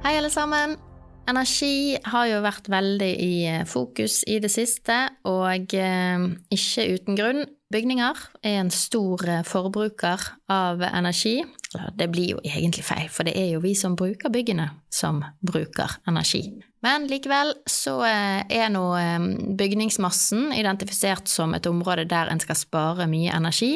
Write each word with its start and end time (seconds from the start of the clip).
Hei, 0.00 0.16
alle 0.16 0.30
sammen. 0.32 0.78
Energi 1.28 1.98
har 2.08 2.24
jo 2.30 2.38
vært 2.40 2.70
veldig 2.72 3.08
i 3.20 3.32
fokus 3.68 4.22
i 4.24 4.38
det 4.40 4.48
siste, 4.48 4.96
og 5.28 5.74
eh, 5.76 6.22
ikke 6.56 6.86
uten 6.94 7.18
grunn. 7.18 7.42
Bygninger 7.70 8.22
er 8.40 8.56
en 8.62 8.72
stor 8.72 9.20
forbruker 9.46 10.24
av 10.50 10.80
energi. 10.88 11.36
Det 12.00 12.08
blir 12.10 12.32
jo 12.32 12.40
egentlig 12.40 12.86
feil, 12.88 13.12
for 13.12 13.28
det 13.28 13.36
er 13.38 13.52
jo 13.52 13.60
vi 13.62 13.74
som 13.78 13.92
bruker 13.94 14.32
byggene 14.32 14.70
som 14.88 15.20
bruker 15.44 16.00
energi. 16.08 16.46
Men 16.80 17.04
likevel 17.12 17.52
så 17.68 18.00
eh, 18.08 18.40
er 18.48 18.72
nå 18.72 18.86
eh, 18.96 19.28
bygningsmassen 19.60 20.54
identifisert 20.56 21.28
som 21.28 21.52
et 21.54 21.68
område 21.68 22.08
der 22.08 22.32
en 22.32 22.40
skal 22.40 22.56
spare 22.56 23.06
mye 23.12 23.36
energi. 23.36 23.74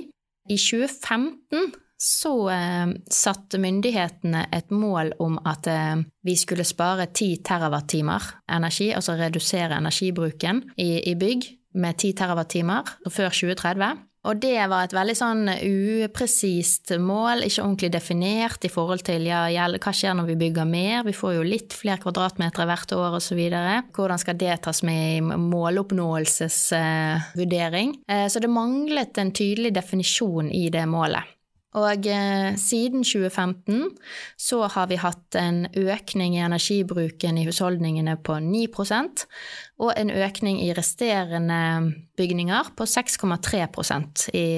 I 0.49 0.57
2015 0.57 1.84
så 2.01 2.35
eh, 2.53 2.87
satte 3.11 3.61
myndighetene 3.63 4.47
et 4.53 4.71
mål 4.75 5.15
om 5.23 5.39
at 5.47 5.67
eh, 5.71 5.97
vi 6.27 6.37
skulle 6.39 6.67
spare 6.67 7.07
10 7.13 7.37
TWh 7.47 8.31
energi, 8.53 8.93
altså 8.95 9.13
redusere 9.19 9.79
energibruken 9.79 10.63
i, 10.77 11.11
i 11.11 11.15
bygg 11.15 11.47
med 11.75 11.99
10 11.99 12.13
TWh 12.19 12.83
før 13.11 13.31
2030. 13.31 13.97
Og 14.25 14.39
det 14.41 14.57
var 14.73 14.87
et 14.87 14.95
veldig 14.97 15.15
sånn 15.19 15.51
upresist 15.53 16.95
mål, 16.97 17.43
ikke 17.45 17.61
ordentlig 17.61 17.93
definert 17.93 18.65
i 18.65 18.71
forhold 18.73 19.05
til 19.05 19.27
ja, 19.29 19.45
hva 19.53 19.93
skjer 19.93 20.17
når 20.17 20.25
vi 20.31 20.41
bygger 20.47 20.65
mer, 20.69 21.03
vi 21.05 21.13
får 21.17 21.35
jo 21.37 21.43
litt 21.45 21.73
flere 21.77 22.01
kvadratmeter 22.01 22.65
hvert 22.71 22.93
år 22.97 23.17
osv. 23.21 23.37
Hvordan 23.93 24.19
skal 24.23 24.39
det 24.41 24.57
tas 24.65 24.81
med 24.87 25.19
i 25.19 25.21
måloppnåelsesvurdering? 25.21 27.89
Eh, 28.09 28.27
så 28.33 28.41
det 28.41 28.49
manglet 28.49 29.13
en 29.21 29.37
tydelig 29.37 29.77
definisjon 29.77 30.49
i 30.49 30.73
det 30.73 30.89
målet. 30.89 31.34
Og 31.75 32.07
eh, 32.07 32.55
siden 32.61 33.03
2015 33.03 33.91
så 34.39 34.61
har 34.71 34.89
vi 34.91 35.01
hatt 35.03 35.39
en 35.39 35.65
økning 35.75 36.37
i 36.37 36.45
energibruken 36.47 37.39
i 37.41 37.47
husholdningene 37.49 38.15
på 38.23 38.39
9% 38.39 39.27
og 39.83 39.93
en 39.99 40.13
økning 40.15 40.61
i 40.63 40.71
resterende 40.77 41.61
bygninger 42.19 42.75
på 42.79 42.87
6,3 42.87 43.65
i 44.39 44.49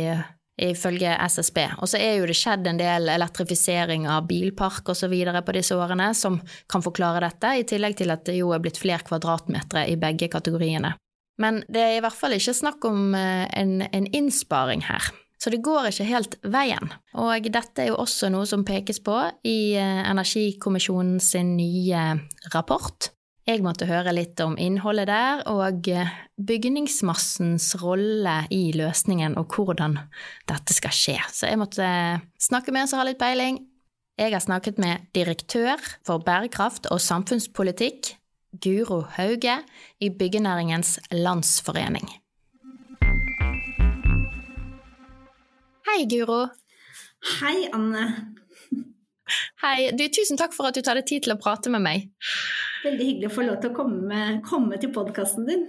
ifølge 0.56 1.10
SSB. 1.28 1.58
Og 1.82 1.88
så 1.90 1.98
er 2.00 2.14
jo 2.16 2.28
det 2.28 2.36
skjedd 2.36 2.66
en 2.68 2.78
del 2.80 3.10
elektrifisering 3.12 4.06
av 4.08 4.24
bilpark 4.28 4.88
osv. 4.88 5.12
på 5.44 5.56
disse 5.56 5.76
årene 5.76 6.12
som 6.16 6.38
kan 6.72 6.84
forklare 6.84 7.20
dette, 7.26 7.50
i 7.60 7.66
tillegg 7.68 7.98
til 7.98 8.12
at 8.14 8.24
det 8.24 8.38
jo 8.38 8.54
er 8.56 8.62
blitt 8.64 8.80
flere 8.80 9.04
kvadratmeter 9.04 9.84
i 9.84 9.98
begge 10.00 10.30
kategoriene. 10.32 10.94
Men 11.36 11.60
det 11.68 11.82
er 11.82 11.98
i 11.98 12.00
hvert 12.00 12.16
fall 12.16 12.32
ikke 12.32 12.56
snakk 12.56 12.84
om 12.88 13.12
eh, 13.14 13.44
en, 13.52 13.82
en 13.92 14.08
innsparing 14.16 14.86
her. 14.88 15.12
Så 15.36 15.52
det 15.52 15.60
går 15.64 15.90
ikke 15.90 16.08
helt 16.08 16.38
veien. 16.48 16.92
Og 17.20 17.50
dette 17.52 17.82
er 17.82 17.90
jo 17.90 17.98
også 18.00 18.30
noe 18.32 18.46
som 18.48 18.64
pekes 18.66 19.02
på 19.04 19.18
i 19.44 19.76
eh, 19.76 20.00
Energikommisjonen 20.08 21.20
sin 21.20 21.54
nye 21.58 22.08
rapport. 22.54 23.10
Jeg 23.46 23.62
måtte 23.62 23.86
høre 23.86 24.10
litt 24.10 24.40
om 24.42 24.56
innholdet 24.58 25.06
der, 25.06 25.44
og 25.46 25.86
eh, 25.92 26.10
bygningsmassens 26.48 27.76
rolle 27.78 28.40
i 28.50 28.72
løsningen, 28.74 29.36
og 29.38 29.54
hvordan 29.54 30.00
dette 30.50 30.74
skal 30.74 30.96
skje. 30.96 31.20
Så 31.30 31.52
jeg 31.52 31.60
måtte 31.60 31.86
snakke 32.42 32.74
med 32.74 32.82
en 32.82 32.90
som 32.90 33.02
har 33.02 33.10
litt 33.12 33.22
peiling. 33.22 33.60
Jeg 34.18 34.32
har 34.32 34.42
snakket 34.42 34.80
med 34.82 35.06
direktør 35.14 35.78
for 36.08 36.24
bærekraft 36.26 36.88
og 36.90 37.02
samfunnspolitikk, 37.04 38.16
Guro 38.64 39.02
Hauge, 39.14 39.60
i 40.00 40.08
Byggenæringens 40.10 40.96
Landsforening. 41.12 42.08
Hei, 45.86 46.04
Guro. 46.10 46.48
Hei, 47.40 47.68
Anne. 47.72 48.06
Hei. 49.62 49.90
Du, 49.94 50.02
tusen 50.10 50.38
takk 50.38 50.54
for 50.54 50.66
at 50.66 50.74
du 50.74 50.82
tar 50.82 50.98
deg 50.98 51.06
tid 51.06 51.26
til 51.26 51.36
å 51.36 51.38
prate 51.38 51.70
med 51.70 51.84
meg. 51.84 52.08
Veldig 52.82 53.06
hyggelig 53.06 53.28
å 53.30 53.34
få 53.36 53.44
lov 53.46 53.60
til 53.62 53.70
å 53.70 53.76
komme, 53.76 54.22
komme 54.46 54.80
til 54.82 54.90
podkasten 54.94 55.46
din. 55.46 55.62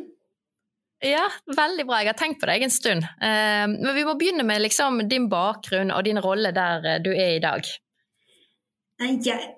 Ja, 1.05 1.27
veldig 1.45 1.85
bra. 1.85 2.01
Jeg 2.01 2.11
har 2.15 2.17
tenkt 2.17 2.41
på 2.41 2.49
deg 2.49 2.65
en 2.65 2.73
stund. 2.73 3.05
Uh, 3.21 3.69
men 3.75 3.93
vi 3.93 4.07
må 4.07 4.17
begynne 4.17 4.45
med 4.47 4.63
liksom, 4.65 5.03
din 5.09 5.29
bakgrunn 5.29 5.93
og 5.93 6.01
din 6.09 6.21
rolle 6.23 6.49
der 6.55 6.89
uh, 6.95 6.97
du 7.03 7.11
er 7.13 7.35
i 7.35 7.43
dag. 7.43 7.69
Jeg, 8.97 9.51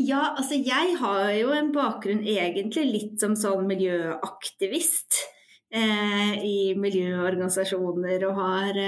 ja, 0.00 0.22
altså 0.32 0.56
jeg 0.56 0.96
har 1.02 1.34
jo 1.36 1.52
en 1.52 1.74
bakgrunn 1.76 2.24
egentlig 2.24 2.86
litt 2.88 3.20
som 3.20 3.36
sånn 3.36 3.68
miljøaktivist 3.68 5.20
eh, 5.76 6.38
i 6.40 6.72
miljøorganisasjoner 6.80 8.24
og 8.30 8.40
har 8.40 8.80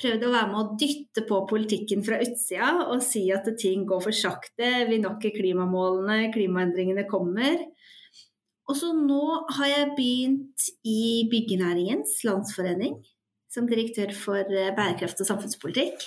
prøvd 0.00 0.24
å 0.26 0.32
være 0.32 0.48
med 0.50 0.58
å 0.60 0.78
dytte 0.80 1.24
på 1.28 1.42
politikken 1.50 2.04
fra 2.06 2.20
utsida 2.24 2.86
og 2.86 3.02
si 3.04 3.26
at 3.34 3.48
ting 3.60 3.84
går 3.88 4.02
for 4.06 4.16
sakte, 4.16 4.70
vi 4.88 5.00
når 5.02 5.20
klimamålene, 5.36 6.30
klimaendringene 6.34 7.06
kommer. 7.10 7.60
Og 8.70 8.76
så 8.78 8.92
nå 8.94 9.22
har 9.56 9.68
jeg 9.70 9.94
begynt 9.96 10.70
i 10.86 11.26
Byggenæringens 11.30 12.20
landsforening 12.26 13.00
som 13.50 13.66
direktør 13.66 14.12
for 14.14 14.46
eh, 14.46 14.70
bærekraft 14.76 15.22
og 15.24 15.26
samfunnspolitikk. 15.26 16.04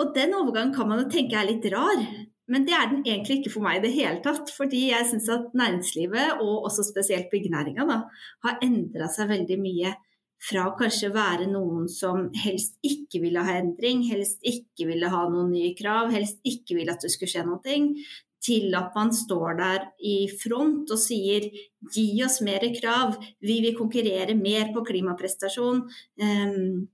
Og 0.00 0.14
den 0.16 0.32
overgangen 0.34 0.72
kan 0.74 0.88
man 0.88 1.02
jo 1.02 1.10
tenke 1.12 1.36
er 1.36 1.50
litt 1.50 1.66
rar, 1.72 2.00
men 2.48 2.64
det 2.66 2.72
er 2.74 2.88
den 2.90 3.02
egentlig 3.04 3.40
ikke 3.40 3.52
for 3.54 3.66
meg 3.66 3.78
i 3.78 3.82
det 3.84 3.92
hele 3.94 4.22
tatt. 4.24 4.48
Fordi 4.56 4.86
jeg 4.88 5.08
syns 5.10 5.28
at 5.32 5.52
næringslivet, 5.56 6.40
og 6.40 6.70
også 6.70 6.86
spesielt 6.88 7.28
byggenæringa, 7.32 7.84
har 8.46 8.64
endra 8.64 9.10
seg 9.12 9.30
veldig 9.30 9.60
mye 9.60 9.92
fra 10.42 10.66
kanskje 10.78 11.12
være 11.14 11.46
noen 11.50 11.86
som 11.90 12.26
helst 12.42 12.78
ikke 12.86 13.22
ville 13.22 13.44
ha 13.46 13.56
endring, 13.60 14.02
helst 14.08 14.42
ikke 14.42 14.88
ville 14.90 15.10
ha 15.12 15.22
noen 15.30 15.52
nye 15.54 15.72
krav, 15.78 16.10
helst 16.14 16.40
ikke 16.42 16.78
ville 16.78 16.94
at 16.94 17.04
det 17.04 17.12
skulle 17.14 17.30
skje 17.30 17.46
noe, 17.46 17.80
til 18.42 18.74
at 18.74 18.96
man 18.96 19.12
står 19.14 19.58
der 19.60 19.84
i 20.02 20.16
front 20.34 20.90
og 20.90 20.98
sier 20.98 21.46
gi 21.94 22.08
oss 22.26 22.40
mer 22.42 22.64
krav, 22.74 23.14
vi 23.38 23.60
vil 23.62 23.78
konkurrere 23.78 24.34
mer 24.38 24.72
på 24.74 24.82
klimaprestasjon. 24.88 25.84
Um, 26.18 26.88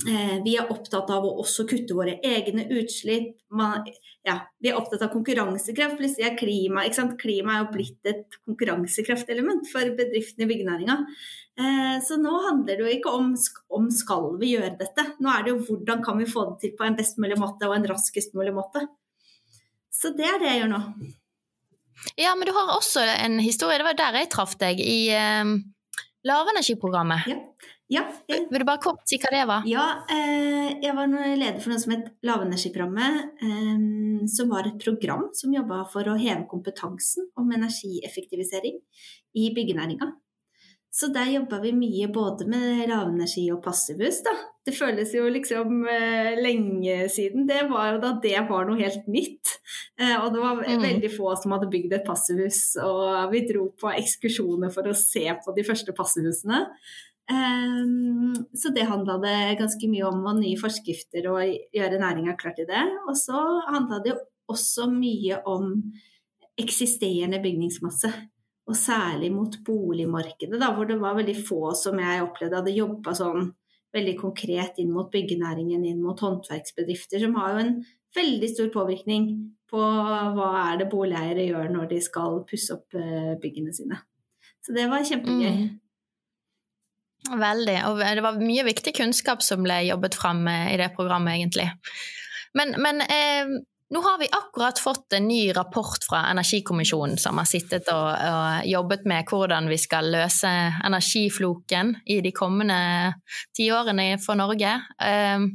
vi 0.00 0.54
er 0.56 0.70
opptatt 0.72 1.10
av 1.12 1.26
å 1.26 1.34
også 1.42 1.66
kutte 1.68 1.92
våre 1.96 2.14
egne 2.24 2.64
utslipp. 2.72 3.34
Man, 3.52 3.84
ja, 4.24 4.38
vi 4.62 4.70
er 4.70 4.78
opptatt 4.78 5.02
av 5.04 5.12
konkurransekraft. 5.12 5.98
Plutselig 5.98 6.24
er 6.24 6.38
klima, 6.40 6.86
klima 7.20 7.58
er 7.58 7.64
jo 7.66 7.72
blitt 7.74 8.08
et 8.08 8.38
konkurransekraftelement 8.46 9.68
for 9.68 9.92
bedriftene 9.98 10.46
i 10.46 10.50
byggenæringa. 10.54 10.96
Eh, 11.58 11.96
så 12.06 12.16
nå 12.20 12.32
handler 12.46 12.78
det 12.78 12.84
jo 12.84 12.92
ikke 12.98 13.14
om, 13.16 13.32
om 13.76 13.88
skal 13.92 14.28
vi 14.40 14.54
gjøre 14.54 14.76
dette, 14.80 15.06
nå 15.20 15.32
er 15.32 15.44
det 15.44 15.54
jo 15.54 15.62
hvordan 15.66 16.04
kan 16.04 16.20
vi 16.20 16.28
få 16.30 16.46
det 16.52 16.60
til 16.62 16.76
på 16.78 16.86
en 16.86 16.98
best 16.98 17.18
mulig 17.20 17.38
måte 17.40 17.68
og 17.68 17.76
en 17.76 17.88
raskest 17.90 18.36
mulig 18.38 18.54
måte. 18.56 18.86
Så 19.90 20.14
det 20.16 20.28
er 20.28 20.38
det 20.40 20.52
jeg 20.52 20.62
gjør 20.62 20.72
nå. 20.76 20.84
Ja, 22.16 22.32
men 22.38 22.48
du 22.48 22.54
har 22.56 22.70
også 22.72 23.02
en 23.02 23.36
historie, 23.42 23.80
det 23.80 23.88
var 23.90 23.98
der 23.98 24.22
jeg 24.22 24.30
traff 24.32 24.54
deg, 24.60 24.80
i 24.80 25.10
eh, 25.12 25.52
lavenergiprogrammet. 26.28 27.28
Ja. 27.28 27.42
Ja, 27.90 28.04
jeg, 28.30 28.44
Vil 28.46 28.62
du 28.62 28.66
bare 28.68 28.78
kort 28.78 29.02
si 29.10 29.16
hva 29.18 29.32
det 29.34 29.40
var? 29.50 29.64
Ja, 29.66 29.84
eh, 30.14 30.76
jeg 30.78 30.92
var 30.94 31.08
leder 31.10 31.58
for 31.58 31.72
noe 31.72 31.82
som 31.82 31.90
het 31.96 32.04
Lavenergiprogrammet. 32.22 33.32
Eh, 33.42 33.80
som 34.30 34.52
var 34.52 34.68
et 34.68 34.78
program 34.78 35.26
som 35.34 35.50
jobba 35.54 35.80
for 35.90 36.06
å 36.06 36.14
heve 36.20 36.44
kompetansen 36.50 37.26
om 37.40 37.50
energieffektivisering 37.56 38.78
i 39.34 39.48
byggenæringa. 39.56 40.06
Så 40.90 41.06
der 41.14 41.28
jobba 41.30 41.60
vi 41.62 41.70
mye 41.70 42.08
både 42.10 42.48
med 42.50 42.88
lavenergi 42.90 43.44
og 43.54 43.60
passivhus, 43.62 44.24
da. 44.26 44.32
Det 44.66 44.74
føles 44.74 45.12
jo 45.14 45.28
liksom 45.30 45.84
eh, 45.88 46.32
lenge 46.42 47.04
siden. 47.14 47.46
Det 47.46 47.60
var 47.70 47.92
jo 47.92 48.00
da 48.02 48.10
det 48.24 48.40
var 48.48 48.66
noe 48.66 48.80
helt 48.80 49.06
nytt. 49.06 49.52
Eh, 50.00 50.16
og 50.16 50.34
det 50.34 50.42
var 50.42 50.58
mm. 50.58 50.82
veldig 50.82 51.12
få 51.14 51.30
som 51.38 51.54
hadde 51.54 51.70
bygd 51.70 51.94
et 51.94 52.06
passivhus. 52.06 52.58
Og 52.82 53.30
vi 53.30 53.44
dro 53.46 53.68
på 53.78 53.92
ekskursjoner 53.92 54.74
for 54.74 54.90
å 54.90 54.96
se 54.98 55.22
på 55.44 55.54
de 55.56 55.64
første 55.68 55.94
passivhusene. 55.96 56.64
Um, 57.30 58.34
så 58.58 58.72
det 58.74 58.88
handla 58.90 59.20
det 59.22 59.36
ganske 59.60 59.86
mye 59.92 60.08
om, 60.08 60.24
og 60.26 60.40
nye 60.40 60.58
forskrifter 60.58 61.28
og 61.30 61.54
gjøre 61.76 62.02
næringa 62.02 62.34
klar 62.40 62.56
til 62.58 62.66
det. 62.66 62.82
Og 63.06 63.14
så 63.14 63.38
handla 63.70 64.02
det 64.02 64.16
jo 64.16 64.18
også 64.50 64.90
mye 64.90 65.38
om 65.46 65.76
eksisterende 66.58 67.38
bygningsmasse 67.44 68.10
og 68.70 68.76
særlig 68.78 69.32
mot 69.34 69.56
boligmarkedet, 69.66 70.58
da, 70.60 70.70
hvor 70.74 70.86
det 70.88 71.00
var 71.00 71.18
veldig 71.18 71.36
få 71.46 71.72
som 71.78 71.98
jeg 72.00 72.22
opplevde 72.24 72.60
hadde 72.60 72.76
jobba 72.76 73.14
sånn 73.18 73.50
veldig 73.94 74.14
konkret 74.20 74.78
inn 74.78 74.92
mot 74.94 75.10
byggenæringen, 75.10 75.82
inn 75.86 76.02
mot 76.02 76.20
håndverksbedrifter, 76.22 77.18
som 77.24 77.34
har 77.40 77.54
jo 77.54 77.64
en 77.64 77.72
veldig 78.14 78.50
stor 78.52 78.70
påvirkning 78.74 79.26
på 79.70 79.80
hva 79.80 80.48
er 80.64 80.80
det 80.80 80.88
boligeiere 80.90 81.46
gjør 81.48 81.70
når 81.74 81.90
de 81.92 82.00
skal 82.02 82.40
pusse 82.46 82.74
opp 82.74 82.98
eh, 82.98 83.34
byggene 83.42 83.74
sine. 83.74 83.98
Så 84.62 84.74
det 84.76 84.86
var 84.90 85.06
kjempegøy. 85.06 85.56
Mm. 85.56 85.78
Veldig. 87.40 87.76
Og 87.88 88.00
det 88.00 88.24
var 88.24 88.40
mye 88.40 88.64
viktig 88.66 88.94
kunnskap 88.96 89.42
som 89.44 89.62
ble 89.66 89.82
jobbet 89.88 90.16
fram 90.18 90.46
i 90.48 90.78
det 90.80 90.90
programmet, 90.96 91.38
egentlig. 91.38 91.68
Men, 92.58 92.74
men 92.82 93.02
eh, 93.04 93.52
nå 93.90 94.00
har 94.00 94.18
vi 94.20 94.28
akkurat 94.30 94.78
fått 94.78 95.12
en 95.12 95.26
ny 95.28 95.52
rapport 95.52 96.04
fra 96.08 96.22
Energikommisjonen 96.30 97.18
som 97.18 97.38
har 97.40 97.48
sittet 97.50 97.88
og, 97.90 98.10
og, 98.14 98.68
jobbet 98.70 99.06
med 99.10 99.26
hvordan 99.26 99.66
vi 99.70 99.78
skal 99.82 100.12
løse 100.14 100.50
energifloken 100.86 101.96
i 102.06 102.20
de 102.22 102.30
kommende 102.34 102.78
tiårene 103.56 104.12
for 104.22 104.38
Norge. 104.38 104.76
Eh, 105.02 105.48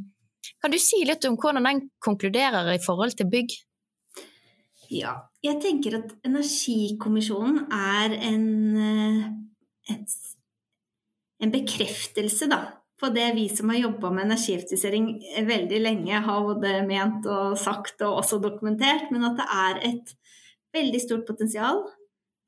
kan 0.61 0.73
du 0.73 0.79
si 0.81 0.99
litt 1.07 1.23
om 1.29 1.39
hvordan 1.39 1.69
den 1.69 1.81
konkluderer 2.03 2.73
i 2.73 2.81
forhold 2.83 3.15
til 3.15 3.31
bygg? 3.31 3.55
Ja, 4.91 5.15
jeg 5.41 5.61
tenker 5.63 6.01
at 6.01 6.11
Energikommisjonen 6.27 7.71
er 7.73 8.19
en, 8.19 8.45
eh, 8.77 9.95
en 11.39 11.55
bekreftelse 11.55 12.51
da, 12.51 12.65
på 13.01 13.09
det 13.11 13.27
vi 13.35 13.49
som 13.51 13.69
har 13.71 13.81
jobba 13.81 14.11
med 14.13 14.29
energieffektivisering 14.29 15.09
veldig 15.47 15.79
lenge, 15.81 16.21
har 16.27 16.47
både 16.47 16.77
ment 16.87 17.27
og 17.27 17.57
sagt 17.59 18.01
og 18.05 18.21
også 18.21 18.39
dokumentert, 18.43 19.11
men 19.11 19.27
at 19.27 19.39
det 19.39 19.47
er 19.51 19.81
et 19.91 20.13
veldig 20.75 21.01
stort 21.03 21.25
potensial 21.27 21.83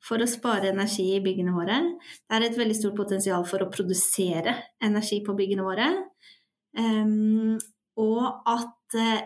for 0.07 0.23
å 0.23 0.29
spare 0.29 0.71
energi 0.71 1.09
i 1.15 1.23
byggene 1.23 1.55
våre. 1.55 1.79
Det 1.99 2.37
er 2.37 2.47
et 2.47 2.59
veldig 2.59 2.77
stort 2.77 2.95
potensial 2.99 3.43
for 3.49 3.63
å 3.63 3.71
produsere 3.73 4.55
energi 4.83 5.19
på 5.25 5.35
byggene 5.35 5.65
våre. 5.65 5.89
Um, 6.77 7.57
og 7.99 8.23
at 8.47 8.97
uh, 8.99 9.25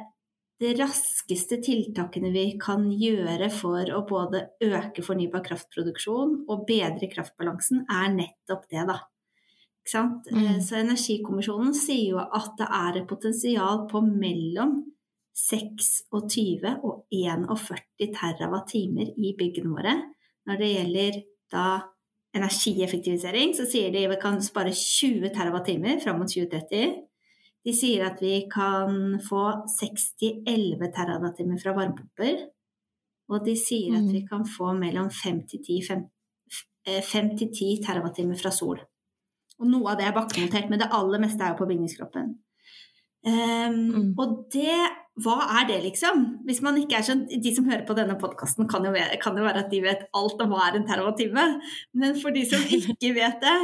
de 0.62 0.74
raskeste 0.78 1.58
tiltakene 1.66 2.30
vi 2.34 2.46
kan 2.62 2.86
gjøre 2.94 3.50
for 3.54 3.94
å 3.94 4.04
både 4.08 4.46
øke 4.64 5.04
fornybar 5.06 5.44
kraftproduksjon 5.48 6.44
og 6.46 6.68
bedre 6.70 7.10
kraftbalansen, 7.12 7.86
er 7.90 8.14
nettopp 8.14 8.68
det, 8.70 8.86
da. 8.90 9.00
Mm. 9.90 10.62
Så 10.62 10.78
Energikommisjonen 10.78 11.74
sier 11.76 12.14
jo 12.14 12.22
at 12.22 12.54
det 12.60 12.68
er 12.70 13.02
et 13.02 13.08
potensial 13.10 13.88
på 13.90 14.02
mellom 14.06 14.78
26 15.38 16.68
og 16.84 17.06
41 17.12 17.82
TWh 18.00 19.02
i 19.18 19.34
byggene 19.38 19.74
våre. 19.74 19.96
Når 20.46 20.60
det 20.60 20.70
gjelder 20.76 21.22
da 21.52 21.66
energieffektivisering, 22.36 23.56
så 23.56 23.66
sier 23.68 23.92
de 23.94 24.08
vi 24.08 24.20
kan 24.22 24.42
spare 24.44 24.72
20 24.76 25.32
TWh 25.36 25.98
fram 26.04 26.22
mot 26.22 26.30
2030. 26.30 26.94
De 27.62 27.74
sier 27.78 28.06
at 28.08 28.22
vi 28.22 28.48
kan 28.52 29.20
få 29.22 29.44
60-11 29.70 30.92
TWh 30.96 31.58
fra 31.62 31.76
varmepumper. 31.78 32.48
Og 33.32 33.46
de 33.46 33.56
sier 33.56 33.98
at 33.98 34.08
vi 34.10 34.22
mm. 34.24 34.28
kan 34.28 34.46
få 34.48 34.74
mellom 34.78 35.08
5-10 35.14 35.86
TWh 36.88 38.36
fra 38.42 38.52
sol. 38.52 38.80
Og 39.62 39.70
noe 39.70 39.94
av 39.94 40.00
det 40.00 40.08
er 40.10 40.16
bakkenotert, 40.16 40.72
men 40.72 40.82
det 40.82 40.90
aller 40.96 41.22
meste 41.22 41.46
er 41.46 41.54
jo 41.54 41.62
på 41.62 41.70
bygningskroppen. 41.70 42.34
Um, 43.22 43.76
mm. 43.94 44.06
Og 44.18 44.48
det 44.50 44.74
Hva 45.22 45.36
er 45.60 45.68
det, 45.70 45.76
liksom? 45.84 46.24
Hvis 46.48 46.64
man 46.66 46.80
ikke 46.80 46.96
er 46.98 47.04
sånn 47.06 47.28
De 47.30 47.52
som 47.54 47.68
hører 47.70 47.84
på 47.86 47.94
denne 47.94 48.16
podkasten, 48.18 48.66
kan, 48.72 48.88
kan, 49.22 49.38
jo 49.38 49.46
være 49.46 49.62
at 49.62 49.70
de 49.70 49.82
vet 49.84 50.08
alt 50.18 50.42
om 50.42 50.54
hva 50.56 50.64
er 50.66 50.80
en 50.80 50.88
terawattime. 50.88 51.44
Men 51.94 52.18
for 52.18 52.34
de 52.34 52.46
som 52.50 52.64
ikke 52.80 53.12
vet 53.20 53.44
det, 53.44 53.58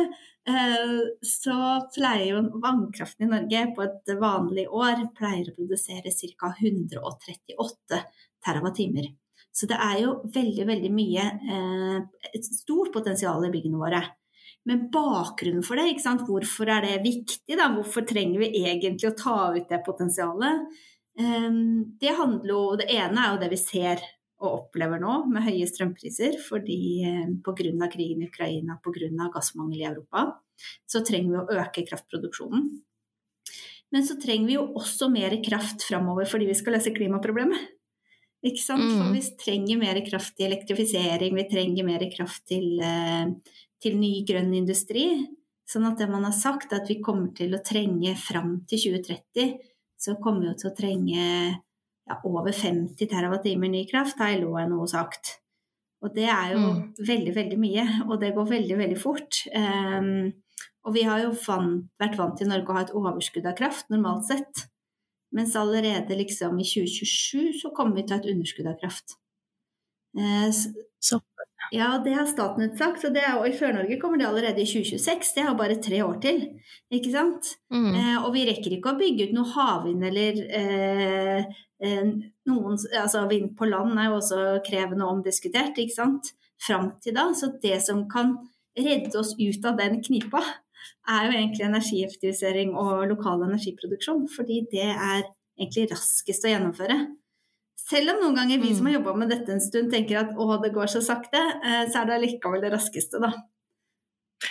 uh, 0.51 1.01
så 1.25 1.57
pleier 1.95 2.35
jo 2.35 2.43
vannkraften 2.61 3.25
i 3.25 3.31
Norge 3.31 3.63
på 3.73 3.87
et 3.87 4.13
vanlig 4.21 4.67
år 4.69 5.07
pleier 5.17 5.49
å 5.49 5.55
produsere 5.57 6.13
ca. 6.13 6.53
138 6.53 8.03
terawattimer. 8.45 9.09
Så 9.49 9.65
det 9.65 9.79
er 9.81 10.03
jo 10.03 10.19
veldig, 10.35 10.67
veldig 10.69 10.93
mye 10.93 11.25
uh, 11.47 11.99
Et 12.29 12.45
stort 12.45 12.93
potensial 12.93 13.41
i 13.47 13.53
byggene 13.55 13.81
våre. 13.81 14.05
Men 14.67 14.87
bakgrunnen 14.91 15.63
for 15.63 15.79
det, 15.79 15.95
hvorfor 16.27 16.69
er 16.73 16.83
det 16.83 16.99
viktig? 17.05 17.55
Da? 17.55 17.69
Hvorfor 17.71 18.03
trenger 18.07 18.43
vi 18.43 18.65
egentlig 18.65 19.13
å 19.13 19.15
ta 19.15 19.37
ut 19.55 19.69
det 19.69 19.79
potensialet? 19.85 20.67
Ehm, 21.19 21.97
det 21.97 22.13
handler 22.17 22.51
jo 22.51 22.75
Det 22.77 22.89
ene 22.93 23.23
er 23.23 23.33
jo 23.33 23.41
det 23.41 23.49
vi 23.55 23.61
ser 23.61 24.03
og 24.37 24.67
opplever 24.67 24.99
nå, 25.01 25.23
med 25.31 25.47
høye 25.47 25.65
strømpriser 25.65 26.35
fordi 26.43 26.81
eh, 27.09 27.23
pga. 27.41 27.87
krigen 27.89 28.21
i 28.21 28.27
Ukraina, 28.27 28.77
pga. 28.83 29.29
gassmangel 29.33 29.79
i 29.79 29.87
Europa, 29.87 30.27
så 30.85 31.01
trenger 31.01 31.31
vi 31.31 31.39
å 31.39 31.63
øke 31.63 31.85
kraftproduksjonen. 31.87 32.67
Men 33.89 34.05
så 34.05 34.19
trenger 34.21 34.47
vi 34.47 34.57
jo 34.59 34.67
også 34.77 35.09
mer 35.09 35.33
kraft 35.41 35.87
framover 35.87 36.29
fordi 36.29 36.51
vi 36.51 36.57
skal 36.59 36.77
løse 36.77 36.93
klimaproblemet. 36.93 37.73
Ikke 38.45 38.61
sant? 38.61 38.85
For 38.85 39.07
mm. 39.07 39.15
vi 39.15 39.23
trenger 39.41 39.79
mer 39.81 39.97
kraft 40.05 40.35
til 40.37 40.51
elektrifisering, 40.51 41.33
vi 41.33 41.47
trenger 41.49 41.87
mer 41.87 42.05
kraft 42.13 42.45
til 42.51 42.77
eh, 42.83 43.31
til 43.83 43.97
ny 43.99 44.21
grønn 44.27 44.53
industri. 44.57 45.07
Sånn 45.67 45.87
at 45.89 45.99
det 45.99 46.07
man 46.09 46.23
har 46.23 46.35
sagt, 46.35 46.71
at 46.73 46.87
vi 46.89 47.01
kommer 47.03 47.33
til 47.35 47.55
å 47.55 47.63
trenge 47.65 48.13
fram 48.19 48.61
til 48.69 48.85
2030, 48.87 49.57
så 49.99 50.15
kommer 50.21 50.47
vi 50.47 50.53
til 50.61 50.69
å 50.69 50.77
trenge 50.77 51.25
ja, 52.07 52.19
over 52.23 52.53
50 52.55 52.95
TWh 52.95 53.67
ny 53.67 53.83
kraft, 53.89 54.21
har 54.21 54.37
LO 54.39 54.55
noe 54.69 54.87
sagt. 54.89 55.37
Og 56.05 56.13
det 56.13 56.27
er 56.29 56.53
jo 56.53 56.61
mm. 56.61 56.81
veldig, 57.07 57.33
veldig 57.35 57.59
mye, 57.59 57.85
og 58.05 58.19
det 58.21 58.33
går 58.35 58.49
veldig, 58.51 58.77
veldig 58.79 58.97
fort. 59.01 59.41
Um, 59.51 60.29
og 60.87 60.95
vi 60.95 61.03
har 61.07 61.23
jo 61.25 61.33
vant, 61.41 61.87
vært 61.99 62.17
vant 62.19 62.37
til 62.39 62.51
Norge 62.51 62.71
å 62.71 62.77
ha 62.77 62.83
et 62.85 62.93
overskudd 62.95 63.47
av 63.49 63.57
kraft, 63.57 63.89
normalt 63.91 64.27
sett. 64.29 64.67
Mens 65.35 65.57
allerede 65.59 66.15
liksom 66.15 66.55
i 66.61 66.67
2027 66.67 67.57
så 67.59 67.73
kommer 67.75 67.97
vi 67.97 68.05
til 68.05 68.15
å 68.15 68.19
ha 68.19 68.23
et 68.23 68.29
underskudd 68.31 68.69
av 68.71 68.77
kraft. 68.79 69.17
Uh, 70.17 70.47
så, 70.53 71.19
ja, 71.71 72.01
det 72.03 72.13
har 72.15 72.27
Statnett 72.29 72.77
sagt. 72.79 73.05
Og, 73.07 73.17
er, 73.17 73.37
og 73.39 73.47
i 73.49 73.55
Sør-Norge 73.57 73.99
kommer 74.01 74.21
det 74.21 74.27
allerede 74.29 74.63
i 74.63 74.67
2026. 74.67 75.33
Det 75.35 75.45
har 75.47 75.57
bare 75.59 75.79
tre 75.83 76.01
år 76.05 76.19
til. 76.23 76.43
Ikke 76.93 77.11
sant? 77.13 77.53
Mm. 77.73 77.89
Eh, 77.93 78.17
og 78.21 78.31
vi 78.35 78.45
rekker 78.47 78.77
ikke 78.77 78.93
å 78.93 78.99
bygge 78.99 79.29
ut 79.29 79.35
noe 79.35 79.51
havvind 79.53 80.05
eller 80.07 80.41
eh, 80.59 81.57
eh, 81.83 82.13
noen 82.47 82.77
Altså 83.01 83.25
vind 83.31 83.51
på 83.59 83.67
land 83.69 83.97
er 83.97 84.11
jo 84.11 84.19
også 84.19 84.43
krevende 84.67 85.07
og 85.07 85.17
omdiskutert, 85.17 85.79
ikke 85.81 85.97
sant? 85.97 86.33
Fram 86.63 86.93
til 87.03 87.17
da. 87.17 87.27
Så 87.37 87.51
det 87.63 87.81
som 87.85 88.05
kan 88.11 88.37
redde 88.77 89.19
oss 89.19 89.35
ut 89.37 89.67
av 89.67 89.77
den 89.81 89.99
knipa, 90.05 90.43
er 91.07 91.27
jo 91.27 91.35
egentlig 91.35 91.65
energieffektivisering 91.67 92.75
og 92.77 93.07
lokal 93.11 93.43
energiproduksjon. 93.47 94.27
Fordi 94.31 94.63
det 94.71 94.89
er 94.91 95.25
egentlig 95.57 95.89
raskest 95.91 96.45
å 96.45 96.53
gjennomføre. 96.53 97.01
Selv 97.87 98.15
om 98.15 98.23
noen 98.23 98.35
ganger 98.35 98.59
vi 98.59 98.73
som 98.75 98.87
har 98.87 98.97
mm. 98.97 98.99
jobba 98.99 99.13
med 99.21 99.29
dette 99.31 99.53
en 99.53 99.63
stund 99.63 99.93
tenker 99.93 100.19
at 100.19 100.33
å, 100.35 100.49
det 100.63 100.73
går 100.75 100.89
så 100.91 101.03
sakte, 101.03 101.39
eh, 101.63 101.85
så 101.87 102.01
er 102.01 102.11
det 102.11 102.23
likevel 102.25 102.63
det 102.63 102.73
raskeste, 102.73 103.21
da. 103.23 103.31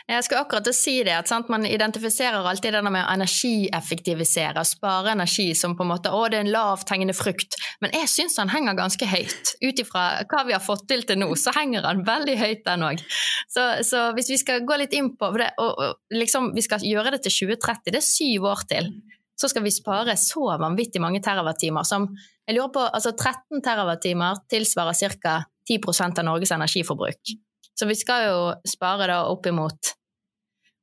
Jeg 0.06 0.24
skulle 0.26 0.40
akkurat 0.42 0.68
si 0.74 0.96
det, 1.06 1.14
at 1.14 1.28
sant, 1.30 1.48
Man 1.48 1.66
identifiserer 1.66 2.46
alltid 2.46 2.74
denne 2.74 2.90
med 2.90 3.04
å 3.04 3.12
energieffektivisere, 3.14 4.64
spare 4.66 5.12
energi 5.14 5.52
som 5.54 5.76
på 5.78 5.84
en 5.86 5.92
måte 5.92 6.10
å, 6.10 6.24
det 6.30 6.40
er 6.40 6.46
en 6.46 6.52
lavthengende 6.54 7.14
frukt. 7.14 7.54
Men 7.82 7.94
jeg 7.94 8.10
syns 8.10 8.38
den 8.40 8.50
henger 8.50 8.78
ganske 8.78 9.06
høyt. 9.06 9.54
Ut 9.62 9.82
ifra 9.82 10.06
hva 10.26 10.42
vi 10.48 10.56
har 10.56 10.64
fått 10.64 10.88
til 10.90 11.04
til 11.06 11.20
nå, 11.22 11.30
så 11.38 11.54
henger 11.54 11.86
den 11.86 12.02
veldig 12.06 12.38
høyt, 12.40 12.64
den 12.66 12.86
òg. 12.88 13.04
Så, 13.52 13.66
så, 13.86 14.08
hvis 14.16 14.32
vi 14.32 14.40
skal 14.42 14.66
gå 14.66 14.80
litt 14.80 14.96
inn 14.96 15.12
på 15.18 15.30
det, 15.38 15.52
og, 15.62 15.78
og 15.78 16.18
liksom, 16.18 16.50
vi 16.56 16.66
skal 16.66 16.82
gjøre 16.86 17.14
det 17.14 17.22
til 17.28 17.46
2030, 17.46 17.92
det 17.92 18.02
er 18.02 18.08
syv 18.10 18.50
år 18.50 18.66
til 18.70 18.90
så 19.36 19.50
skal 19.52 19.64
vi 19.66 19.72
spare 19.74 20.16
så 20.20 20.46
vanvittig 20.60 21.02
mange 21.02 21.20
terawattimer 21.24 21.84
som 21.84 22.08
jeg 22.46 22.56
lurer 22.56 22.72
på, 22.72 22.84
altså 22.86 23.12
13 23.12 23.62
terawattimer 23.64 24.40
tilsvarer 24.50 25.16
ca. 25.20 25.42
10% 25.66 26.20
av 26.22 26.24
Norges 26.28 26.52
energiforbruk. 26.54 27.32
Så 27.74 27.88
vi 27.90 27.96
skal 27.98 28.28
jo 28.28 28.42
spare 28.70 29.08
da 29.10 29.24
oppimot 29.28 29.96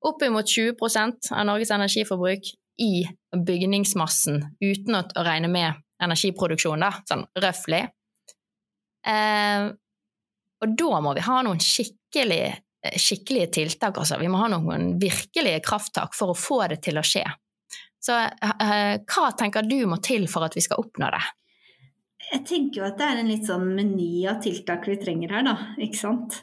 oppimot 0.03 0.45
20% 0.45 1.31
av 1.31 1.45
Norges 1.47 1.71
energiforbruk 1.71 2.49
i 2.83 3.05
bygningsmassen, 3.47 4.41
uten 4.59 4.97
å 4.97 5.23
regne 5.23 5.49
med 5.51 5.79
energiproduksjon, 6.03 6.83
da, 6.83 6.91
sånn 7.07 7.23
røftlig. 7.39 7.85
Eh, 9.07 9.69
og 10.63 10.75
da 10.79 10.99
må 11.03 11.13
vi 11.15 11.23
ha 11.23 11.37
noen 11.45 11.61
skikkelig, 11.63 12.43
skikkelige 12.99 13.51
tiltak, 13.59 13.99
altså. 13.99 14.19
Vi 14.19 14.31
må 14.31 14.41
ha 14.41 14.49
noen 14.51 14.97
virkelige 14.99 15.63
krafttak 15.63 16.15
for 16.17 16.33
å 16.33 16.37
få 16.37 16.61
det 16.71 16.81
til 16.83 16.99
å 16.99 17.05
skje. 17.05 17.23
Så 18.03 18.17
eh, 18.19 18.95
hva 18.99 19.29
tenker 19.39 19.67
du 19.67 19.79
må 19.87 19.99
til 20.03 20.27
for 20.31 20.45
at 20.47 20.57
vi 20.57 20.63
skal 20.65 20.81
oppnå 20.83 21.09
det? 21.13 21.23
Jeg 22.31 22.43
tenker 22.47 22.81
jo 22.81 22.87
at 22.87 22.97
det 22.99 23.07
er 23.07 23.21
en 23.21 23.29
litt 23.29 23.47
sånn 23.47 23.69
meny 23.77 24.25
av 24.31 24.41
tiltak 24.43 24.87
vi 24.89 24.97
trenger 24.99 25.35
her, 25.37 25.45
da. 25.47 25.55
Ikke 25.83 25.99
sant. 25.99 26.41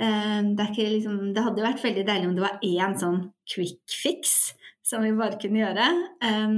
Eh, 0.00 0.40
det, 0.56 0.68
liksom, 0.78 1.20
det 1.36 1.44
hadde 1.44 1.66
vært 1.66 1.84
veldig 1.84 2.06
deilig 2.08 2.30
om 2.30 2.34
det 2.38 2.46
var 2.46 2.64
én 2.64 2.96
sånn 3.00 3.20
quick 3.48 3.82
fix 3.92 4.54
som 4.86 5.04
vi 5.04 5.12
bare 5.16 5.40
kunne 5.40 5.62
gjøre. 5.62 5.90
Eh, 6.24 6.56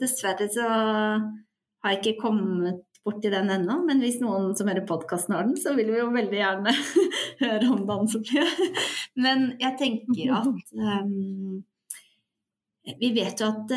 dessverre 0.00 0.48
så 0.52 0.64
har 0.64 1.92
jeg 1.92 2.00
ikke 2.00 2.22
kommet 2.24 2.82
borti 3.04 3.28
den 3.28 3.50
ennå, 3.52 3.82
men 3.84 4.00
hvis 4.00 4.16
noen 4.22 4.54
som 4.56 4.68
hører 4.70 4.86
podkasten 4.88 5.36
har 5.36 5.44
den, 5.44 5.58
så 5.60 5.74
vil 5.76 5.90
vi 5.92 6.00
jo 6.00 6.08
veldig 6.14 6.38
gjerne 6.40 6.72
høre 7.44 7.68
om 7.68 7.84
den. 7.90 8.48
Men 9.20 9.50
jeg 9.60 9.76
tenker 9.80 10.32
at 10.38 10.72
um, 11.04 11.60
vi 12.84 13.10
vet 13.16 13.40
jo 13.40 13.48
at 13.48 13.72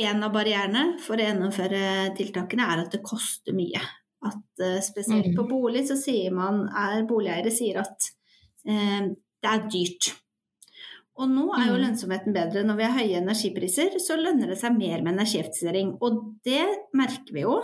en 0.00 0.24
av 0.24 0.32
barrierene 0.32 0.84
for 1.02 1.20
å 1.20 1.26
gjennomføre 1.26 2.12
tiltakene 2.16 2.68
er 2.72 2.84
at 2.84 2.94
det 2.94 3.02
koster 3.04 3.56
mye. 3.56 3.82
At 4.26 4.62
uh, 4.62 4.78
spesielt 4.84 5.32
på 5.36 5.44
mm. 5.46 5.50
bolig 5.50 5.86
så 5.88 5.96
sier 5.98 6.32
man, 6.34 6.66
er 6.76 7.06
boligeiere 7.08 7.52
sier 7.54 7.80
at 7.80 8.10
eh, 8.68 9.12
det 9.40 9.48
er 9.48 9.68
dyrt. 9.72 10.10
Og 11.20 11.28
nå 11.28 11.46
er 11.56 11.68
jo 11.68 11.76
mm. 11.76 11.82
lønnsomheten 11.84 12.36
bedre. 12.36 12.64
Når 12.64 12.78
vi 12.78 12.86
har 12.86 12.96
høye 12.96 13.20
energipriser, 13.20 13.96
så 14.00 14.16
lønner 14.20 14.52
det 14.52 14.58
seg 14.60 14.76
mer 14.76 15.04
med 15.04 15.14
energieffektivisering. 15.14 15.94
Og 16.04 16.20
det 16.46 16.64
merker 16.96 17.36
vi 17.36 17.44
jo. 17.44 17.58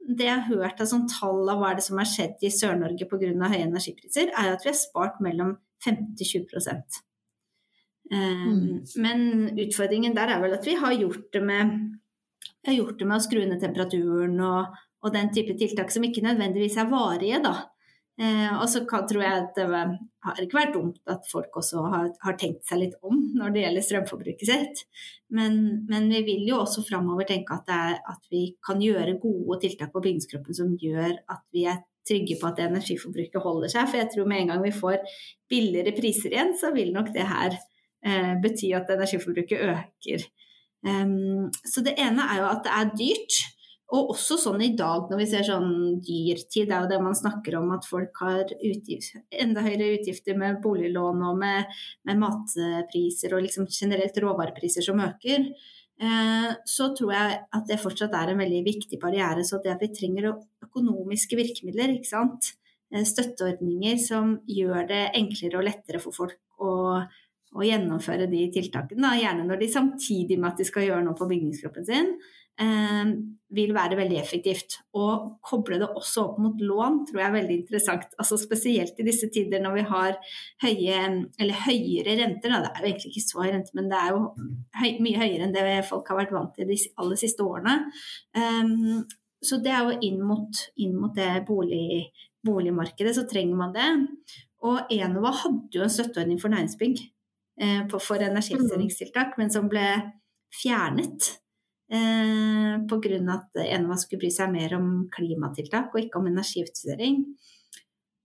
Det 0.00 0.26
jeg 0.26 0.38
har 0.38 0.62
hørt 0.62 0.80
av 0.82 0.88
sånn 0.90 1.06
tall 1.10 1.42
av 1.52 1.60
hva 1.60 1.70
er 1.70 1.78
det 1.78 1.86
som 1.86 2.00
har 2.00 2.08
skjedd 2.08 2.42
i 2.46 2.50
Sør-Norge 2.54 3.06
pga. 3.10 3.30
høye 3.52 3.66
energipriser, 3.66 4.30
er 4.30 4.54
at 4.54 4.66
vi 4.66 4.72
har 4.72 4.78
spart 4.78 5.20
mellom 5.22 5.56
50-20 5.86 6.70
um, 6.72 6.82
mm. 8.14 8.84
Men 9.02 9.24
utfordringen 9.54 10.16
der 10.16 10.34
er 10.34 10.42
vel 10.42 10.56
at 10.56 10.66
vi 10.66 10.76
har 10.78 10.94
gjort 10.98 11.28
det 11.34 11.42
med, 11.46 11.74
gjort 12.66 12.98
det 12.98 13.06
med 13.08 13.18
å 13.18 13.24
skru 13.24 13.42
ned 13.44 13.60
temperaturen 13.62 14.38
og, 14.46 14.80
og 15.04 15.14
den 15.14 15.30
type 15.34 15.54
tiltak 15.58 15.92
som 15.94 16.06
ikke 16.06 16.24
nødvendigvis 16.26 16.78
er 16.80 16.90
varige, 16.90 17.42
da. 17.44 17.54
Eh, 18.20 18.50
og 18.60 18.66
så 18.68 18.82
tror 18.84 19.22
jeg 19.22 19.32
at 19.32 19.54
det 19.56 19.66
har 19.70 20.40
ikke 20.42 20.58
vært 20.58 20.74
dumt 20.74 20.98
at 21.08 21.24
folk 21.30 21.54
også 21.56 21.84
har, 21.88 22.10
har 22.20 22.34
tenkt 22.36 22.66
seg 22.68 22.82
litt 22.82 22.96
om 23.06 23.22
når 23.38 23.54
det 23.54 23.62
gjelder 23.62 23.86
strømforbruket 23.86 24.50
sitt. 24.50 24.82
Men, 25.32 25.86
men 25.88 26.10
vi 26.12 26.20
vil 26.26 26.50
jo 26.50 26.58
også 26.60 26.84
framover 26.84 27.28
tenke 27.30 27.56
at, 27.56 27.70
er, 27.72 27.96
at, 28.10 28.26
vi 28.32 28.50
kan 28.66 28.82
gjøre 28.84 29.16
gode 29.22 29.60
tiltak 29.62 29.94
på 29.94 30.02
bygningskroppen 30.04 30.58
som 30.58 30.74
gjør 30.82 31.16
at 31.32 31.46
vi 31.54 31.64
er 31.70 31.80
trygge 32.10 32.36
på 32.40 32.48
at 32.50 32.60
energiforbruket 32.66 33.44
holder 33.44 33.72
seg. 33.72 33.88
For 33.88 34.02
jeg 34.02 34.12
tror 34.12 34.28
med 34.28 34.42
en 34.42 34.52
gang 34.52 34.62
vi 34.66 34.74
får 34.76 35.00
billigere 35.48 35.96
priser 35.96 36.34
igjen, 36.34 36.52
så 36.60 36.74
vil 36.76 36.92
nok 36.92 37.14
det 37.16 37.24
her 37.24 37.56
bety 38.00 38.70
at 38.76 38.88
energiforbruket 38.94 39.60
øker. 39.74 40.22
Så 41.68 41.82
det 41.84 41.92
ene 42.00 42.24
er 42.24 42.38
jo 42.40 42.46
at 42.48 42.62
det 42.64 42.76
er 42.76 42.92
dyrt. 42.96 43.40
Og 43.90 44.12
også 44.12 44.36
sånn 44.38 44.60
i 44.62 44.70
dag 44.78 45.08
når 45.10 45.18
vi 45.18 45.26
ser 45.32 45.46
sånn 45.48 45.72
dyrtid, 46.06 46.68
det 46.70 46.76
er 46.76 46.84
jo 46.84 46.90
det 46.92 47.00
man 47.02 47.16
snakker 47.18 47.56
om 47.58 47.72
at 47.74 47.88
folk 47.88 48.20
har 48.22 48.44
utgift, 48.54 49.16
enda 49.34 49.64
høyere 49.64 49.96
utgifter 49.96 50.38
med 50.38 50.60
boliglån 50.62 51.24
og 51.26 51.40
med, 51.40 51.80
med 52.06 52.20
matpriser 52.22 53.34
og 53.34 53.42
liksom 53.48 53.66
generelt 53.66 54.20
råvarepriser 54.22 54.86
som 54.86 55.02
øker. 55.02 55.48
Eh, 56.00 56.50
så 56.70 56.92
tror 56.96 57.12
jeg 57.16 57.40
at 57.58 57.66
det 57.68 57.80
fortsatt 57.82 58.14
er 58.16 58.30
en 58.32 58.40
veldig 58.40 58.62
viktig 58.68 59.00
barriere. 59.02 59.42
Så 59.44 59.58
det 59.64 59.74
at 59.74 59.82
vi 59.82 59.90
trenger 59.96 60.30
økonomiske 60.62 61.40
virkemidler, 61.40 61.96
ikke 61.96 62.12
sant. 62.12 62.52
Eh, 62.94 63.02
støtteordninger 63.04 63.98
som 64.00 64.38
gjør 64.48 64.86
det 64.88 65.02
enklere 65.18 65.58
og 65.58 65.66
lettere 65.66 66.00
for 66.02 66.14
folk 66.14 66.38
å, 66.62 67.02
å 67.50 67.66
gjennomføre 67.66 68.28
de 68.30 68.44
tiltakene. 68.54 69.02
Da. 69.02 69.16
Gjerne 69.18 69.46
når 69.48 69.62
de 69.62 69.72
samtidig 69.72 70.38
med 70.38 70.52
at 70.52 70.60
de 70.60 70.68
skal 70.68 70.86
gjøre 70.86 71.02
noe 71.06 71.18
på 71.18 71.26
bygningskroppen 71.30 71.86
sin 71.88 72.12
eh, 72.62 73.10
vil 73.56 73.72
være 73.74 73.98
veldig 73.98 74.18
effektivt. 74.20 74.78
Å 74.94 75.06
koble 75.46 75.80
det 75.82 75.88
også 75.88 76.26
opp 76.28 76.40
mot 76.42 76.62
lån 76.62 77.00
tror 77.08 77.22
jeg 77.22 77.26
er 77.26 77.36
veldig 77.36 77.56
interessant. 77.62 78.14
Altså 78.22 78.38
Spesielt 78.40 79.00
i 79.02 79.06
disse 79.06 79.30
tider 79.34 79.62
når 79.64 79.78
vi 79.80 79.86
har 79.90 80.18
høye, 80.64 81.00
eller 81.42 81.62
høyere 81.66 82.18
renter. 82.22 82.54
Da. 82.54 82.62
Det 82.62 82.72
er 82.72 82.84
jo 82.84 82.92
egentlig 82.92 83.14
ikke 83.14 83.26
så 83.26 83.42
høy 83.42 83.50
rente, 83.50 83.76
men 83.78 83.90
det 83.90 83.98
er 84.00 84.14
jo 84.14 84.24
høy, 84.80 84.90
mye 85.06 85.22
høyere 85.24 85.48
enn 85.48 85.56
det 85.56 85.66
folk 85.90 86.12
har 86.12 86.22
vært 86.22 86.36
vant 86.36 86.54
til 86.56 86.70
de 86.70 86.78
aller 87.02 87.20
siste 87.20 87.46
årene. 87.46 87.78
Um, 88.36 89.00
så 89.42 89.56
det 89.64 89.72
er 89.72 89.88
jo 89.88 89.98
inn 90.04 90.20
mot, 90.22 90.66
inn 90.84 90.98
mot 91.00 91.14
det 91.16 91.32
bolig, 91.48 92.10
boligmarkedet, 92.46 93.14
så 93.16 93.24
trenger 93.26 93.56
man 93.58 93.72
det. 93.74 93.88
Og 94.68 94.92
Enova 94.92 95.32
hadde 95.32 95.72
jo 95.78 95.86
en 95.86 95.92
støtteordning 95.92 96.38
for 96.42 96.52
næringsbygg 96.52 97.00
for 97.92 98.22
energibestillingstiltak, 98.24 99.34
men 99.36 99.50
som 99.52 99.66
ble 99.68 99.84
fjernet. 100.62 101.26
Eh, 101.90 102.78
Pga. 102.86 103.18
at 103.34 103.62
Enova 103.64 103.96
skulle 103.98 104.22
bry 104.22 104.30
seg 104.30 104.52
mer 104.52 104.76
om 104.78 104.90
klimatiltak 105.10 105.90
og 105.94 106.04
ikke 106.04 106.20
om 106.20 106.28
energieffektivisering. 106.30 107.24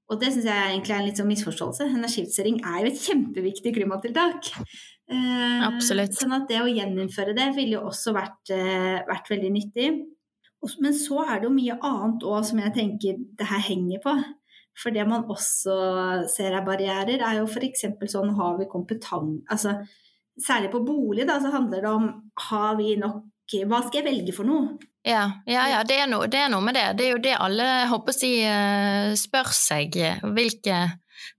Og 0.05 0.19
det 0.21 0.29
syns 0.35 0.45
jeg 0.45 0.65
egentlig 0.69 0.93
er 0.93 0.99
en 0.99 1.07
litt 1.07 1.19
sånn 1.19 1.31
misforståelse. 1.31 1.87
Energieffektivisering 1.89 2.59
er 2.61 2.83
jo 2.83 2.91
et 2.91 3.05
kjempeviktig 3.07 3.73
klimatiltak. 3.73 4.51
Eh, 5.09 5.63
Absolutt. 5.65 6.13
Sånn 6.13 6.35
at 6.37 6.45
det 6.49 6.61
å 6.61 6.69
gjeninnføre 6.69 7.33
det 7.37 7.49
ville 7.57 7.79
jo 7.79 7.87
også 7.89 8.13
vært, 8.13 8.53
eh, 8.53 9.01
vært 9.09 9.33
veldig 9.33 9.51
nyttig. 9.53 9.89
Men 10.81 10.93
så 10.93 11.25
er 11.25 11.39
det 11.39 11.49
jo 11.49 11.57
mye 11.57 11.79
annet 11.81 12.23
òg 12.25 12.45
som 12.45 12.59
jeg 12.59 12.73
tenker 12.73 13.17
det 13.37 13.47
her 13.49 13.61
henger 13.65 13.99
på. 14.01 14.13
For 14.75 14.91
det 14.95 15.05
man 15.07 15.27
også 15.31 15.75
ser 16.31 16.55
er 16.57 16.65
barrierer, 16.65 17.21
er 17.23 17.39
jo 17.39 17.45
f.eks. 17.47 17.85
sånn 18.11 18.33
har 18.35 18.57
vi 18.59 18.71
kompetanse 18.71 19.45
altså, 19.51 19.77
Særlig 20.35 20.67
på 20.73 20.81
bolig 20.83 21.23
da, 21.23 21.37
så 21.39 21.47
handler 21.47 21.79
det 21.79 21.91
om 21.95 22.09
har 22.49 22.73
vi 22.75 22.97
nok 22.99 23.23
hva 23.69 23.79
skal 23.85 24.01
jeg 24.01 24.07
velge 24.07 24.33
for 24.35 24.47
noe? 24.47 24.73
Ja, 25.05 25.29
ja, 25.45 25.67
ja 25.69 25.83
det, 25.85 25.99
er 26.01 26.09
noe, 26.09 26.25
det, 26.31 26.39
er 26.41 26.49
noe, 26.49 26.63
med 26.65 26.75
det. 26.75 26.85
Det 26.97 27.05
er 27.05 27.11
jo 27.13 27.21
det 27.21 27.35
alle 27.37 27.67
håper 27.91 28.15
si 28.15 28.31
eh, 28.41 29.13
spør 29.19 29.51
seg. 29.53 29.95
Hvilke, 30.25 30.79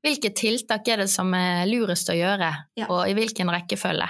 hvilke, 0.06 0.30
tiltak 0.38 0.86
er 0.88 1.02
det 1.02 1.08
som 1.10 1.34
er 1.34 1.66
lurest 1.66 2.12
å 2.12 2.16
gjøre, 2.16 2.52
ja. 2.78 2.86
og 2.86 3.10
i 3.10 3.16
hvilken 3.18 3.50
rekkefølge? 3.52 4.08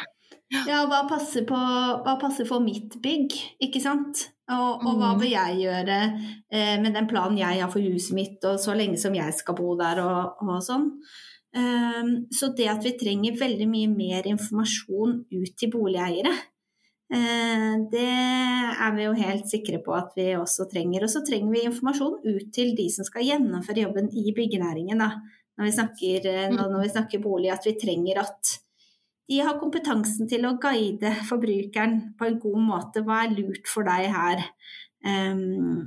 Ja, 0.52 0.84
hva 0.86 1.02
passer, 1.10 1.42
på, 1.48 1.58
hva 1.58 2.16
passer 2.20 2.46
for 2.46 2.62
mitt 2.62 2.98
bygg, 3.02 3.34
ikke 3.66 3.82
sant? 3.82 4.28
Og, 4.46 4.84
og 4.86 5.00
hva 5.00 5.14
mm. 5.16 5.22
vil 5.24 5.32
jeg 5.32 5.56
gjøre 5.64 5.96
eh, 6.06 6.76
med 6.82 6.92
den 6.94 7.08
planen 7.10 7.40
jeg 7.40 7.62
har 7.64 7.72
for 7.72 7.82
huset 7.82 8.14
mitt, 8.14 8.38
og 8.46 8.60
så 8.62 8.76
lenge 8.78 9.00
som 9.02 9.16
jeg 9.16 9.34
skal 9.34 9.56
bo 9.58 9.74
der 9.80 10.02
og, 10.04 10.44
og 10.46 10.60
sånn. 10.62 10.92
Um, 11.56 12.10
så 12.36 12.50
det 12.54 12.68
at 12.68 12.84
vi 12.84 12.92
trenger 13.00 13.38
veldig 13.40 13.66
mye 13.70 13.88
mer 13.88 14.26
informasjon 14.28 15.22
ut 15.32 15.52
til 15.58 15.72
boligeiere, 15.72 16.34
Eh, 17.06 17.74
det 17.92 18.02
er 18.02 18.94
vi 18.96 19.04
jo 19.04 19.12
helt 19.14 19.46
sikre 19.46 19.78
på 19.84 19.94
at 19.94 20.14
vi 20.18 20.32
også 20.34 20.66
trenger. 20.70 21.06
Og 21.06 21.12
så 21.12 21.22
trenger 21.26 21.52
vi 21.54 21.66
informasjon 21.68 22.18
ut 22.24 22.52
til 22.54 22.74
de 22.78 22.88
som 22.92 23.06
skal 23.06 23.26
gjennomføre 23.26 23.86
jobben 23.86 24.10
i 24.10 24.34
byggenæringen. 24.36 25.02
Da. 25.02 25.12
Når, 25.56 25.68
vi 25.68 25.74
snakker, 25.78 26.30
eh, 26.32 26.48
når 26.54 26.80
vi 26.82 26.94
snakker 26.94 27.22
bolig, 27.22 27.52
at 27.54 27.66
vi 27.66 27.76
trenger 27.80 28.24
at 28.24 28.56
de 29.26 29.42
har 29.42 29.58
kompetansen 29.58 30.28
til 30.30 30.46
å 30.46 30.56
guide 30.62 31.12
forbrukeren 31.26 31.98
på 32.18 32.28
en 32.28 32.40
god 32.42 32.60
måte. 32.62 33.02
Hva 33.06 33.24
er 33.24 33.34
lurt 33.34 33.70
for 33.70 33.86
deg 33.86 34.10
her? 34.14 34.44
Um, 35.06 35.82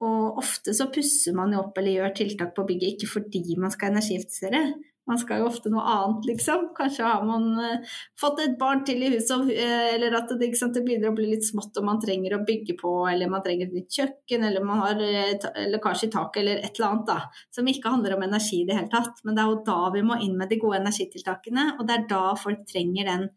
og 0.00 0.40
ofte 0.40 0.72
så 0.76 0.88
pusser 0.92 1.34
man 1.36 1.52
jo 1.52 1.60
opp 1.62 1.78
eller 1.78 1.98
gjør 1.98 2.14
tiltak 2.16 2.54
på 2.56 2.64
bygget 2.68 2.96
ikke 2.96 3.10
fordi 3.10 3.42
man 3.60 3.72
skal 3.74 3.92
energieffektivisere, 3.92 4.62
man 5.10 5.18
skal 5.20 5.42
jo 5.42 5.48
ofte 5.50 5.70
noe 5.72 5.82
annet, 5.82 6.28
liksom. 6.30 6.68
Kanskje 6.76 7.06
har 7.06 7.24
man 7.26 7.48
uh, 7.58 7.96
fått 8.20 8.42
et 8.44 8.56
barn 8.60 8.84
til 8.86 9.02
i 9.02 9.10
huset, 9.12 9.50
uh, 9.50 9.86
eller 9.94 10.16
at 10.20 10.32
det, 10.40 10.52
sant, 10.58 10.76
det, 10.76 10.84
begynner 10.86 11.10
å 11.10 11.16
bli 11.16 11.28
litt 11.32 11.46
smått 11.46 11.78
og 11.80 11.86
man 11.88 12.00
trenger 12.02 12.36
å 12.36 12.42
bygge 12.46 12.76
på, 12.80 12.94
eller 13.10 13.32
man 13.32 13.44
trenger 13.44 13.68
et 13.68 13.76
nytt 13.76 13.98
kjøkken, 13.98 14.46
eller 14.46 14.66
man 14.66 14.84
har 14.84 15.02
uh, 15.02 15.50
lekkasje 15.74 16.08
i 16.08 16.14
taket, 16.14 16.42
eller 16.44 16.62
et 16.62 16.72
eller 16.72 16.88
annet, 16.90 17.06
da. 17.10 17.46
Som 17.54 17.70
ikke 17.70 17.92
handler 17.92 18.16
om 18.16 18.26
energi 18.28 18.62
i 18.62 18.68
det 18.68 18.78
hele 18.78 18.92
tatt. 18.92 19.22
Men 19.26 19.36
det 19.36 19.44
er 19.44 19.52
jo 19.52 19.62
da 19.66 19.80
vi 19.94 20.04
må 20.06 20.20
inn 20.24 20.36
med 20.38 20.52
de 20.52 20.60
gode 20.62 20.80
energitiltakene, 20.80 21.72
og 21.78 21.86
det 21.88 21.96
er 21.96 22.08
da 22.14 22.24
folk 22.38 22.66
trenger 22.70 23.10
den 23.10 23.30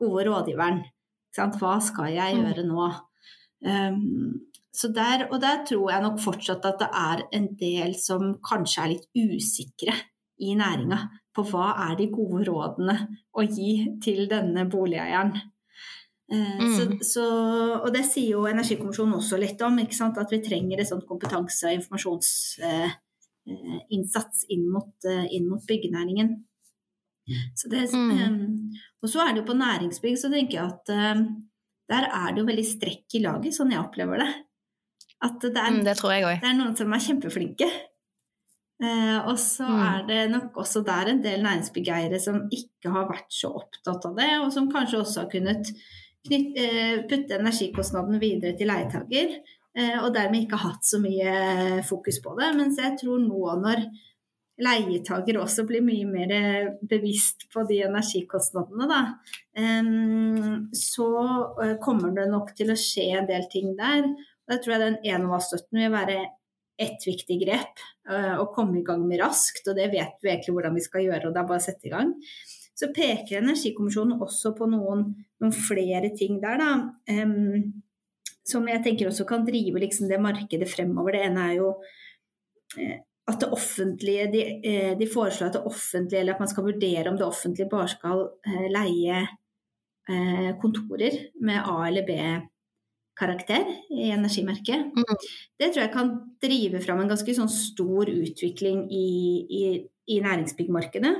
gode 0.00 0.28
rådgiveren. 0.28 0.82
Hva 1.34 1.78
skal 1.82 2.12
jeg 2.14 2.36
mm. 2.36 2.44
gjøre 2.44 2.66
nå? 2.68 2.88
Um, 3.64 4.42
der, 4.94 5.28
og 5.30 5.38
der 5.42 5.62
tror 5.66 5.90
jeg 5.92 6.02
nok 6.02 6.18
fortsatt 6.22 6.66
at 6.66 6.80
det 6.82 6.88
er 6.98 7.22
en 7.38 7.46
del 7.58 7.94
som 7.98 8.34
kanskje 8.44 8.82
er 8.82 8.92
litt 8.92 9.06
usikre 9.14 9.94
i 10.42 10.54
næringa 10.58 10.98
på 11.34 11.42
hva 11.50 11.66
er 11.88 11.96
de 11.98 12.06
gode 12.12 12.44
rådene 12.48 12.94
å 13.34 13.42
gi 13.46 13.98
til 14.02 14.28
denne 14.30 14.64
boligeieren. 14.70 15.32
Eh, 16.32 16.60
mm. 16.60 16.74
Så, 16.74 16.82
så, 17.04 17.24
og 17.80 17.90
det 17.94 18.04
sier 18.08 18.30
jo 18.36 18.48
Energikommisjonen 18.48 19.18
også 19.18 19.36
litt 19.40 19.60
om, 19.66 19.78
at 19.78 20.32
vi 20.32 20.44
trenger 20.44 20.80
et 20.80 20.90
sånt 20.90 21.06
kompetanse- 21.08 21.68
og 21.70 21.74
informasjonsinnsats 21.80 24.38
eh, 24.48 24.52
inn, 24.56 24.64
eh, 25.10 25.26
inn, 25.36 25.46
mot 25.50 25.62
byggenæringen. 25.68 26.28
Så 27.56 27.64
det, 27.72 27.82
mm. 27.92 28.44
Og 29.00 29.06
så 29.08 29.18
er 29.24 29.30
det 29.32 29.40
jo 29.42 29.48
på 29.48 29.56
næringsbygg, 29.56 30.16
så 30.20 30.28
tenker 30.32 30.54
jeg 30.58 30.66
at 30.66 30.86
der 31.88 32.04
er 32.04 32.28
det 32.32 32.40
jo 32.42 32.50
veldig 32.50 32.68
strekk 32.68 33.08
i 33.16 33.24
laget, 33.24 33.56
sånn 33.56 33.72
jeg 33.72 33.80
opplever 33.80 34.16
det. 34.20 34.32
At 35.24 35.40
det 35.40 35.56
er, 35.56 35.70
mm, 35.72 35.84
det, 35.86 35.94
det 35.96 36.48
er 36.50 36.58
noen 36.58 36.76
som 36.76 36.92
er 36.92 37.00
kjempeflinke, 37.00 37.64
Eh, 37.64 37.93
og 39.28 39.36
så 39.40 39.66
mm. 39.66 39.82
er 39.86 40.06
det 40.08 40.20
nok 40.32 40.56
også 40.62 40.82
der 40.86 41.10
en 41.12 41.20
del 41.24 41.44
næringsbegeire 41.44 42.20
som 42.22 42.44
ikke 42.52 42.92
har 42.94 43.08
vært 43.10 43.28
så 43.32 43.52
opptatt 43.60 44.08
av 44.08 44.16
det, 44.18 44.30
og 44.42 44.48
som 44.54 44.70
kanskje 44.72 45.00
også 45.02 45.24
har 45.24 45.28
kunnet 45.32 45.70
eh, 46.30 47.04
putte 47.10 47.38
energikostnaden 47.38 48.18
videre 48.22 48.56
til 48.58 48.70
leietaker, 48.70 49.36
eh, 49.78 49.98
og 50.00 50.10
dermed 50.16 50.44
ikke 50.44 50.62
hatt 50.64 50.88
så 50.88 51.00
mye 51.02 51.84
fokus 51.86 52.20
på 52.24 52.34
det. 52.40 52.50
Mens 52.58 52.80
jeg 52.82 52.98
tror 53.02 53.22
nå 53.22 53.56
når 53.62 53.86
leietaker 54.64 55.40
også 55.42 55.64
blir 55.66 55.82
mye 55.82 56.06
mer 56.06 56.68
bevisst 56.86 57.48
på 57.50 57.64
de 57.66 57.80
energikostnadene, 57.88 58.86
da, 58.86 59.00
så 60.78 61.08
kommer 61.82 62.14
det 62.14 62.28
nok 62.30 62.52
til 62.54 62.70
å 62.70 62.76
skje 62.78 63.08
en 63.18 63.26
del 63.26 63.48
ting 63.50 63.72
der. 63.74 64.06
Da 64.46 64.60
tror 64.62 64.76
jeg 64.76 64.84
den 64.84 65.00
Enova-støtten 65.10 65.82
vil 65.82 65.90
være 65.90 66.20
ett 66.80 67.06
viktig 67.06 67.36
grep 67.44 67.82
og 68.10 68.40
å 68.42 68.50
komme 68.54 68.80
i 68.80 68.84
gang 68.86 69.04
med 69.06 69.20
raskt, 69.22 69.68
og 69.70 69.76
det 69.78 69.86
vet 69.92 70.18
vi 70.20 70.30
egentlig 70.32 70.56
hvordan 70.56 70.74
vi 70.74 70.82
skal 70.84 71.04
gjøre, 71.04 71.28
og 71.28 71.34
det 71.36 71.40
er 71.40 71.48
bare 71.48 71.62
å 71.62 71.64
sette 71.64 71.86
i 71.88 71.92
gang. 71.92 72.10
så 72.74 72.88
peker 72.90 73.38
Energikommisjonen 73.38 74.18
også 74.24 74.50
på 74.58 74.66
noen, 74.66 75.04
noen 75.38 75.54
flere 75.54 76.10
ting 76.18 76.40
der, 76.42 76.58
da. 76.58 76.70
Um, 77.22 77.84
som 78.44 78.66
jeg 78.68 78.82
tenker 78.84 79.08
også 79.08 79.26
kan 79.28 79.44
drive 79.46 79.80
liksom, 79.80 80.08
det 80.10 80.20
markedet 80.20 80.68
fremover. 80.68 81.16
Det 81.16 81.22
ene 81.30 81.46
er 81.48 81.54
jo 81.60 81.70
eh, 82.76 82.98
at 83.30 83.40
det 83.40 83.48
offentlige 83.56 84.26
de, 84.32 84.42
eh, 84.60 84.90
de, 85.00 85.08
foreslår 85.08 85.48
at 85.48 85.56
det 85.56 85.64
offentlige, 85.70 86.20
eller 86.20 86.36
at 86.36 86.42
man 86.44 86.50
skal 86.52 86.66
vurdere 86.66 87.10
om 87.10 87.16
det 87.20 87.26
offentlige 87.26 87.70
bare 87.72 87.88
skal 87.94 88.26
eh, 88.44 88.66
leie 88.72 89.22
eh, 89.22 90.50
kontorer 90.60 91.16
med 91.40 91.62
A- 91.62 91.86
eller 91.88 92.04
B-karakter 93.14 93.64
i 93.90 94.10
energimerket. 94.10 94.92
Mm. 94.94 95.16
Det 95.58 95.72
tror 95.72 95.82
jeg 95.84 95.92
kan 95.92 96.10
drive 96.42 96.80
fram 96.82 97.00
en 97.00 97.08
ganske 97.08 97.34
sånn 97.34 97.50
stor 97.50 98.10
utvikling 98.10 98.90
i, 98.90 99.06
i, 99.48 99.62
i 100.10 100.20
næringsbyggmarkedet. 100.24 101.14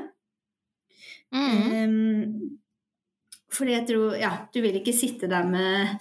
Mm. 1.34 1.88
Um, 1.90 2.58
fordi 3.54 3.72
jeg 3.74 3.86
tror 3.88 4.18
Ja, 4.18 4.32
du 4.54 4.60
vil 4.62 4.76
ikke 4.78 4.94
sitte 4.94 5.26
der 5.30 5.46
med 5.46 5.96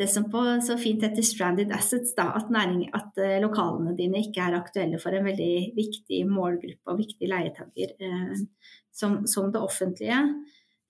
det 0.00 0.08
som 0.08 0.24
på 0.32 0.40
så 0.64 0.78
fint 0.80 1.02
heter 1.04 1.22
'stranded 1.22 1.72
assets', 1.72 2.14
da, 2.16 2.32
at, 2.36 2.48
næring, 2.50 2.88
at 2.94 3.12
uh, 3.20 3.40
lokalene 3.42 3.96
dine 3.96 4.22
ikke 4.24 4.40
er 4.40 4.56
aktuelle 4.56 4.98
for 5.00 5.12
en 5.12 5.24
veldig 5.24 5.76
viktig 5.76 6.24
målgruppe 6.28 6.88
og 6.88 6.98
viktig 6.98 7.28
leietaker 7.28 7.92
uh, 8.00 8.32
som, 8.92 9.26
som, 9.26 9.52
det 9.52 9.60
offentlige. 9.60 10.18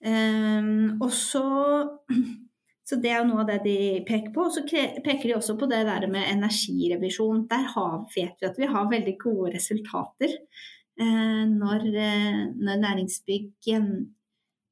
Um, 0.03 1.03
og 1.03 1.11
så, 1.13 1.45
så 2.89 2.99
det 3.03 3.13
er 3.15 3.25
noe 3.27 3.45
av 3.45 3.51
det 3.53 3.61
de 3.65 3.77
peker 4.09 4.33
på. 4.35 4.49
Og 4.49 4.57
så 4.57 4.65
peker 4.67 5.29
de 5.29 5.37
også 5.37 5.55
på 5.61 5.69
det 5.71 5.85
der 5.87 6.07
med 6.11 6.29
energirevisjon. 6.33 7.47
Der 7.51 7.69
har, 7.75 7.99
vet 8.15 8.43
vi 8.43 8.49
at 8.49 8.59
vi 8.59 8.71
har 8.71 8.91
veldig 8.91 9.17
gode 9.23 9.55
resultater 9.55 10.35
eh, 10.35 11.45
når, 11.49 11.89
når 12.59 12.85
næringsbygg 12.87 13.73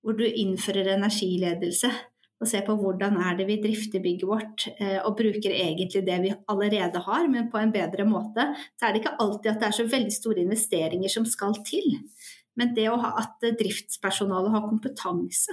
hvor 0.01 0.17
du 0.17 0.25
innfører 0.25 0.95
energiledelse 0.95 1.91
og 2.41 2.49
ser 2.49 2.65
på 2.65 2.75
hvordan 2.81 3.19
er 3.21 3.37
det 3.37 3.47
vi 3.51 3.59
drifter 3.61 4.01
bygget 4.01 4.29
vårt, 4.29 4.67
eh, 4.81 4.99
og 5.05 5.17
bruker 5.19 5.53
egentlig 5.53 6.05
det 6.07 6.19
vi 6.23 6.33
allerede 6.49 7.03
har, 7.05 7.27
men 7.29 7.51
på 7.53 7.61
en 7.61 7.73
bedre 7.75 8.07
måte, 8.09 8.47
så 8.81 8.87
er 8.87 8.95
det 8.95 9.03
ikke 9.03 9.19
alltid 9.21 9.51
at 9.53 9.61
det 9.61 9.69
er 9.69 9.77
så 9.77 9.89
veldig 9.93 10.15
store 10.15 10.45
investeringer 10.47 11.13
som 11.13 11.27
skal 11.29 11.59
til. 11.69 11.99
Men 12.57 12.73
det 12.77 12.89
å 12.89 12.97
ha 13.03 13.13
at 13.21 13.45
driftspersonalet 13.61 14.55
har 14.57 14.65
kompetanse, 14.71 15.53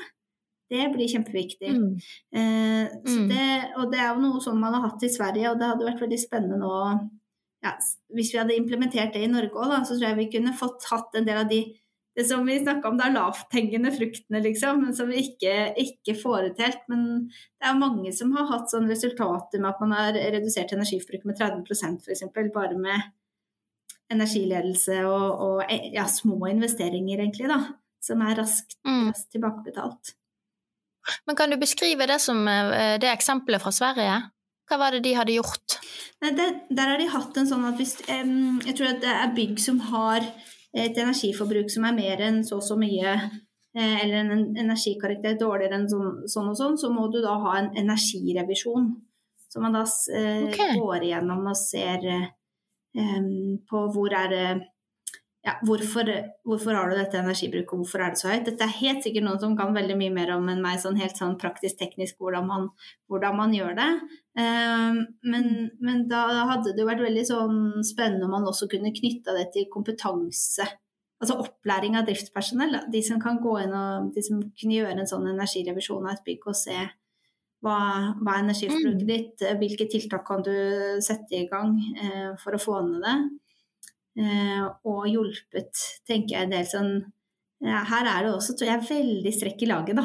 det 0.71 0.89
blir 0.93 1.09
kjempeviktig. 1.11 1.71
Mm. 1.73 1.93
Eh, 2.35 2.95
mm. 3.07 3.25
Det, 3.31 3.47
og 3.79 3.91
det 3.93 4.01
er 4.03 4.11
jo 4.11 4.23
noe 4.25 4.43
sånn 4.43 4.59
man 4.61 4.75
har 4.77 4.89
hatt 4.89 5.05
i 5.07 5.11
Sverige, 5.13 5.51
og 5.51 5.61
det 5.61 5.71
hadde 5.71 5.87
vært 5.87 6.03
veldig 6.03 6.21
spennende 6.21 6.59
nå 6.61 6.73
ja, 7.65 7.71
Hvis 8.13 8.29
vi 8.33 8.37
hadde 8.37 8.55
implementert 8.55 9.15
det 9.15 9.23
i 9.25 9.31
Norge 9.31 9.57
òg, 9.57 9.79
så 9.87 9.95
tror 9.95 10.11
jeg 10.11 10.19
vi 10.19 10.31
kunne 10.37 10.55
fått 10.55 10.85
hatt 10.91 11.15
en 11.17 11.25
del 11.27 11.41
av 11.41 11.49
de 11.49 11.63
det 12.17 12.25
som 12.25 12.45
vi 12.45 12.55
snakka 12.57 12.89
om, 12.89 12.95
det 12.97 13.05
er 13.05 13.13
lavthengende 13.13 13.91
fruktene, 13.93 14.39
liksom, 14.41 14.79
men 14.81 14.93
som 14.97 15.11
vi 15.11 15.19
ikke, 15.21 15.51
ikke 15.77 16.15
får 16.17 16.47
ut 16.47 16.61
helt. 16.63 16.79
Men 16.89 17.03
det 17.29 17.67
er 17.69 17.77
mange 17.77 18.09
som 18.17 18.31
har 18.33 18.47
hatt 18.49 18.73
sånne 18.73 18.89
resultater 18.89 19.61
med 19.61 19.69
at 19.69 19.83
man 19.83 19.93
har 19.93 20.17
redusert 20.17 20.73
energiforbruket 20.73 21.29
med 21.29 21.37
30% 21.37 22.07
f.eks. 22.07 22.25
bare 22.55 22.73
med 22.73 23.11
energiledelse 24.09 25.03
og, 25.05 25.43
og 25.45 25.77
ja, 25.93 26.07
små 26.09 26.39
investeringer, 26.49 27.21
egentlig, 27.21 27.51
da. 27.53 27.59
Som 28.01 28.25
er 28.25 28.39
raskt, 28.41 28.79
mm. 28.87 29.11
raskt 29.11 29.29
tilbakebetalt. 29.35 30.17
Men 31.27 31.37
kan 31.39 31.51
du 31.51 31.57
beskrive 31.59 32.07
det 32.09 32.19
som 32.23 32.41
eh, 32.47 32.97
det 33.01 33.11
eksempelet 33.11 33.63
fra 33.63 33.73
Sverige? 33.75 34.17
Hva 34.67 34.79
var 34.81 34.95
det 34.95 35.05
de 35.05 35.15
hadde 35.15 35.37
gjort? 35.37 35.77
Nei, 36.23 36.33
det, 36.35 36.47
der 36.75 36.91
har 36.91 36.99
de 36.99 37.07
hatt 37.11 37.37
en 37.39 37.47
sånn 37.47 37.65
at 37.69 37.77
hvis 37.79 37.95
um, 38.09 38.59
Jeg 38.65 38.75
tror 38.75 38.89
at 38.89 39.03
det 39.03 39.13
er 39.13 39.35
bygg 39.37 39.59
som 39.63 39.79
har 39.93 40.25
et 40.77 40.97
energiforbruk 40.99 41.71
som 41.71 41.87
er 41.87 41.95
mer 41.95 42.21
enn 42.21 42.41
så 42.45 42.59
og 42.59 42.65
så 42.65 42.75
mye, 42.77 43.13
eh, 43.77 43.95
eller 44.03 44.17
en 44.19 44.43
energikarakter 44.59 45.37
dårligere 45.39 45.79
enn 45.79 45.87
sånn, 45.89 46.09
sånn, 46.29 46.51
og 46.51 46.57
sånn, 46.59 46.75
så 46.77 46.91
må 46.93 47.07
du 47.13 47.21
da 47.23 47.37
ha 47.45 47.55
en 47.61 47.71
energirevisjon. 47.79 48.91
Så 49.47 49.63
man 49.63 49.73
da 49.73 49.85
eh, 50.13 50.49
okay. 50.49 50.75
går 50.77 51.07
igjennom 51.07 51.47
og 51.47 51.57
ser 51.57 52.03
eh, 52.11 52.27
på 53.71 53.83
hvor 53.95 54.13
er 54.19 54.33
det 54.33 54.47
ja, 55.47 55.53
hvorfor, 55.63 56.09
hvorfor, 56.43 56.75
har 56.75 56.89
du 56.89 56.97
dette 56.97 57.19
energibruket, 57.21 57.71
og 57.71 57.83
hvorfor 57.83 58.01
er 58.03 58.11
det 58.11 58.19
så 58.19 58.31
høyt? 58.33 58.49
Dette 58.49 58.65
er 58.65 58.79
helt 58.81 59.05
sikkert 59.05 59.23
noen 59.23 59.39
som 59.39 59.53
kan 59.55 59.71
veldig 59.75 59.95
mye 59.95 60.11
mer 60.11 60.33
om 60.33 60.49
enn 60.51 60.59
meg, 60.63 60.81
sånn 60.83 60.99
helt 60.99 61.15
sånn 61.15 61.37
praktisk 61.39 61.77
teknisk 61.79 62.19
hvordan 62.19 62.49
man, 62.49 62.65
hvordan 63.07 63.37
man 63.39 63.53
gjør 63.55 63.77
det. 63.77 63.87
Um, 64.35 64.99
men, 65.23 65.47
men, 65.79 66.03
da 66.11 66.25
hadde 66.51 66.75
det 66.75 66.83
jo 66.83 66.89
vært 66.89 67.05
veldig 67.05 67.23
sånn 67.29 67.63
spennende 67.87 68.27
om 68.27 68.35
man 68.35 68.49
også 68.51 68.67
kunne 68.73 68.91
knytta 68.91 69.37
det 69.39 69.47
til 69.55 69.69
kompetanse. 69.71 70.67
Altså 71.23 71.39
opplæring 71.39 71.95
av 71.95 72.11
driftspersonell. 72.11 72.81
De 72.91 72.99
som 73.07 73.23
kan 73.23 73.39
gå 73.41 73.55
inn 73.63 73.73
og 73.73 74.11
de 74.13 74.27
som 74.27 74.43
kunne 74.51 74.75
gjøre 74.81 74.99
en 74.99 75.09
sånn 75.09 75.31
energirevisjon 75.31 76.03
av 76.03 76.17
et 76.17 76.27
bygg 76.27 76.51
og 76.51 76.59
se 76.59 76.75
hva, 77.63 77.79
hva 78.19 78.35
er 78.35 78.43
energiforbruket 78.43 79.07
mm. 79.07 79.09
ditt, 79.15 79.49
hvilke 79.63 79.87
tiltak 79.95 80.27
kan 80.27 80.43
du 80.45 80.53
sette 81.01 81.39
i 81.39 81.47
gang 81.49 81.79
eh, 81.95 82.33
for 82.43 82.53
å 82.53 82.61
få 82.61 82.83
ned 82.83 82.99
det. 83.07 83.19
Eh, 84.17 84.65
og 84.89 85.05
hjulpet, 85.11 85.83
tenker 86.09 86.37
jeg, 86.37 86.47
en 86.47 86.55
del 86.57 86.67
sånn 86.67 86.91
Her 87.57 88.05
er 88.05 88.25
det 88.25 88.31
også, 88.35 88.53
tror 88.53 88.69
jeg, 88.69 88.85
veldig 88.85 89.31
strekk 89.33 89.63
i 89.65 89.69
laget, 89.71 89.97
da. 89.97 90.03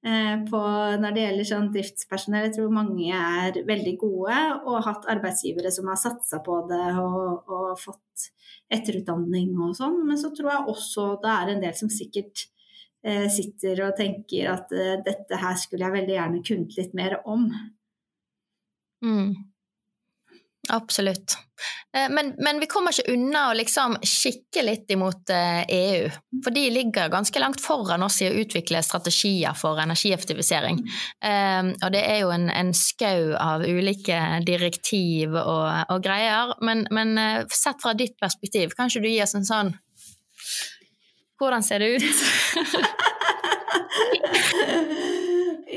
Eh, 0.00 0.44
på, 0.48 0.60
når 1.02 1.12
det 1.12 1.24
gjelder 1.26 1.48
sånn 1.48 1.66
driftspersonell. 1.74 2.46
Jeg 2.46 2.54
tror 2.56 2.70
mange 2.72 3.08
er 3.12 3.58
veldig 3.68 3.96
gode 4.00 4.38
og 4.62 4.78
har 4.78 4.86
hatt 4.86 5.08
arbeidsgivere 5.12 5.72
som 5.74 5.90
har 5.92 6.00
satsa 6.00 6.40
på 6.44 6.56
det 6.70 6.86
og, 7.02 7.50
og, 7.50 7.74
fått 7.80 8.30
etterutdanning 8.72 9.52
og 9.60 9.74
sånn. 9.76 9.98
Men 10.08 10.20
så 10.20 10.32
tror 10.32 10.54
jeg 10.54 10.72
også 10.72 11.06
det 11.20 11.34
er 11.34 11.52
en 11.52 11.60
del 11.66 11.76
som 11.76 11.92
sikkert 11.92 12.46
eh, 13.04 13.28
sitter 13.32 13.84
og 13.90 13.98
tenker 14.00 14.48
at 14.54 14.72
eh, 14.72 14.96
dette 15.04 15.42
her 15.42 15.60
skulle 15.60 15.84
jeg 15.84 15.98
veldig 15.98 16.16
gjerne 16.16 16.42
kunnet 16.48 16.80
litt 16.80 16.96
mer 16.96 17.18
om. 17.28 17.44
Mm. 19.04 19.36
Absolutt. 20.72 21.36
Eh, 21.96 22.10
men, 22.10 22.34
men, 22.38 22.60
vi 22.60 22.66
kommer 22.66 22.94
ikke 22.94 23.12
unna 23.12 23.48
å 23.50 23.54
liksom 23.58 23.96
kikke 24.06 24.62
litt 24.62 24.92
imot 24.94 25.30
EU. 25.34 26.06
Eh, 26.06 26.06
e 26.06 26.10
for 26.44 26.54
de 26.54 26.62
ligger 26.70 27.10
ganske 27.10 27.42
langt 27.42 27.60
foran 27.60 28.04
oss 28.06 28.20
i 28.22 28.28
å 28.30 28.36
utvikle 28.42 28.82
strategier 28.86 29.56
for 29.58 29.80
energieffektivisering. 29.82 30.78
Um, 31.26 31.72
og 31.82 31.90
det 31.92 32.04
er 32.06 32.22
jo 32.22 32.30
en, 32.32 32.46
en 32.54 32.70
skau 32.76 33.34
av 33.34 33.66
ulike 33.66 34.20
direktiv 34.46 35.34
og, 35.34 35.66
og 35.90 36.04
greier. 36.06 36.54
Men, 36.62 36.86
men, 36.94 37.18
sett 37.50 37.82
fra 37.82 37.96
ditt 37.98 38.14
perspektiv, 38.22 38.76
kan 38.78 38.88
ikke 38.88 39.02
du 39.04 39.10
gi 39.10 39.22
oss 39.26 39.36
en 39.38 39.48
sånn 39.48 39.74
Hvordan 41.40 41.62
ser 41.64 41.80
det 41.80 41.96
ut? 41.96 42.04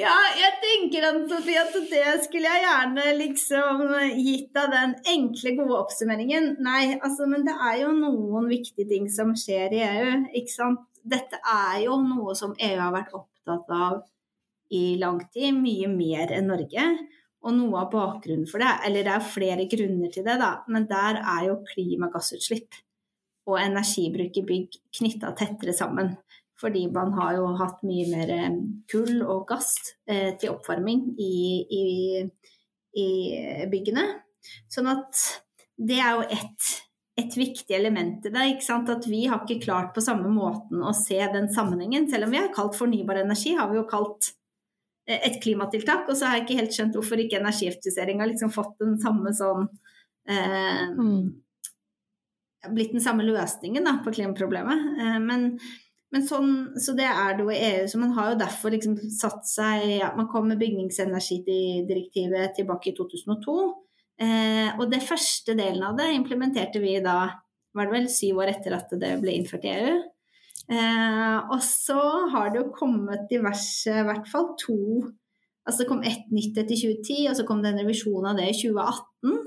Ja, 0.04 0.14
jeg 0.36 0.53
tenker 0.84 1.06
at, 1.08 1.19
Sofie, 1.30 1.62
at 1.62 1.76
det 1.91 2.24
skulle 2.26 2.50
jeg 2.50 2.63
gjerne 2.65 3.06
liksom 3.19 3.84
gitt 4.19 4.58
av 4.60 4.72
den 4.74 4.96
enkle, 5.13 5.56
gode 5.60 5.80
oppsummeringen. 5.80 6.56
Nei, 6.63 6.98
altså, 7.00 7.28
men 7.30 7.46
det 7.48 7.56
er 7.56 7.80
jo 7.84 7.91
noen 7.96 8.50
viktige 8.52 8.88
ting 8.89 9.10
som 9.12 9.34
skjer 9.38 9.76
i 9.76 9.84
EU, 9.86 10.15
ikke 10.39 10.54
sant. 10.54 10.84
Dette 11.04 11.39
er 11.39 11.84
jo 11.84 11.98
noe 12.04 12.36
som 12.38 12.56
EU 12.56 12.80
har 12.80 12.93
vært 12.96 13.15
opptatt 13.15 13.72
av 13.76 14.04
i 14.74 14.96
lang 15.00 15.19
tid, 15.34 15.52
mye 15.58 15.89
mer 15.91 16.32
enn 16.36 16.48
Norge. 16.52 16.88
Og 17.43 17.52
noe 17.58 17.82
av 17.82 17.89
bakgrunnen 17.91 18.48
for 18.48 18.63
det, 18.63 18.72
eller 18.88 19.04
det 19.04 19.12
er 19.12 19.32
flere 19.34 19.67
grunner 19.72 20.12
til 20.13 20.24
det, 20.24 20.38
da, 20.39 20.54
men 20.72 20.88
der 20.88 21.19
er 21.19 21.50
jo 21.50 21.60
klimagassutslipp 21.74 22.80
og 23.52 23.60
energibruk 23.60 24.39
i 24.39 24.46
bygg 24.48 24.78
knytta 24.96 25.34
tettere 25.36 25.76
sammen. 25.76 26.13
Fordi 26.63 26.86
man 26.95 27.12
har 27.17 27.36
jo 27.36 27.49
hatt 27.60 27.84
mye 27.84 28.08
mer 28.08 28.30
eh, 28.32 28.60
kull 28.91 29.19
og 29.21 29.49
gass 29.49 29.76
eh, 30.08 30.32
til 30.39 30.54
oppvarming 30.54 31.10
i, 31.19 31.36
i, 31.67 31.86
i, 33.04 33.08
byggene. 33.71 34.08
Sånn 34.71 34.88
at 34.91 35.19
det 35.76 35.99
er 35.99 36.17
jo 36.17 36.26
ett 36.32 36.71
et 37.15 37.36
viktig 37.38 37.76
element 37.76 38.26
i 38.26 38.32
det. 38.34 38.45
ikke 38.56 38.65
sant? 38.65 38.89
At 38.89 39.06
vi 39.10 39.26
har 39.30 39.43
ikke 39.43 39.62
klart 39.67 39.91
på 39.93 40.02
samme 40.02 40.32
måten 40.34 40.82
å 40.82 40.95
se 40.97 41.19
den 41.34 41.49
sammenhengen. 41.54 42.08
Selv 42.10 42.28
om 42.28 42.34
vi 42.34 42.41
har 42.41 42.49
kalt 42.56 42.78
fornybar 42.78 43.21
energi, 43.21 43.54
har 43.58 43.69
vi 43.69 43.78
jo 43.78 43.86
kalt 43.89 44.32
eh, 45.06 45.19
et 45.19 45.38
klimatiltak. 45.43 46.10
Og 46.10 46.17
så 46.17 46.28
har 46.28 46.39
jeg 46.39 46.47
ikke 46.47 46.60
helt 46.63 46.78
skjønt 46.78 46.97
hvorfor 46.97 47.21
ikke 47.21 47.39
energieffektivisering 47.41 48.23
har 48.23 48.32
liksom 48.32 48.54
fått 48.54 48.76
den 48.82 48.97
samme 49.04 49.34
sånn 49.38 49.69
eh, 50.30 50.84
mm. 50.97 51.23
Blitt 52.73 52.93
den 52.95 53.04
samme 53.04 53.26
løsningen 53.28 53.84
da, 53.84 53.97
på 54.06 54.13
klimaproblemet. 54.15 54.86
Eh, 55.04 55.17
men 55.21 55.49
men 56.13 56.28
sånn, 56.30 56.52
så 56.78 56.93
det 56.93 57.08
er 57.10 57.34
det 57.34 57.41
jo 57.41 57.49
i 57.49 57.58
EU. 57.58 57.86
Så 57.89 57.97
man 58.02 58.12
har 58.13 58.32
jo 58.32 58.41
derfor 58.43 58.69
liksom 58.73 58.93
satt 59.10 59.47
seg 59.49 59.97
ja, 59.97 60.12
Man 60.13 60.30
kom 60.30 60.45
med 60.52 60.62
bygningsenergidirektivet 60.62 62.54
tilbake 62.60 62.91
i 62.91 62.95
2002. 62.97 63.56
Eh, 64.21 64.69
og 64.78 64.91
det 64.91 65.02
første 65.02 65.56
delen 65.58 65.82
av 65.88 65.97
det 65.97 66.12
implementerte 66.13 66.80
vi 66.84 66.99
da 67.02 67.17
var 67.73 67.89
det 67.89 67.95
vel 67.95 68.06
syv 68.13 68.43
år 68.43 68.52
etter 68.52 68.76
at 68.78 68.93
det 69.02 69.10
ble 69.23 69.34
innført 69.39 69.65
i 69.65 69.73
EU. 69.73 69.95
Eh, 70.69 71.38
og 71.49 71.60
så 71.65 71.99
har 72.32 72.54
det 72.54 72.62
jo 72.62 72.76
kommet 72.78 73.26
diverse, 73.32 73.89
i 73.89 74.06
hvert 74.08 74.30
fall 74.30 74.54
to 74.62 74.80
Altså 75.63 75.86
det 75.86 75.88
kom 75.88 76.02
ett 76.04 76.26
nytt 76.36 76.58
etter 76.60 76.76
2010, 76.76 77.30
og 77.32 77.36
så 77.39 77.43
kom 77.47 77.62
det 77.63 77.69
en 77.71 77.78
revisjon 77.80 78.26
av 78.28 78.36
det 78.36 78.49
i 78.52 78.56
2018. 78.65 79.38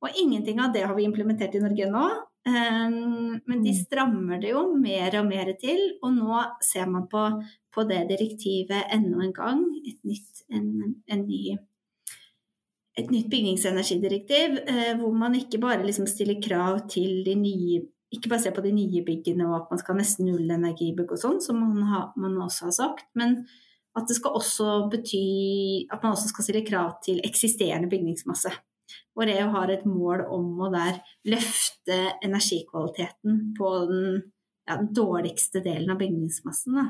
Og 0.00 0.20
ingenting 0.22 0.56
av 0.64 0.70
det 0.72 0.86
har 0.88 0.96
vi 0.96 1.04
implementert 1.04 1.52
i 1.52 1.60
Norge 1.60 1.88
nå. 1.92 2.04
Um, 2.46 3.40
men 3.42 3.62
de 3.64 3.72
Mm. 3.72 3.78
strammer 3.84 4.40
det 4.40 4.52
jo 4.52 4.76
mer 4.78 5.18
og 5.18 5.26
mer 5.26 5.52
til, 5.58 5.80
og 6.02 6.12
nå 6.14 6.44
ser 6.62 6.86
man 6.86 7.08
på, 7.10 7.42
på 7.74 7.82
det 7.88 8.08
direktivet 8.08 8.86
enda 8.92 9.24
en 9.24 9.32
gang. 9.32 9.64
Et 9.88 9.98
nytt, 10.04 10.44
en, 10.50 10.94
en 11.08 11.26
ny, 11.26 11.56
et 12.96 13.10
nytt 13.10 13.28
bygningsenergidirektiv, 13.30 14.60
eh, 14.68 14.94
hvor 14.96 15.12
man 15.12 15.34
ikke 15.34 15.58
bare 15.58 15.82
liksom 15.84 16.06
stiller 16.06 16.40
krav 16.40 16.88
til 16.88 17.24
de 17.26 17.34
nye 17.34 17.82
ikke 18.14 18.30
bare 18.30 18.44
se 18.44 18.52
på 18.54 18.62
de 18.62 18.72
nye 18.72 19.02
byggene 19.04 19.48
og 19.48 19.56
at 19.56 19.70
man 19.70 19.80
skal 19.80 19.96
ha 19.96 19.98
nesten 19.98 20.28
null 20.30 20.50
energibygg 20.50 21.10
og 21.12 21.18
sånn, 21.18 21.40
som 21.42 21.58
man, 21.58 21.82
har, 21.90 22.12
man 22.16 22.36
også 22.44 22.68
har 22.68 22.76
sagt, 22.76 23.08
men 23.18 23.40
at 23.96 24.06
det 24.08 24.16
skal 24.18 24.36
også 24.38 24.88
bety 24.92 25.88
at 25.90 26.02
man 26.04 26.14
også 26.14 26.30
skal 26.30 26.46
stille 26.46 26.64
krav 26.66 26.98
til 27.04 27.20
eksisterende 27.26 27.90
bygningsmasse. 27.90 28.52
Hvor 29.16 29.30
EU 29.32 29.46
har 29.54 29.72
et 29.72 29.86
mål 29.88 30.26
om 30.32 30.60
å 30.66 30.70
der 30.74 31.00
løfte 31.28 31.96
energikvaliteten 32.24 33.40
på 33.56 33.72
den, 33.90 34.20
ja, 34.68 34.76
den 34.76 34.92
dårligste 34.96 35.62
delen 35.64 35.94
av 35.94 36.00
bygningsmassen. 36.02 36.76
Da. 36.76 36.86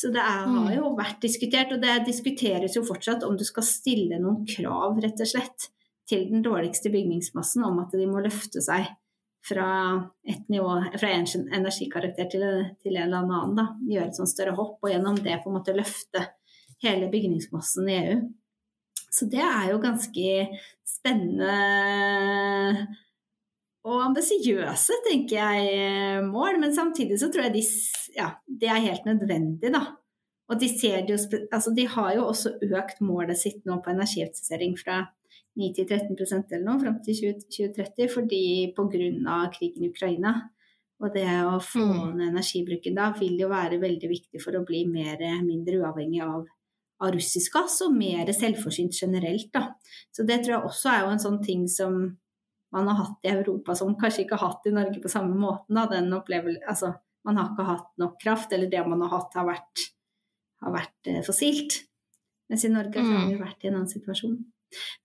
Så 0.00 0.12
det 0.14 0.22
er, 0.22 0.46
har 0.48 0.72
jo 0.76 0.94
vært 0.96 1.20
diskutert, 1.24 1.74
og 1.74 1.82
det 1.82 1.98
diskuteres 2.06 2.76
jo 2.78 2.86
fortsatt 2.86 3.26
om 3.26 3.36
du 3.36 3.44
skal 3.44 3.66
stille 3.66 4.20
noen 4.22 4.46
krav, 4.48 4.96
rett 5.02 5.20
og 5.20 5.28
slett, 5.28 5.70
til 6.10 6.24
den 6.30 6.42
dårligste 6.42 6.90
bygningsmassen 6.90 7.62
om 7.62 7.76
at 7.84 7.92
de 7.94 8.06
må 8.10 8.22
løfte 8.24 8.62
seg 8.64 8.88
fra 9.46 9.68
et 10.28 10.48
nivå, 10.52 10.72
fra 10.98 11.12
en 11.14 11.26
energikarakter 11.60 12.28
til, 12.32 12.46
til 12.82 12.96
en 12.96 13.06
eller 13.06 13.22
annen, 13.22 13.54
da. 13.56 13.66
Gjøre 13.88 14.10
et 14.10 14.18
sånt 14.18 14.32
større 14.32 14.56
hopp, 14.58 14.78
og 14.82 14.92
gjennom 14.92 15.20
det 15.22 15.38
på 15.42 15.50
en 15.50 15.58
måte 15.58 15.76
løfte 15.76 16.24
hele 16.84 17.08
bygningsmassen 17.12 17.88
i 17.88 17.98
EU. 18.00 18.18
Så 19.10 19.26
det 19.30 19.42
er 19.42 19.70
jo 19.72 19.80
ganske 19.82 20.34
spennende 20.86 21.54
og 23.88 24.02
ambisiøse, 24.04 25.00
tenker 25.08 25.38
jeg, 25.40 26.24
mål. 26.28 26.60
Men 26.62 26.74
samtidig 26.76 27.18
så 27.20 27.30
tror 27.32 27.48
jeg 27.48 27.56
de, 27.58 27.64
ja, 28.16 28.28
det 28.46 28.68
er 28.70 28.86
helt 28.86 29.08
nødvendig, 29.08 29.72
da. 29.74 29.82
Og 30.50 30.58
de, 30.58 30.66
jo, 31.06 31.16
altså 31.52 31.70
de 31.76 31.86
har 31.86 32.14
jo 32.16 32.26
også 32.26 32.56
økt 32.66 33.02
målet 33.06 33.38
sitt 33.38 33.62
nå 33.68 33.78
på 33.84 33.92
energieffektivisering 33.92 34.74
fra 34.78 35.04
9 35.58 35.68
til 35.76 35.86
13% 35.86 36.54
eller 36.56 36.64
noe 36.66 36.80
fram 36.82 36.96
til 37.04 37.20
2030, 37.38 38.08
fordi 38.10 38.42
pga. 38.74 39.36
krigen 39.54 39.86
i 39.86 39.90
Ukraina. 39.90 40.34
Og 41.00 41.14
det 41.14 41.28
å 41.48 41.56
få 41.64 41.86
ned 42.12 42.26
energibruken 42.28 42.98
da 42.98 43.08
vil 43.16 43.38
jo 43.40 43.48
være 43.48 43.78
veldig 43.80 44.10
viktig 44.10 44.42
for 44.42 44.58
å 44.58 44.64
bli 44.66 44.82
mer, 44.90 45.22
mindre 45.46 45.78
uavhengig 45.80 46.20
av, 46.26 46.42
av 47.00 47.14
russisk 47.14 47.54
gass, 47.56 47.80
og 47.84 47.94
mer 47.96 48.30
selvforsynt 48.36 48.98
generelt. 49.02 49.48
Da. 49.54 49.70
Så 50.14 50.26
det 50.28 50.42
tror 50.42 50.56
jeg 50.56 50.70
også 50.70 50.92
er 50.92 51.04
jo 51.04 51.14
en 51.14 51.22
sånn 51.22 51.40
ting 51.44 51.66
som 51.70 52.02
man 52.70 52.86
har 52.86 53.00
hatt 53.00 53.26
i 53.26 53.32
Europa 53.32 53.74
som 53.74 53.96
kanskje 53.98 54.24
ikke 54.24 54.38
har 54.38 54.52
hatt 54.52 54.68
i 54.70 54.74
Norge 54.74 55.02
på 55.02 55.10
samme 55.10 55.34
måten. 55.34 55.74
Da. 55.74 55.88
Den 55.90 56.12
altså, 56.14 56.92
man 57.26 57.40
har 57.40 57.50
ikke 57.50 57.66
hatt 57.66 57.90
nok 58.00 58.20
kraft, 58.22 58.52
eller 58.54 58.70
det 58.70 58.84
man 58.86 59.02
har 59.06 59.14
hatt 59.16 59.34
har 59.40 59.48
vært, 59.48 59.86
har 60.64 60.76
vært 60.76 61.10
eh, 61.10 61.22
fossilt. 61.26 61.82
Mens 62.50 62.64
i 62.66 62.72
Norge 62.72 63.02
mm. 63.02 63.12
har 63.16 63.28
vi 63.28 63.38
vært 63.40 63.64
i 63.64 63.70
en 63.70 63.78
annen 63.80 63.90
situasjon. 63.90 64.38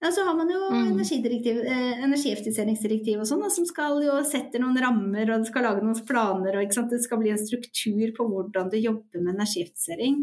Ja, 0.02 0.12
så 0.14 0.22
har 0.28 0.36
man 0.38 0.50
jo 0.50 0.60
mm. 0.70 1.00
eh, 1.00 2.04
energieffektiviseringsdirektiv 2.06 3.22
og 3.22 3.30
sånn, 3.30 3.46
som 3.54 3.66
skal 3.66 3.98
jo 4.06 4.20
sette 4.28 4.62
noen 4.62 4.78
rammer 4.82 5.32
og 5.32 5.42
det 5.42 5.50
skal 5.50 5.66
lage 5.66 5.82
noen 5.82 5.98
planer. 6.06 6.60
og 6.60 6.92
Det 6.92 7.02
skal 7.02 7.22
bli 7.22 7.34
en 7.34 7.42
struktur 7.42 8.14
på 8.18 8.28
hvordan 8.30 8.70
du 8.70 8.78
jobber 8.78 9.24
med 9.24 9.34
energieffektivisering. 9.34 10.22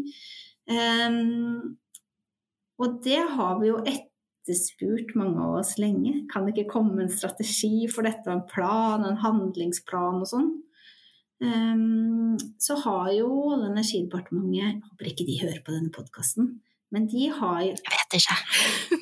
Um, 0.69 1.77
og 2.79 2.99
det 3.05 3.21
har 3.35 3.59
vi 3.61 3.69
jo 3.69 3.79
etterspurt 3.83 5.13
mange 5.19 5.39
av 5.43 5.59
oss 5.61 5.75
lenge. 5.81 6.23
Kan 6.31 6.45
det 6.45 6.55
ikke 6.55 6.75
komme 6.77 7.03
en 7.03 7.11
strategi 7.11 7.87
for 7.91 8.07
dette, 8.07 8.27
en 8.31 8.45
plan, 8.49 9.05
en 9.07 9.19
handlingsplan 9.23 10.21
og 10.23 10.29
sånn? 10.29 10.51
Um, 11.43 12.37
så 12.61 12.77
har 12.85 13.09
jo 13.11 13.27
Olje- 13.27 13.65
og 13.65 13.71
energidepartementet 13.73 14.85
håper 14.87 15.09
ikke 15.09 15.25
de 15.27 15.41
hører 15.41 15.59
på 15.65 15.75
denne 15.75 15.91
podkasten. 15.91 16.53
Men 16.93 17.07
de 17.09 17.25
har 17.33 17.61
jo 17.65 17.73
Jeg 17.73 17.93
vet 17.95 18.15
ikke. 18.19 18.35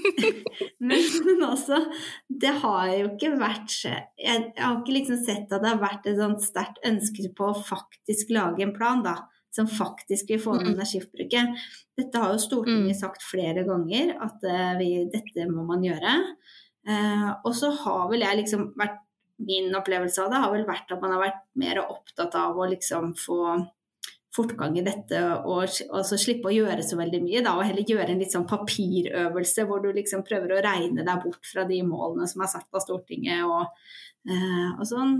men, 0.87 1.01
men 1.25 1.43
altså, 1.43 1.81
det 2.29 2.53
har 2.63 2.85
jo 2.95 3.09
ikke 3.09 3.33
vært 3.35 3.75
Jeg, 3.83 4.05
jeg 4.15 4.63
har 4.63 4.77
ikke 4.79 4.95
liksom 4.95 5.19
sett 5.25 5.51
at 5.51 5.59
det 5.59 5.73
har 5.73 5.81
vært 5.81 6.07
et 6.07 6.17
sånt 6.21 6.45
sterkt 6.45 6.79
ønske 6.87 7.27
på 7.35 7.51
å 7.51 7.59
faktisk 7.67 8.31
lage 8.31 8.63
en 8.63 8.73
plan, 8.75 9.03
da. 9.03 9.17
Som 9.51 9.67
faktisk 9.67 10.29
vil 10.31 10.39
få 10.39 10.55
ned 10.55 10.69
energiforbruket. 10.71 11.63
Dette 11.99 12.19
har 12.23 12.31
jo 12.31 12.39
Stortinget 12.39 12.99
sagt 13.01 13.25
flere 13.27 13.65
ganger, 13.67 14.13
at 14.23 14.45
uh, 14.47 14.73
vi, 14.79 14.93
dette 15.11 15.47
må 15.51 15.65
man 15.67 15.83
gjøre. 15.83 16.13
Uh, 16.87 17.29
og 17.43 17.51
så 17.57 17.73
har 17.83 18.07
vel 18.11 18.23
jeg 18.25 18.43
liksom 18.43 18.71
vært 18.79 18.99
Min 19.41 19.73
opplevelse 19.73 20.21
av 20.21 20.27
det 20.29 20.37
har 20.37 20.51
vel 20.53 20.67
vært 20.67 20.91
at 20.93 20.99
man 21.01 21.15
har 21.15 21.21
vært 21.23 21.37
mer 21.57 21.79
opptatt 21.81 22.35
av 22.37 22.59
å 22.61 22.67
liksom 22.69 23.15
få 23.17 23.39
fortgang 24.35 24.77
i 24.79 24.83
dette 24.85 25.19
og, 25.43 25.65
og 25.91 26.03
så 26.07 26.19
slippe 26.19 26.49
å 26.49 26.53
gjøre 26.55 26.83
så 26.85 26.97
veldig 26.99 27.19
mye, 27.23 27.41
da, 27.43 27.55
og 27.57 27.65
heller 27.67 27.87
gjøre 27.87 28.13
en 28.13 28.21
litt 28.21 28.31
sånn 28.35 28.47
papirøvelse 28.47 29.65
hvor 29.67 29.83
du 29.83 29.89
liksom 29.95 30.23
prøver 30.27 30.55
å 30.55 30.61
regne 30.63 31.03
deg 31.07 31.25
bort 31.25 31.47
fra 31.47 31.65
de 31.67 31.81
målene 31.87 32.29
som 32.31 32.45
er 32.45 32.51
satt 32.53 32.69
av 32.69 32.83
Stortinget 32.85 33.43
og, 33.43 33.73
uh, 34.31 34.69
og 34.77 34.85
sånn. 34.87 35.17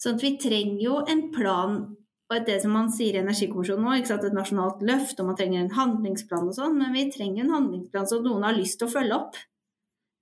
Sånn 0.00 0.16
at 0.16 0.24
vi 0.24 0.36
trenger 0.40 0.80
jo 0.80 1.00
en 1.12 1.26
plan 1.34 1.82
og 2.30 2.46
det 2.46 2.60
som 2.62 2.74
man 2.76 2.90
sier 2.94 3.16
i 3.16 3.22
Energikommisjonen 3.24 3.86
nå, 3.86 3.94
ikke 3.98 4.12
sant, 4.12 4.26
et 4.28 4.36
nasjonalt 4.36 4.82
løft, 4.86 5.18
og 5.18 5.30
man 5.32 5.38
trenger 5.38 5.64
en 5.64 5.72
handlingsplan 5.74 6.46
og 6.46 6.54
sånn, 6.54 6.76
men 6.78 6.94
vi 6.94 7.08
trenger 7.10 7.42
en 7.42 7.56
handlingsplan 7.56 8.06
som 8.06 8.22
noen 8.22 8.46
har 8.46 8.54
lyst 8.54 8.78
til 8.78 8.86
å 8.86 8.92
følge 8.92 9.16
opp. 9.16 9.40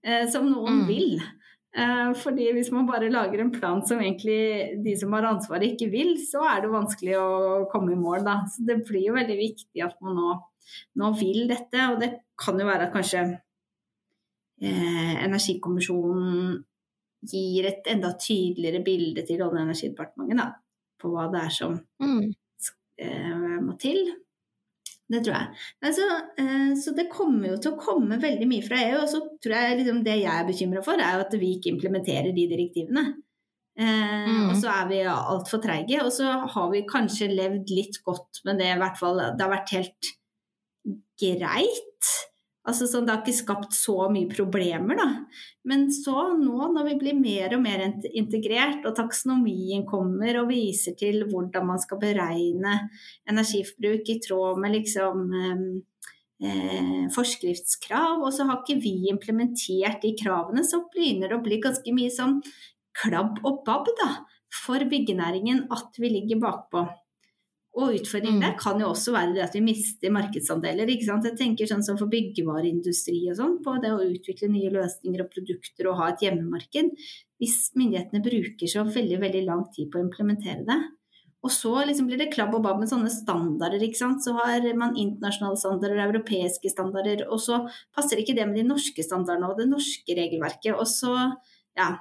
Eh, 0.06 0.24
som 0.30 0.46
noen 0.48 0.84
mm. 0.84 0.86
vil. 0.88 1.18
Eh, 1.76 2.12
fordi 2.16 2.46
hvis 2.56 2.70
man 2.72 2.86
bare 2.88 3.10
lager 3.12 3.42
en 3.42 3.52
plan 3.52 3.82
som 3.86 4.00
egentlig 4.00 4.78
de 4.84 4.94
som 4.98 5.12
har 5.16 5.26
ansvaret 5.28 5.74
ikke 5.74 5.90
vil, 5.92 6.14
så 6.22 6.44
er 6.48 6.62
det 6.64 6.72
vanskelig 6.72 7.18
å 7.20 7.66
komme 7.72 7.92
i 7.94 7.98
mål, 7.98 8.22
da. 8.26 8.38
Så 8.48 8.64
det 8.68 8.80
blir 8.88 9.10
jo 9.10 9.18
veldig 9.18 9.38
viktig 9.40 9.84
at 9.84 9.98
man 10.04 10.16
nå, 10.18 10.38
nå 11.02 11.12
vil 11.18 11.44
dette. 11.50 11.90
Og 11.92 12.00
det 12.02 12.12
kan 12.40 12.60
jo 12.60 12.68
være 12.68 12.88
at 12.88 12.94
kanskje 12.94 13.26
eh, 14.62 15.14
Energikommisjonen 15.26 16.56
gir 17.28 17.66
et 17.66 17.88
enda 17.90 18.12
tydeligere 18.14 18.84
bilde 18.86 19.24
til 19.26 19.42
Olje- 19.42 19.58
og 19.58 19.64
energidepartementet 19.64 20.38
da, 20.38 20.52
på 21.00 21.10
hva 21.12 21.28
det 21.32 21.44
er 21.46 21.52
som 21.54 21.76
mm. 22.02 22.24
eh, 23.04 23.58
må 23.64 23.76
til. 23.80 24.02
Det 25.08 25.22
tror 25.24 25.34
jeg. 25.38 25.60
Altså, 25.88 26.06
eh, 26.42 26.72
så 26.76 26.92
det 26.96 27.06
kommer 27.12 27.54
jo 27.54 27.60
til 27.62 27.72
å 27.72 27.80
komme 27.80 28.20
veldig 28.20 28.48
mye 28.50 28.64
fra 28.66 28.80
EU. 28.90 28.98
Og 29.00 29.08
så 29.08 29.22
tror 29.40 29.56
jeg 29.56 29.78
liksom 29.80 30.02
det 30.04 30.18
jeg 30.20 30.34
er 30.34 30.48
bekymra 30.48 30.84
for, 30.84 31.00
er 31.00 31.16
jo 31.16 31.24
at 31.24 31.38
vi 31.40 31.54
ikke 31.56 31.72
implementerer 31.72 32.34
de 32.36 32.44
direktivene. 32.50 33.06
Eh, 33.78 34.28
mm. 34.28 34.50
Og 34.50 34.56
så 34.60 34.72
er 34.74 34.90
vi 34.90 35.00
altfor 35.08 35.62
treige. 35.64 36.02
Og 36.04 36.12
så 36.12 36.34
har 36.52 36.70
vi 36.74 36.84
kanskje 36.88 37.30
levd 37.32 37.72
litt 37.72 38.00
godt 38.04 38.42
med 38.48 38.60
det, 38.60 38.72
i 38.74 38.80
hvert 38.82 39.00
fall. 39.00 39.22
Det 39.32 39.46
har 39.46 39.54
vært 39.54 39.76
helt 39.78 40.12
greit. 41.18 42.12
Altså 42.68 42.86
sånn, 42.88 43.06
Det 43.06 43.14
har 43.14 43.22
ikke 43.22 43.36
skapt 43.38 43.76
så 43.76 44.08
mye 44.12 44.28
problemer, 44.28 44.98
da. 44.98 45.08
Men 45.68 45.86
så 45.92 46.34
nå, 46.36 46.68
når 46.74 46.88
vi 46.90 46.96
blir 47.00 47.16
mer 47.16 47.54
og 47.56 47.62
mer 47.64 47.84
integrert, 48.12 48.84
og 48.84 48.96
taksonomien 48.98 49.86
kommer 49.88 50.42
og 50.42 50.50
viser 50.52 50.96
til 50.98 51.24
hvordan 51.30 51.68
man 51.70 51.80
skal 51.80 52.00
beregne 52.02 52.74
energiforbruk 53.28 54.12
i 54.12 54.18
tråd 54.24 54.60
med 54.60 54.76
liksom 54.76 55.24
eh, 56.44 57.06
forskriftskrav, 57.14 58.20
og 58.20 58.32
så 58.36 58.46
har 58.48 58.60
ikke 58.60 58.80
vi 58.84 58.96
implementert 59.12 60.04
de 60.04 60.14
kravene, 60.20 60.64
så 60.64 60.84
begynner 60.92 61.32
det 61.32 61.40
å 61.40 61.44
bli 61.44 61.60
ganske 61.64 61.96
mye 61.96 62.12
sånn 62.12 62.38
klabb 62.98 63.40
og 63.46 63.62
babb 63.66 63.88
da, 63.98 64.12
for 64.64 64.84
byggenæringen 64.90 65.66
at 65.72 65.96
vi 66.00 66.12
ligger 66.18 66.44
bakpå. 66.44 66.84
Og 67.76 67.94
utfordringen 67.94 68.40
mm. 68.40 68.44
der 68.46 68.54
kan 68.58 68.80
jo 68.80 68.88
også 68.90 69.12
være 69.14 69.34
det 69.36 69.42
at 69.44 69.54
vi 69.54 69.62
mister 69.62 70.12
markedsandeler. 70.14 70.88
ikke 70.90 71.06
sant? 71.06 71.26
Jeg 71.28 71.38
tenker 71.38 71.68
sånn 71.68 71.84
som 71.86 71.98
for 72.00 72.10
byggevareindustri 72.10 73.20
og 73.30 73.38
sånn, 73.38 73.56
på 73.62 73.76
det 73.82 73.92
å 73.94 74.02
utvikle 74.02 74.48
nye 74.50 74.72
løsninger 74.74 75.22
og 75.22 75.30
produkter 75.34 75.90
og 75.90 75.98
ha 76.00 76.08
et 76.12 76.24
hjemmemarked. 76.26 76.94
Hvis 77.38 77.58
myndighetene 77.78 78.24
bruker 78.24 78.72
så 78.72 78.86
veldig 78.88 79.20
veldig 79.22 79.44
lang 79.46 79.66
tid 79.76 79.92
på 79.92 80.00
å 80.00 80.06
implementere 80.08 80.64
det. 80.66 80.78
Og 81.46 81.52
så 81.54 81.70
liksom 81.86 82.08
blir 82.08 82.18
det 82.18 82.32
klabb 82.32 82.56
og 82.58 82.64
babb 82.64 82.80
med 82.80 82.90
sånne 82.90 83.12
standarder. 83.14 83.82
ikke 83.84 84.00
sant? 84.00 84.24
Så 84.24 84.34
har 84.34 84.64
man 84.74 84.96
internasjonale 84.98 85.60
standarder 85.60 86.02
europeiske 86.08 86.72
standarder, 86.72 87.28
og 87.30 87.38
så 87.44 87.60
passer 87.94 88.18
ikke 88.18 88.34
det 88.34 88.48
med 88.48 88.58
de 88.58 88.66
norske 88.66 89.04
standardene 89.06 89.52
og 89.52 89.60
det 89.60 89.68
norske 89.70 90.18
regelverket. 90.18 90.74
Og 90.74 90.88
så, 90.90 91.14
ja, 91.78 91.92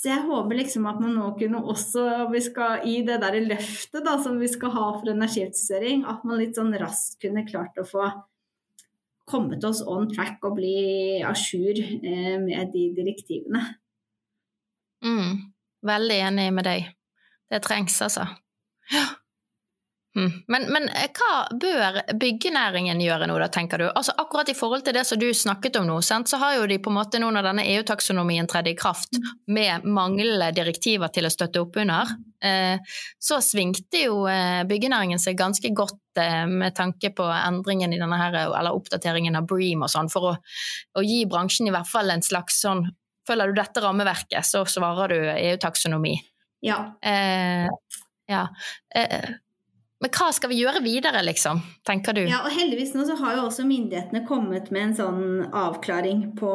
så 0.00 0.08
jeg 0.08 0.24
håper 0.24 0.56
liksom 0.56 0.86
at 0.88 1.00
man 1.02 1.12
nå 1.12 1.26
kunne 1.36 1.58
også, 1.68 2.02
vi 2.32 2.40
skal 2.40 2.86
i 2.88 3.02
det 3.04 3.18
der 3.20 3.36
løftet 3.44 4.06
da, 4.06 4.14
som 4.22 4.38
vi 4.40 4.48
skal 4.48 4.72
ha 4.72 4.86
for 4.94 5.12
energieffektivisering, 5.12 6.06
at 6.08 6.24
man 6.24 6.40
litt 6.40 6.56
sånn 6.56 6.72
raskt 6.80 7.18
kunne 7.20 7.44
klart 7.44 7.76
å 7.76 7.84
få 7.84 8.08
kommet 9.28 9.64
oss 9.68 9.82
on 9.84 10.08
track 10.08 10.40
og 10.48 10.56
bli 10.56 11.20
à 11.20 11.34
jour 11.36 11.76
eh, 11.76 12.38
med 12.40 12.72
de 12.72 12.86
direktivene. 12.96 13.60
Mm, 15.04 15.52
veldig 15.84 16.18
enig 16.30 16.48
med 16.56 16.66
deg. 16.66 16.88
Det 17.52 17.60
trengs, 17.68 18.00
altså. 18.08 18.24
Ja. 18.90 19.04
Mm. 20.16 20.30
Men, 20.46 20.64
men, 20.72 20.88
eh, 20.88 21.06
hva 21.14 21.34
bør 21.54 22.00
byggenæringen 22.18 22.98
gjøre 22.98 23.28
nå, 23.30 23.36
da, 23.38 23.46
tenker 23.52 23.78
du? 23.78 23.86
Altså 23.86 24.10
Akkurat 24.18 24.48
i 24.50 24.56
forhold 24.58 24.82
til 24.82 24.96
det 24.96 25.04
som 25.06 25.20
du 25.20 25.28
snakket 25.34 25.76
om 25.78 25.86
nå, 25.86 26.00
sant, 26.02 26.26
så 26.26 26.40
har 26.42 26.56
jo 26.56 26.66
de 26.66 26.80
på 26.82 26.90
en 26.90 26.96
måte 26.96 27.20
nå 27.22 27.28
når 27.30 27.46
denne 27.46 27.66
EU-taksonomien 27.76 28.48
tredde 28.50 28.72
i 28.72 28.78
kraft, 28.78 29.14
med 29.46 29.86
manglende 29.86 30.50
direktiver 30.56 31.12
til 31.14 31.28
å 31.28 31.30
støtte 31.30 31.62
opp 31.62 31.78
under, 31.78 32.10
eh, 32.42 32.96
så 33.22 33.38
svingte 33.44 34.02
jo 34.08 34.24
eh, 34.30 34.64
byggenæringen 34.66 35.22
seg 35.22 35.38
ganske 35.38 35.70
godt 35.74 35.98
med 36.50 36.74
tanke 36.74 37.12
på 37.14 37.22
endringen 37.22 37.92
i 37.94 37.98
denne 38.00 38.16
her, 38.18 38.34
eller 38.42 38.74
oppdateringen 38.74 39.38
av 39.38 39.44
Bream 39.48 39.84
og 39.86 39.92
sånn, 39.92 40.08
for 40.10 40.32
å, 40.32 40.34
å, 40.98 41.04
gi 41.06 41.20
bransjen 41.30 41.70
i 41.70 41.72
hvert 41.72 41.88
fall 41.88 42.10
en 42.10 42.24
slags 42.26 42.58
sånn 42.64 42.88
Følger 43.28 43.52
du 43.52 43.60
dette 43.60 43.82
rammeverket, 43.84 44.42
så 44.48 44.64
svarer 44.66 45.12
du 45.12 45.28
EU-taksonomi. 45.30 46.16
Ja. 46.66 46.78
Eh, 47.04 47.68
ja. 48.26 48.40
Eh, 48.96 49.28
men 50.00 50.12
hva 50.16 50.30
skal 50.32 50.48
vi 50.48 50.62
gjøre 50.62 50.80
videre, 50.80 51.20
liksom, 51.26 51.58
tenker 51.84 52.14
du? 52.16 52.22
Ja, 52.24 52.38
og 52.48 52.54
heldigvis 52.56 52.94
nå 52.96 53.02
så 53.04 53.18
har 53.20 53.34
jo 53.36 53.42
også 53.44 53.66
myndighetene 53.68 54.22
kommet 54.24 54.70
med 54.72 54.86
en 54.86 54.94
sånn 54.96 55.26
avklaring 55.52 56.22
på, 56.38 56.52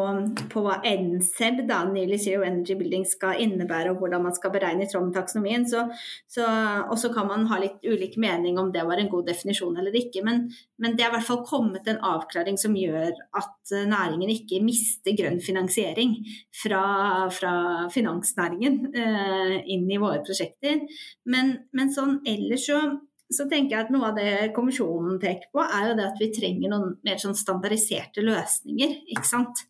på 0.49 0.63
hva 0.65 0.79
NCEB, 0.81 1.61
da, 1.69 1.83
Nearly 1.85 2.17
Zero 2.21 2.41
Energy 2.47 2.73
Building, 2.79 3.05
skal 3.05 3.43
innebære, 3.45 3.93
og 3.93 4.01
hvordan 4.01 4.25
man 4.25 4.33
skal 4.33 4.55
beregne 4.55 4.87
i 4.87 4.89
tråd 4.89 5.11
med 5.11 5.19
taksonomien. 5.19 5.69
Så, 5.69 5.85
så, 6.25 6.49
så 6.97 7.13
kan 7.13 7.29
man 7.29 7.45
ha 7.53 7.61
litt 7.61 7.85
ulik 7.85 8.17
mening 8.17 8.57
om 8.57 8.73
det 8.73 8.87
var 8.89 8.97
en 8.97 9.13
god 9.13 9.29
definisjon 9.29 9.77
eller 9.77 9.93
ikke. 10.01 10.25
Men, 10.25 10.47
men 10.81 10.97
det 10.97 11.05
er 11.05 11.13
i 11.13 11.17
hvert 11.19 11.29
fall 11.29 11.45
kommet 11.45 11.85
en 11.91 12.01
avklaring 12.01 12.57
som 12.57 12.73
gjør 12.73 13.13
at 13.37 13.77
næringen 13.85 14.33
ikke 14.33 14.65
mister 14.65 15.13
grønn 15.13 15.37
finansiering 15.37 16.17
fra, 16.49 16.85
fra 17.29 17.55
finansnæringen 17.93 18.87
eh, 18.89 19.57
inn 19.69 19.85
i 19.85 20.01
våre 20.01 20.25
prosjekter. 20.25 20.81
Men, 21.29 21.59
men 21.77 21.93
sånn 21.93 22.23
ellers 22.25 22.71
så 22.73 22.87
så 23.33 23.47
tenker 23.49 23.73
jeg 23.73 23.85
at 23.87 23.93
noe 23.93 24.11
av 24.11 24.17
det 24.19 24.51
kommisjonen 24.55 25.17
peker 25.21 25.49
på, 25.53 25.63
er 25.63 25.89
jo 25.89 25.95
det 25.97 26.09
at 26.11 26.19
vi 26.21 26.31
trenger 26.33 26.71
noen 26.71 26.91
mer 27.05 27.21
sånn 27.21 27.37
standardiserte 27.37 28.21
løsninger. 28.25 28.99
ikke 29.15 29.25
sant? 29.27 29.63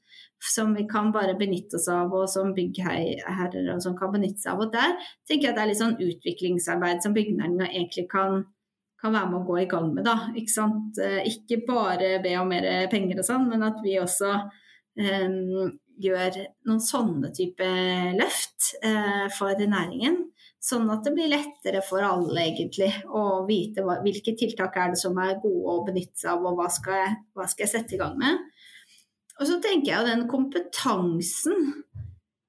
Som 0.46 0.74
vi 0.76 0.84
kan 0.89 1.13
bare 1.15 1.38
benytte 1.39 1.80
oss 1.80 1.88
av, 1.89 2.12
og 2.13 2.28
som 2.30 2.52
byggherrer 2.54 3.72
og 3.74 3.80
som 3.82 3.96
kan 3.98 4.12
benytte 4.13 4.44
seg 4.44 4.52
av. 4.54 4.65
Og 4.65 4.74
der 4.74 4.98
tenker 5.26 5.48
jeg 5.48 5.54
at 5.54 5.58
det 5.58 5.63
er 5.63 5.72
litt 5.72 5.80
sånn 5.80 5.96
utviklingsarbeid 6.04 7.02
som 7.02 7.15
byggenæringa 7.15 7.70
egentlig 7.72 8.06
kan, 8.12 8.44
kan, 9.02 9.15
være 9.15 9.32
med 9.32 9.39
å 9.39 9.48
gå 9.48 9.62
i 9.63 9.70
gang 9.72 9.88
med. 9.96 10.04
da, 10.06 10.18
Ikke 10.36 10.52
sant? 10.52 11.00
Eh, 11.00 11.24
ikke 11.32 11.63
bare 11.70 12.20
be 12.24 12.36
om 12.41 12.52
mer 12.52 12.68
penger 12.91 13.24
og 13.24 13.30
sånn, 13.30 13.48
men 13.54 13.63
at 13.65 13.80
vi 13.86 13.96
også 14.04 14.36
um, 15.00 15.72
gjør 16.04 16.41
noen 16.68 16.84
sånne 16.84 17.32
type 17.36 17.72
løft 18.20 18.76
uh, 18.84 19.32
for 19.32 19.56
næringen. 19.63 20.26
Sånn 20.65 20.89
at 20.89 21.06
det 21.06 21.13
blir 21.13 21.30
lettere 21.30 21.84
for 21.86 22.01
alle 22.01 22.47
egentlig 22.47 22.88
å 23.13 23.43
vite 23.45 23.84
hva, 23.86 23.99
hvilke 24.01 24.34
tiltak 24.38 24.78
er 24.82 24.95
det 24.95 24.97
som 24.97 25.17
er 25.21 25.38
gode 25.43 25.75
å 25.75 25.84
benytte 25.86 26.23
seg 26.23 26.32
av, 26.32 26.47
og 26.49 26.58
hva 26.58 26.69
skal, 26.73 27.01
jeg, 27.04 27.17
hva 27.38 27.45
skal 27.51 27.67
jeg 27.67 27.73
sette 27.75 27.93
i 27.97 27.99
gang 28.01 28.15
med. 28.17 28.39
Og 29.36 29.49
så 29.49 29.60
tenker 29.62 29.91
jeg 29.91 29.99
at 29.99 30.10
den 30.10 30.25
kompetansen 30.32 31.69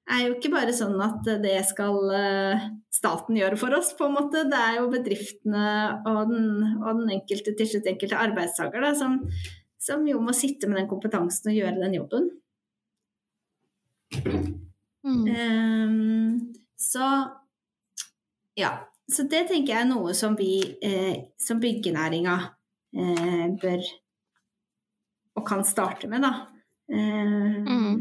er 0.07 0.23
jo 0.23 0.35
ikke 0.37 0.53
bare 0.53 0.73
sånn 0.75 0.95
at 1.03 1.27
det 1.43 1.59
skal 1.67 1.97
eh, 2.15 2.67
staten 2.95 3.37
gjøre 3.37 3.59
for 3.59 3.75
oss, 3.77 3.91
på 3.97 4.07
en 4.07 4.15
måte. 4.15 4.45
Det 4.49 4.59
er 4.59 4.79
jo 4.79 4.89
bedriftene 4.91 5.69
og 6.07 6.31
den, 6.31 6.51
og 6.79 7.01
den 7.03 7.15
enkelte, 7.19 7.53
til 7.59 7.69
slutt 7.69 7.89
enkelte 7.91 8.21
arbeidstaker 8.23 8.87
da, 8.87 8.93
som, 8.97 9.19
som, 9.83 10.05
jo 10.07 10.21
må 10.23 10.35
sitte 10.35 10.69
med 10.71 10.79
den 10.81 10.89
kompetansen 10.89 11.51
og 11.51 11.59
gjøre 11.59 11.81
den 11.83 11.97
jobben. 11.99 12.29
Mm. 15.03 15.27
Um, 15.27 16.39
så 16.79 17.09
ja, 18.57 18.73
så 19.07 19.23
det 19.29 19.45
tenker 19.51 19.73
jeg 19.73 19.85
er 19.85 19.89
noe 19.89 20.13
som 20.17 20.35
vi 20.37 20.59
eh, 20.83 21.15
som 21.39 21.61
byggenæringa 21.63 22.35
eh, 22.97 23.47
bør 23.61 23.89
og 25.37 25.45
kan 25.45 25.63
starte 25.65 26.09
med, 26.09 26.25
da. 26.25 26.33
Eh, 26.91 27.63
mm. 27.67 27.97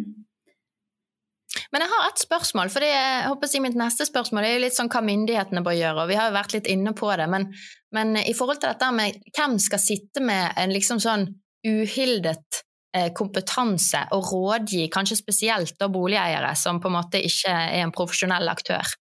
Men 1.73 1.83
jeg 1.83 1.93
har 1.93 2.07
et 2.09 2.23
spørsmål, 2.23 2.71
for 2.73 2.85
jeg 2.85 3.25
håper 3.29 3.49
å 3.59 3.63
mitt 3.65 3.79
neste 3.79 4.07
spørsmål 4.09 4.47
er 4.47 4.55
jo 4.55 4.63
litt 4.65 4.77
sånn 4.77 4.91
hva 4.93 5.03
myndighetene 5.05 5.63
bør 5.67 5.77
gjøre, 5.77 6.05
og 6.05 6.11
vi 6.11 6.19
har 6.19 6.31
jo 6.31 6.37
vært 6.37 6.55
litt 6.57 6.71
inne 6.73 6.93
på 6.97 7.11
det. 7.19 7.27
Men, 7.33 7.49
men 7.97 8.17
i 8.23 8.35
forhold 8.37 8.63
til 8.63 8.73
dette 8.73 8.93
med 8.97 9.19
hvem 9.37 9.59
skal 9.63 9.83
sitte 9.83 10.23
med 10.25 10.57
en 10.57 10.73
liksom 10.73 11.03
sånn 11.03 11.27
uhildet 11.67 12.63
eh, 12.97 13.11
kompetanse 13.17 14.07
og 14.17 14.31
rådgi 14.33 14.87
kanskje 14.93 15.19
spesielt 15.21 15.77
da 15.81 15.91
boligeiere 15.93 16.55
som 16.59 16.81
på 16.81 16.91
en 16.91 16.99
måte 16.99 17.21
ikke 17.25 17.53
er 17.53 17.83
en 17.83 17.95
profesjonell 17.95 18.49
aktør. 18.53 18.97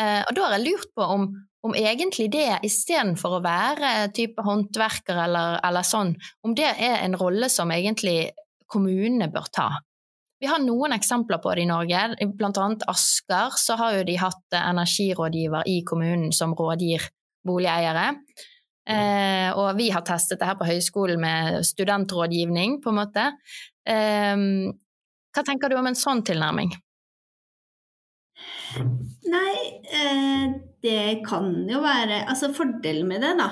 Eh, 0.00 0.22
og 0.26 0.34
da 0.34 0.46
har 0.46 0.56
jeg 0.56 0.66
lurt 0.66 0.92
på 0.96 1.06
om, 1.16 1.26
om 1.64 1.74
egentlig 1.78 2.28
det, 2.34 2.48
istedenfor 2.66 3.38
å 3.38 3.42
være 3.44 3.94
type 4.16 4.42
håndverker 4.44 5.20
eller, 5.26 5.58
eller, 5.64 5.86
sånn, 5.86 6.14
om 6.42 6.54
det 6.58 6.72
er 6.72 7.02
en 7.04 7.16
rolle 7.18 7.50
som 7.52 7.70
egentlig 7.74 8.32
kommunene 8.70 9.30
bør 9.32 9.50
ta. 9.54 9.68
Vi 10.42 10.48
har 10.50 10.60
noen 10.60 10.92
eksempler 10.96 11.38
på 11.40 11.54
det 11.54 11.62
i 11.62 11.68
Norge. 11.70 12.00
Blant 12.36 12.58
annet 12.60 12.82
Asker 12.90 13.54
så 13.56 13.78
har 13.80 13.94
jo 13.96 14.02
de 14.04 14.18
hatt 14.20 14.56
energirådgiver 14.58 15.70
i 15.70 15.78
kommunen 15.86 16.34
som 16.36 16.52
rådgir 16.58 17.06
boligeiere. 17.46 18.10
Eh, 18.84 19.48
og 19.56 19.78
vi 19.78 19.88
har 19.94 20.04
testet 20.04 20.42
det 20.42 20.48
her 20.50 20.58
på 20.60 20.68
høyskolen 20.68 21.22
med 21.22 21.62
studentrådgivning, 21.64 22.82
på 22.84 22.92
en 22.92 22.98
måte. 22.98 23.30
Eh, 23.88 24.44
hva 25.34 25.46
tenker 25.46 25.72
du 25.72 25.78
om 25.78 25.88
en 25.88 25.96
sånn 25.98 26.20
tilnærming? 26.26 26.74
Nei, 29.30 29.54
eh, 30.00 30.46
det 30.82 31.22
kan 31.26 31.46
jo 31.70 31.78
være 31.84 32.24
Altså 32.26 32.50
fordelen 32.54 33.06
med 33.08 33.22
det, 33.22 33.34
da, 33.38 33.48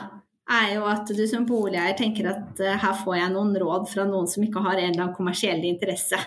er 0.53 0.75
jo 0.77 0.87
at 0.91 1.11
du 1.15 1.23
som 1.31 1.47
boligeier 1.49 1.95
tenker 1.99 2.31
at 2.33 2.63
eh, 2.63 2.79
her 2.83 2.97
får 2.99 3.19
jeg 3.21 3.35
noen 3.35 3.55
råd 3.63 3.87
fra 3.93 4.07
noen 4.09 4.29
som 4.31 4.45
ikke 4.45 4.65
har 4.65 4.77
en 4.77 4.91
eller 4.91 5.05
annen 5.05 5.17
kommersiell 5.17 5.63
interesse 5.69 6.19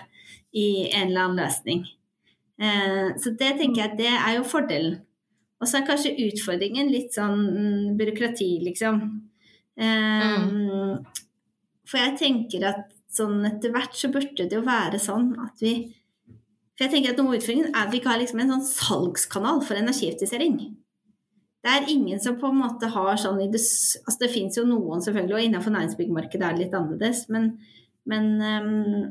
i 0.56 0.88
en 0.88 1.10
eller 1.10 1.26
annen 1.26 1.42
løsning. 1.44 1.84
Eh, 2.56 3.12
så 3.20 3.34
det 3.36 3.52
tenker 3.60 3.82
jeg 3.82 3.92
at 3.92 4.00
det 4.00 4.14
er 4.14 4.38
jo 4.38 4.48
fordelen. 4.48 4.98
Og 5.60 5.68
så 5.68 5.78
er 5.78 5.86
kanskje 5.88 6.16
utfordringen 6.26 6.90
litt 6.92 7.14
sånn 7.16 7.38
mm, 7.44 7.92
byråkrati, 7.96 8.50
liksom. 8.66 8.98
Mm. 9.76 11.04
For 11.88 12.00
jeg 12.00 12.16
tenker 12.20 12.66
at 12.68 12.82
sånn 13.16 13.44
etter 13.48 13.72
hvert 13.72 13.96
så 13.96 14.10
burde 14.12 14.44
det 14.48 14.56
jo 14.58 14.64
være 14.66 15.00
sånn 15.00 15.30
at 15.40 15.62
vi 15.64 15.72
for 16.76 16.84
jeg 16.84 16.92
tenker 16.92 17.14
at 17.14 17.20
noe 17.20 17.32
av 17.32 17.38
utfordringen 17.38 17.70
er 17.72 17.86
at 17.86 17.92
vi 17.92 18.02
ikke 18.02 18.10
har 18.12 18.20
liksom 18.20 18.42
en 18.42 18.50
sånn 18.52 18.66
salgskanal 18.68 19.62
for 19.64 19.80
energieffektivisering. 19.80 20.58
Det 21.64 21.72
er 21.72 21.88
ingen 21.90 22.20
som 22.22 22.36
på 22.38 22.50
en 22.52 22.60
måte 22.60 22.90
har 22.92 23.16
sånn 23.18 23.40
det 23.40 23.58
altså 23.58 24.18
Det 24.20 24.28
fins 24.30 24.58
jo 24.58 24.66
noen, 24.68 25.00
selvfølgelig, 25.02 25.34
og 25.38 25.46
innenfor 25.46 25.72
næringsbyggmarkedet 25.74 26.44
er 26.44 26.54
det 26.54 26.66
litt 26.66 26.76
annerledes, 26.76 27.22
men, 27.32 27.48
men 28.06 28.28
um, 28.44 29.06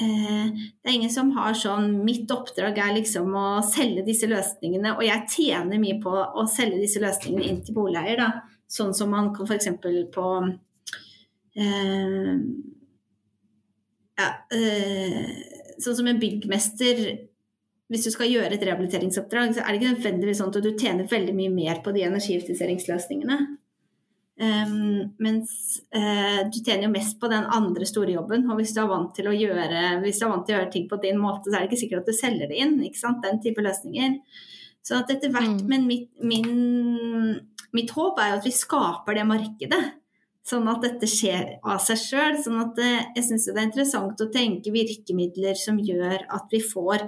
det 0.00 0.88
er 0.88 0.96
ingen 0.96 1.12
som 1.12 1.30
har 1.36 1.54
sånn 1.56 1.92
Mitt 2.06 2.30
oppdrag 2.32 2.78
er 2.80 2.94
liksom 2.96 3.34
å 3.36 3.46
selge 3.66 4.04
disse 4.06 4.28
løsningene, 4.30 4.96
og 4.96 5.04
jeg 5.06 5.28
tjener 5.30 5.82
mye 5.82 6.00
på 6.02 6.10
å 6.10 6.46
selge 6.50 6.82
disse 6.82 7.02
løsningene 7.02 7.46
inn 7.46 7.62
til 7.64 7.76
boligeier, 7.78 8.18
da. 8.18 8.30
Sånn 8.70 8.92
som 8.94 9.10
man 9.14 9.32
kan 9.34 9.48
f.eks. 9.48 9.70
på 10.14 10.26
eh, 11.58 12.34
ja, 14.20 14.28
sånn 15.84 15.98
som 15.98 16.08
en 16.10 16.20
byggmester 16.22 17.02
hvis 17.90 18.06
du 18.06 18.12
skal 18.14 18.30
gjøre 18.30 18.54
et 18.54 18.62
rehabiliteringsoppdrag, 18.62 19.56
så 19.56 19.64
er 19.64 19.72
det 19.72 19.80
ikke 19.80 19.94
nødvendigvis 19.96 20.38
sånn 20.38 20.52
at 20.52 20.62
du 20.62 20.70
tjener 20.78 21.08
veldig 21.10 21.32
mye 21.34 21.50
mer 21.50 21.80
på 21.82 21.90
de 21.96 22.04
energieffektiviseringsløsningene. 22.06 23.38
Um, 24.40 25.10
mens 25.20 25.50
uh, 25.92 26.46
du 26.48 26.60
tjener 26.62 26.86
jo 26.86 26.92
mest 26.94 27.18
på 27.20 27.28
den 27.28 27.44
andre 27.50 27.88
store 27.88 28.14
jobben. 28.14 28.46
Og 28.46 28.60
hvis 28.60 28.72
du 28.72 28.80
gjøre, 28.80 29.82
hvis 30.04 30.22
du 30.22 30.24
er 30.24 30.30
vant 30.30 30.46
til 30.46 30.54
å 30.54 30.60
gjøre 30.60 30.72
ting 30.72 30.86
på 30.88 31.00
din 31.02 31.18
måte, 31.20 31.50
så 31.50 31.58
er 31.58 31.64
det 31.64 31.72
ikke 31.72 31.80
sikkert 31.82 32.04
at 32.04 32.12
du 32.12 32.16
selger 32.16 32.52
det 32.52 32.62
inn. 32.62 32.78
Den 32.78 33.42
type 33.42 33.66
løsninger. 33.66 34.16
Så 34.86 35.02
at 35.02 35.10
etter 35.12 35.34
hvert, 35.34 35.58
mm. 35.58 35.66
Men 35.68 35.90
mitt, 35.90 36.08
min, 36.22 37.40
mitt 37.76 37.90
håp 37.92 38.22
er 38.22 38.32
jo 38.32 38.38
at 38.38 38.46
vi 38.46 38.54
skaper 38.54 39.18
det 39.18 39.26
markedet. 39.28 39.82
Sånn 40.50 40.66
at 40.70 40.82
dette 40.82 41.06
skjer 41.06 41.58
av 41.62 41.78
seg 41.84 42.00
sjøl. 42.00 42.38
Sånn 42.42 42.58
at 42.62 42.72
det, 42.78 42.90
jeg 43.18 43.26
syns 43.28 43.46
det 43.46 43.58
er 43.58 43.68
interessant 43.68 44.24
å 44.24 44.30
tenke 44.34 44.72
virkemidler 44.74 45.58
som 45.58 45.78
gjør 45.78 46.24
at 46.26 46.50
vi 46.50 46.62
får 46.64 47.06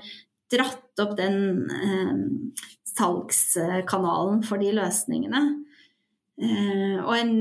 dratt 0.52 1.02
opp 1.02 1.16
den 1.18 1.38
eh, 1.72 2.12
salgskanalen 2.92 4.42
for 4.46 4.62
de 4.62 4.70
løsningene. 4.76 5.42
Eh, 6.42 6.98
og 7.00 7.12
en, 7.16 7.34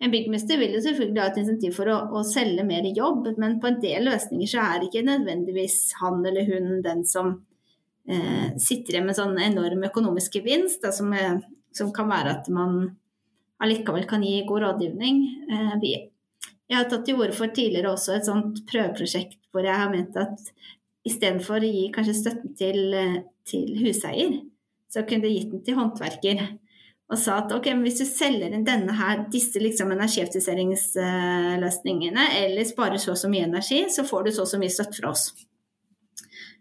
en 0.00 0.12
byggmester 0.12 0.60
vil 0.60 0.76
jo 0.76 0.84
selvfølgelig 0.84 1.22
ha 1.22 1.28
et 1.30 1.40
insentiv 1.42 1.76
for 1.76 1.90
å, 1.92 1.98
å, 2.14 2.24
selge 2.26 2.64
mer 2.68 2.86
jobb, 2.92 3.32
men 3.40 3.58
på 3.62 3.70
en 3.70 3.80
del 3.82 4.08
løsninger 4.08 4.52
så 4.52 4.62
er 4.64 4.86
ikke 4.86 5.06
nødvendigvis 5.06 5.78
han 6.00 6.22
eller 6.26 6.48
hun 6.48 6.80
den 6.86 7.04
som 7.08 7.34
eh, 8.08 8.50
sitter 8.60 8.98
igjen 8.98 9.10
med 9.10 9.18
sånn 9.18 9.40
enorm 9.40 9.88
økonomisk 9.90 10.40
gevinst, 10.40 10.82
da, 10.84 10.92
som, 10.94 11.12
er, 11.16 11.40
som 11.76 11.92
kan 11.96 12.10
være 12.12 12.38
at 12.38 12.52
man 12.52 12.82
allikevel 13.60 14.06
kan 14.08 14.24
gi 14.24 14.40
god 14.48 14.62
rådgivning. 14.64 15.16
Eh, 15.52 15.74
jeg 16.70 16.78
har 16.78 16.86
tatt 16.90 17.04
til 17.06 17.16
orde 17.18 17.34
for 17.36 17.46
tidligere 17.54 17.92
også 17.92 18.10
et 18.16 18.26
sånt 18.28 18.54
prøveprosjekt 18.70 19.36
hvor 19.50 19.62
jeg 19.66 19.74
har 19.74 19.90
ment 19.90 20.16
at 20.20 20.38
istedenfor 21.06 21.58
å 21.64 21.72
gi 21.72 21.92
kanskje 21.94 22.20
støtten 22.20 22.50
til, 22.56 22.94
eh, 22.94 23.22
til 23.48 23.78
huseier, 23.80 24.32
så 24.90 24.98
kunne 25.06 25.22
du 25.24 25.28
gitt 25.32 25.50
den 25.50 25.64
til 25.64 25.76
håndverker. 25.78 26.40
og 27.10 27.18
sa 27.18 27.32
at 27.42 27.50
ok, 27.50 27.66
hvis 27.82 27.98
du 27.98 28.06
selger 28.06 28.54
inn 28.54 28.62
denne 28.62 28.94
her, 28.94 29.26
disse 29.32 29.58
liksom 29.58 29.90
energieffektiviseringsløsningene, 29.90 32.24
eller 32.38 32.62
sparer 32.62 33.02
så 33.02 33.10
og 33.10 33.18
så 33.18 33.26
mye 33.28 33.42
energi, 33.48 33.90
så 33.90 34.06
får 34.06 34.22
du 34.22 34.30
så 34.30 34.42
og 34.44 34.48
så 34.52 34.58
mye 34.62 34.70
støtte 34.70 34.94
fra 35.00 35.10
oss. 35.10 35.34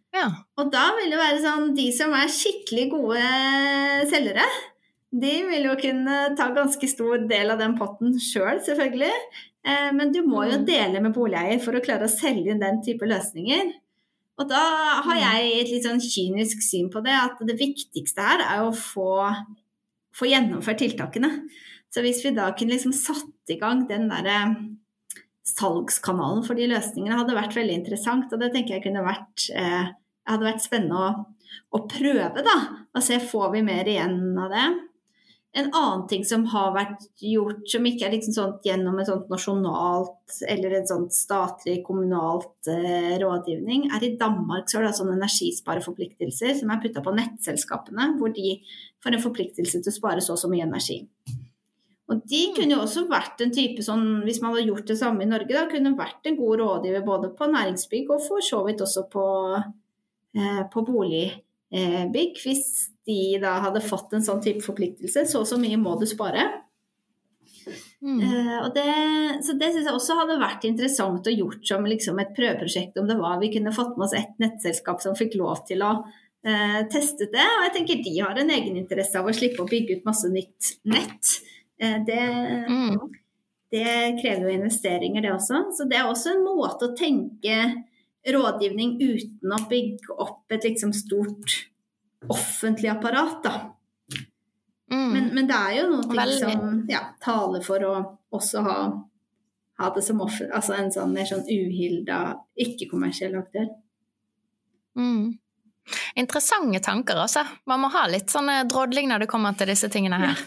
Ja. 0.09 0.25
Og 0.57 0.73
da 0.73 0.97
vil 0.97 1.13
det 1.13 1.21
være 1.21 1.37
sånn 1.43 1.75
de 1.77 1.93
som 1.93 2.09
er 2.17 2.25
skikkelig 2.33 2.89
gode 2.95 3.21
selgere, 4.09 4.41
de 5.11 5.35
vil 5.49 5.63
jo 5.65 5.75
kunne 5.75 6.35
ta 6.37 6.49
ganske 6.53 6.87
stor 6.87 7.27
del 7.29 7.49
av 7.49 7.59
den 7.59 7.77
potten 7.77 8.13
sjøl, 8.13 8.59
selv, 8.59 8.65
selvfølgelig. 8.67 9.13
Eh, 9.65 9.91
men 9.91 10.11
du 10.11 10.21
må 10.21 10.45
jo 10.49 10.57
Mm. 10.59 10.65
dele 10.65 11.01
med 11.01 11.13
boligeier 11.13 11.59
for 11.61 11.73
å 11.73 11.83
klare 11.83 12.05
å 12.05 12.09
selge 12.09 12.51
inn 12.51 12.59
den 12.59 12.81
type 12.81 13.01
løsninger. 13.01 13.73
Og 14.39 14.47
da 14.47 15.01
har 15.01 15.15
Mm. 15.15 15.21
jeg 15.21 15.61
et 15.61 15.71
litt 15.71 15.83
sånn 15.83 15.99
kynisk 15.99 16.61
syn 16.61 16.89
på 16.89 17.03
det, 17.03 17.11
at 17.11 17.39
det 17.45 17.57
viktigste 17.59 18.21
her 18.21 18.39
er 18.39 18.61
å 18.63 18.71
få, 18.73 19.35
få 20.13 20.25
gjennomført 20.29 20.77
tiltakene. 20.79 21.49
Så 21.91 22.01
hvis 22.01 22.23
vi 22.23 22.31
da 22.31 22.51
kunne 22.51 22.71
liksom 22.71 22.93
satt 22.93 23.49
i 23.49 23.55
gang 23.57 23.87
den 23.87 24.07
derre 24.09 24.69
salgskanalen 25.43 26.45
for 26.45 26.53
de 26.55 26.67
løsningene, 26.67 27.17
hadde 27.17 27.35
vært 27.35 27.55
veldig 27.57 27.75
interessant. 27.83 28.31
Og 28.31 28.39
det 28.39 28.53
tenker 28.53 28.75
jeg 28.75 28.83
kunne 28.83 29.03
vært, 29.03 29.49
eh, 29.53 29.91
hadde 30.27 30.45
vært 30.45 30.61
spennende 30.61 30.93
å, 30.95 31.25
å 31.73 31.87
prøve, 31.89 32.43
da. 32.45 32.85
Og 32.95 33.01
se 33.01 33.17
får 33.17 33.51
vi 33.53 33.61
mer 33.61 33.83
igjen 33.85 34.37
av 34.37 34.51
det. 34.51 34.88
En 35.57 35.71
annen 35.73 36.03
ting 36.09 36.21
som 36.29 36.43
har 36.51 36.75
vært 36.75 37.07
gjort, 37.25 37.63
som 37.71 37.85
ikke 37.89 38.05
er 38.05 38.13
liksom 38.13 38.35
sånt, 38.35 38.65
gjennom 38.67 38.99
et 39.01 39.09
sånt 39.09 39.31
nasjonalt 39.33 40.35
eller 40.45 40.75
et 40.77 40.91
sånt 40.91 41.15
statlig, 41.15 41.79
kommunalt 41.87 42.69
eh, 42.69 43.15
rådgivning, 43.17 43.87
er 43.95 44.05
i 44.05 44.11
Danmark 44.19 44.69
så 44.69 44.77
er 44.77 44.85
det 44.85 44.93
sånne 44.99 45.17
energispareforpliktelser 45.17 46.53
som 46.59 46.69
er 46.69 46.81
putta 46.83 47.01
på 47.01 47.15
nettselskapene, 47.17 48.11
hvor 48.19 48.33
de 48.35 48.59
får 49.01 49.17
en 49.17 49.25
forpliktelse 49.25 49.81
til 49.81 49.89
å 49.93 49.97
spare 49.97 50.21
så 50.21 50.35
og 50.35 50.43
så 50.43 50.51
mye 50.53 50.67
energi. 50.67 51.01
Og 52.09 52.21
de 52.29 52.41
kunne 52.55 52.73
jo 52.73 52.83
også 52.83 53.07
vært 53.09 53.41
en 53.41 53.51
type 53.53 53.83
sånn, 53.85 54.05
hvis 54.25 54.39
man 54.41 54.55
hadde 54.55 54.69
gjort 54.69 54.87
det 54.89 54.97
samme 55.01 55.25
i 55.25 55.29
Norge, 55.29 55.53
da 55.53 55.67
kunne 55.69 55.97
vært 55.97 56.29
en 56.29 56.37
god 56.39 56.61
rådgiver 56.61 57.05
både 57.05 57.29
på 57.37 57.49
næringsbygg 57.49 58.09
og 58.15 58.23
for 58.25 58.45
så 58.45 58.63
vidt 58.65 58.81
også 58.85 59.05
på, 59.13 59.25
eh, 60.37 60.63
på 60.73 60.85
boligbygg. 61.71 62.39
Hvis 62.43 62.89
de 63.07 63.39
da 63.41 63.59
hadde 63.63 63.81
fått 63.81 64.13
en 64.13 64.25
sånn 64.25 64.41
type 64.43 64.61
forpliktelse, 64.65 65.25
så 65.29 65.43
og 65.43 65.47
så 65.49 65.57
mye 65.61 65.77
må 65.81 65.95
du 65.99 66.05
spare. 66.09 66.47
Mm. 68.01 68.21
Eh, 68.23 68.55
og 68.63 68.71
det, 68.73 68.85
så 69.45 69.53
det 69.59 69.73
syns 69.73 69.85
jeg 69.89 69.93
også 69.93 70.15
hadde 70.21 70.39
vært 70.41 70.65
interessant 70.65 71.27
å 71.27 71.33
gjort 71.33 71.65
som 71.67 71.85
liksom 71.85 72.21
et 72.21 72.31
prøveprosjekt, 72.37 72.97
om 72.97 73.09
det 73.09 73.17
var 73.19 73.39
vi 73.41 73.51
kunne 73.53 73.73
fått 73.75 73.97
med 73.97 74.07
oss 74.07 74.15
et 74.17 74.39
nettselskap 74.41 75.03
som 75.03 75.17
fikk 75.19 75.35
lov 75.37 75.65
til 75.67 75.83
å 75.85 75.91
eh, 76.45 76.79
teste 76.91 77.27
det. 77.33 77.45
Og 77.45 77.65
jeg 77.67 77.75
tenker 77.75 78.03
de 78.05 78.15
har 78.21 78.39
en 78.39 78.53
egeninteresse 78.55 79.19
av 79.19 79.29
å 79.29 79.35
slippe 79.35 79.61
å 79.63 79.69
bygge 79.69 79.99
ut 79.99 80.07
masse 80.07 80.31
nytt 80.31 80.75
nett. 80.89 81.35
Eh, 81.81 81.99
det, 82.07 82.23
Mm. 82.69 82.97
det 83.71 83.91
krever 84.21 84.47
jo 84.47 84.55
investeringer, 84.57 85.21
det 85.21 85.35
også. 85.35 85.65
Så 85.77 85.89
det 85.89 85.99
er 85.99 86.07
også 86.09 86.33
en 86.33 86.45
måte 86.47 86.89
å 86.89 86.95
tenke 86.97 87.83
rådgivning 88.27 88.97
uten 88.99 89.55
å 89.55 89.59
bygge 89.69 90.15
opp 90.15 90.51
et 90.51 90.65
liksom 90.67 90.93
stort 90.95 91.55
offentlig 92.27 92.89
apparat, 92.91 93.43
da. 93.43 93.53
Mm. 94.91 95.09
Men, 95.13 95.27
men 95.37 95.49
det 95.49 95.57
er 95.57 95.75
jo 95.77 95.89
noe 95.91 96.15
Veldig. 96.17 96.39
som 96.39 96.79
ja, 96.89 97.03
taler 97.21 97.61
for 97.63 97.85
å 97.85 97.93
også 98.35 98.63
ha, 98.65 98.77
ha 99.79 99.91
det 99.95 100.03
som 100.05 100.23
offer, 100.25 100.49
altså 100.55 100.75
en 100.77 100.89
sånn 100.93 101.13
mer 101.13 101.29
sånn 101.29 101.45
uhilda, 101.45 102.19
ikke-kommersiell 102.59 103.37
aktør. 103.39 103.69
Mm. 104.97 105.37
Interessante 106.19 106.81
tanker, 106.85 107.17
altså. 107.17 107.45
Man 107.69 107.85
må 107.85 107.89
ha 107.93 108.05
litt 108.09 108.33
sånn 108.33 108.49
eh, 108.51 108.65
drodling 108.69 109.09
når 109.09 109.23
det 109.23 109.29
kommer 109.31 109.55
til 109.57 109.71
disse 109.71 109.89
tingene 109.93 110.19
her. 110.21 110.41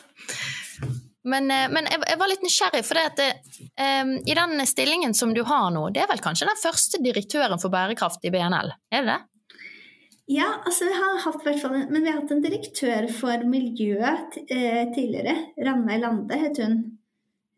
Men, 1.24 1.50
eh, 1.50 1.68
men 1.70 1.87
jeg, 1.87 2.00
jeg 2.08 2.18
var 2.18 2.30
litt 2.30 2.42
nysgjerrig, 2.42 2.85
for 2.87 2.98
det 2.98 3.04
at 3.12 3.20
det, 3.20 3.28
um, 3.78 4.14
i 4.26 4.35
den 4.35 4.64
stillingen 4.66 5.14
som 5.14 5.35
du 5.35 5.44
har 5.46 5.68
nå, 5.74 5.88
det 5.94 6.02
er 6.02 6.11
vel 6.11 6.22
kanskje 6.22 6.48
den 6.48 6.58
første 6.58 6.98
direktøren 7.04 7.62
for 7.62 7.70
bærekraft 7.74 8.24
i 8.26 8.32
BNL? 8.35 8.72
Er 8.90 9.06
det 9.06 9.12
det? 9.12 9.20
Ja, 10.32 10.48
altså 10.64 10.87
vi 10.87 10.96
har 10.96 11.20
hatt 11.24 11.44
hvert 11.44 11.61
fall 11.61 11.76
en, 11.76 11.88
men 11.92 12.04
vi 12.04 12.11
har 12.11 12.20
hatt 12.20 12.32
en 12.35 12.42
direktør 12.42 13.08
for 13.14 13.42
miljøet 13.48 14.38
eh, 14.46 14.85
tidligere. 14.94 15.35
Ranveig 15.66 16.02
Lande 16.02 16.38
het 16.40 16.61
hun. 16.62 16.76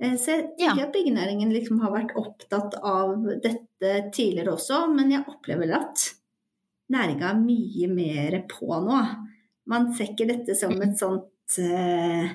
Eh, 0.02 0.16
så 0.20 0.38
jeg 0.38 0.54
Ja. 0.58 0.72
at 0.72 0.92
byggenæringen 0.92 1.52
liksom 1.52 1.80
har 1.84 1.92
vært 1.94 2.16
opptatt 2.18 2.78
av 2.82 3.28
dette 3.44 3.92
tidligere 4.16 4.56
også, 4.56 4.86
men 4.92 5.12
jeg 5.12 5.26
opplever 5.28 5.74
at 5.76 6.08
næringa 6.92 7.30
er 7.30 7.42
mye 7.42 7.90
mer 7.92 8.40
på 8.50 8.80
nå. 8.88 9.02
Man 9.70 9.92
ser 9.94 10.12
ikke 10.12 10.28
dette 10.28 10.56
som 10.58 10.74
et 10.82 10.98
sånt 11.02 11.60
eh, 11.60 12.32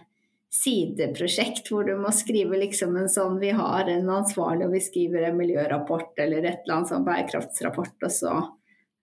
sideprosjekt 0.50 1.68
hvor 1.70 1.86
du 1.86 1.94
må 2.00 2.10
skrive 2.16 2.58
liksom 2.58 2.96
en 2.98 3.10
sånn 3.12 3.38
Vi 3.42 3.52
har 3.54 3.90
en 3.92 4.10
ansvarlig, 4.10 4.66
og 4.66 4.74
vi 4.74 4.82
skriver 4.82 5.28
en 5.28 5.38
miljørapport 5.38 6.18
eller 6.20 6.44
et 6.44 6.64
eller 6.64 6.76
annet 6.80 6.92
sånn 6.94 7.06
bærekraftsrapport, 7.06 7.98
og 8.08 8.12
så 8.12 8.34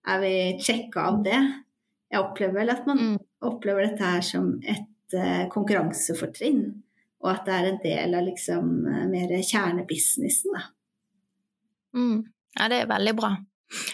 er 0.07 0.19
vi 0.23 0.33
sjekka 0.63 1.05
av 1.11 1.21
det. 1.23 1.39
Jeg 2.11 2.23
opplever 2.23 2.59
vel 2.61 2.69
at 2.71 2.85
man 2.87 2.97
Mm. 2.97 3.17
opplever 3.41 3.87
dette 3.87 4.03
her 4.03 4.21
som 4.21 4.59
et 4.63 5.15
uh, 5.15 5.47
konkurransefortrinn, 5.51 6.61
og 7.23 7.31
at 7.31 7.45
det 7.45 7.53
er 7.53 7.67
en 7.71 7.79
del 7.83 8.15
av 8.15 8.23
liksom 8.27 8.69
uh, 8.87 9.05
mer 9.07 9.33
kjernebusinessen, 9.41 10.53
da. 10.55 10.61
Mm. 11.95 12.23
Ja, 12.59 12.67
det 12.69 12.81
er 12.81 12.87
veldig 12.91 13.15
bra. 13.15 13.35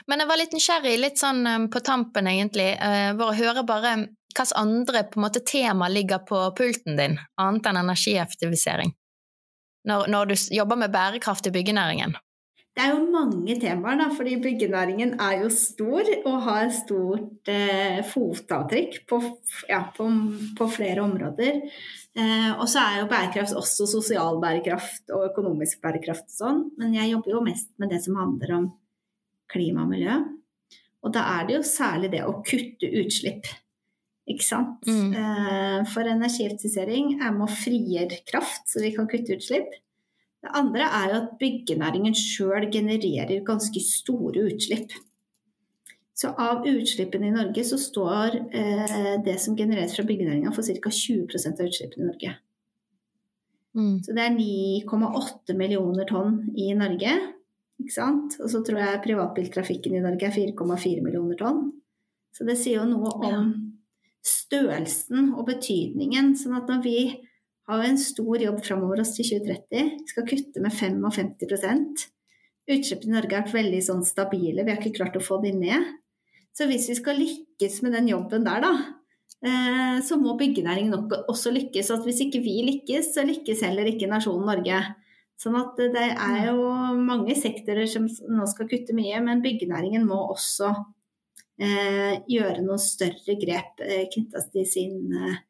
Men 0.08 0.22
jeg 0.22 0.30
var 0.30 0.40
litt 0.40 0.54
nysgjerrig, 0.56 0.98
litt 1.02 1.22
sånn 1.22 1.48
eh, 1.50 1.62
på 1.74 1.82
tampen 1.86 2.30
egentlig, 2.30 2.74
eh, 2.78 3.12
for 3.18 3.32
å 3.32 3.38
høre 3.38 3.66
bare 3.68 3.96
hvilke 4.34 4.50
andre 4.58 5.06
på 5.10 5.20
en 5.20 5.28
måte, 5.28 5.46
tema 5.46 5.88
ligger 5.90 6.24
på 6.26 6.40
pulten 6.58 6.98
din, 6.98 7.18
annet 7.42 7.70
enn 7.70 7.82
energieffektivisering, 7.84 8.94
når, 9.90 10.08
når 10.10 10.32
du 10.32 10.36
jobber 10.58 10.80
med 10.86 10.94
bærekraft 10.94 11.50
i 11.50 11.54
byggenæringen. 11.54 12.16
Det 12.74 12.82
er 12.82 12.96
jo 12.96 13.04
mange 13.14 13.54
temaer, 13.62 14.00
da, 14.00 14.08
fordi 14.18 14.40
byggenæringen 14.42 15.12
er 15.22 15.44
jo 15.44 15.50
stor 15.54 16.08
og 16.26 16.38
har 16.48 16.72
stort 16.74 17.52
eh, 17.54 18.00
fotavtrykk 18.10 19.04
på, 19.10 19.20
ja, 19.70 19.84
på, 19.94 20.08
på 20.58 20.70
flere 20.74 21.04
områder. 21.06 21.60
Eh, 22.18 22.50
og 22.58 22.66
så 22.70 22.82
er 22.82 23.04
jo 23.04 23.12
bærekraft 23.12 23.54
også 23.62 23.86
sosial 23.92 24.42
bærekraft 24.42 25.14
og 25.14 25.28
økonomisk 25.30 25.86
bærekraft 25.86 26.34
sånn, 26.34 26.72
men 26.82 26.98
jeg 26.98 27.14
jobber 27.14 27.36
jo 27.36 27.44
mest 27.46 27.70
med 27.78 27.94
det 27.94 28.02
som 28.02 28.18
handler 28.18 28.58
om 28.58 28.68
klima 29.54 29.86
og 29.86 29.94
miljø. 29.94 30.18
Og 31.04 31.14
da 31.14 31.24
er 31.38 31.48
det 31.48 31.58
jo 31.58 31.68
særlig 31.68 32.12
det 32.14 32.24
å 32.26 32.40
kutte 32.46 32.90
utslipp. 33.04 33.48
Ikke 34.30 34.46
sant? 34.46 34.86
Mm. 34.88 35.16
Eh, 35.20 35.80
for 35.92 36.08
energieffektivisering 36.08 37.18
er 37.20 37.34
med 37.36 37.48
å 37.50 37.56
frigjøre 37.64 38.22
kraft, 38.30 38.70
så 38.72 38.84
vi 38.84 38.94
kan 38.96 39.10
kutte 39.12 39.36
utslipp. 39.36 39.74
Det 40.44 40.52
andre 40.60 40.88
er 40.88 41.10
jo 41.10 41.18
at 41.22 41.34
byggenæringen 41.40 42.16
sjøl 42.16 42.70
genererer 42.72 43.44
ganske 43.48 43.84
store 43.84 44.48
utslipp. 44.52 44.96
Så 46.14 46.30
av 46.40 46.68
utslippene 46.70 47.30
i 47.30 47.36
Norge 47.36 47.64
så 47.68 47.80
står 47.82 48.36
eh, 48.54 49.14
det 49.26 49.38
som 49.42 49.58
genereres 49.60 49.96
fra 49.98 50.06
byggenæringa 50.08 50.52
for 50.56 50.68
ca. 50.68 50.92
20% 50.94 51.60
av 51.60 51.72
utslippene 51.72 52.04
i 52.04 52.10
Norge. 52.12 52.34
Mm. 53.74 53.96
Så 54.06 54.14
det 54.14 54.24
er 54.24 54.36
9,8 54.38 55.56
millioner 55.58 56.08
tonn 56.08 56.44
i 56.56 56.70
Norge. 56.78 57.16
Ikke 57.84 57.96
sant? 57.98 58.40
Og 58.40 58.50
så 58.52 58.64
tror 58.66 58.82
jeg 58.82 59.04
privatbiltrafikken 59.04 59.98
i 59.98 60.02
Norge 60.04 60.30
er 60.30 60.36
4,4 60.36 61.04
millioner 61.04 61.40
tonn. 61.40 61.68
Så 62.34 62.48
det 62.48 62.58
sier 62.58 62.82
jo 62.82 62.88
noe 62.90 63.12
om 63.28 63.52
størrelsen 64.24 65.34
og 65.36 65.46
betydningen. 65.52 66.34
Sånn 66.40 66.58
at 66.58 66.72
når 66.72 66.82
vi 66.86 66.98
har 67.70 67.84
en 67.86 68.00
stor 68.00 68.42
jobb 68.42 68.64
framover 68.64 69.04
oss 69.04 69.14
til 69.18 69.28
2030, 69.36 69.94
vi 70.00 70.12
skal 70.16 70.28
kutte 70.28 70.64
med 70.64 70.76
55% 70.76 72.08
Utslippene 72.64 73.12
i 73.12 73.16
Norge 73.18 73.36
har 73.36 73.44
vært 73.44 73.58
veldig 73.58 73.80
sånn 73.84 74.04
stabile, 74.08 74.64
vi 74.64 74.72
har 74.72 74.80
ikke 74.80 74.96
klart 74.96 75.18
å 75.20 75.24
få 75.24 75.42
de 75.44 75.52
ned. 75.56 75.88
Så 76.56 76.68
hvis 76.70 76.86
vi 76.88 76.96
skal 76.96 77.18
lykkes 77.20 77.82
med 77.84 77.96
den 77.98 78.08
jobben 78.14 78.46
der, 78.46 78.64
da, 78.64 78.72
eh, 79.44 79.98
så 80.06 80.16
må 80.22 80.38
byggenæringen 80.40 81.10
også 81.28 81.52
lykkes. 81.52 81.92
Og 81.92 82.08
hvis 82.08 82.22
ikke 82.24 82.44
vi 82.46 82.62
lykkes, 82.70 83.12
så 83.16 83.26
lykkes 83.28 83.66
heller 83.68 83.90
ikke 83.90 84.08
nasjonen 84.08 84.48
Norge. 84.48 84.80
Sånn 85.40 85.56
at 85.60 85.80
det 85.80 86.10
er 86.14 86.38
jo 86.52 86.68
mange 87.00 87.36
sektorer 87.36 87.88
som 87.90 88.06
nå 88.08 88.46
skal 88.48 88.70
kutte 88.70 88.96
mye, 88.96 89.20
men 89.26 89.42
byggenæringen 89.44 90.06
må 90.08 90.20
også 90.32 90.70
eh, 91.60 92.22
gjøre 92.30 92.62
noen 92.64 92.82
større 92.82 93.36
grep 93.42 93.84
eh, 93.84 94.06
knytta 94.14 94.44
til, 94.54 94.68
sin, 94.70 94.96
eh, 95.18 95.42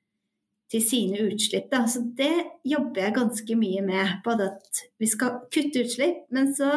til 0.71 0.85
sine 0.85 1.27
utslipp. 1.27 1.69
Da. 1.71 1.83
Så 1.85 2.05
det 2.17 2.33
jobber 2.67 3.05
jeg 3.05 3.17
ganske 3.19 3.59
mye 3.59 3.85
med. 3.85 4.17
Både 4.25 4.49
at 4.55 4.83
vi 5.01 5.09
skal 5.11 5.43
kutte 5.53 5.85
utslipp, 5.85 6.25
men 6.33 6.53
så 6.57 6.71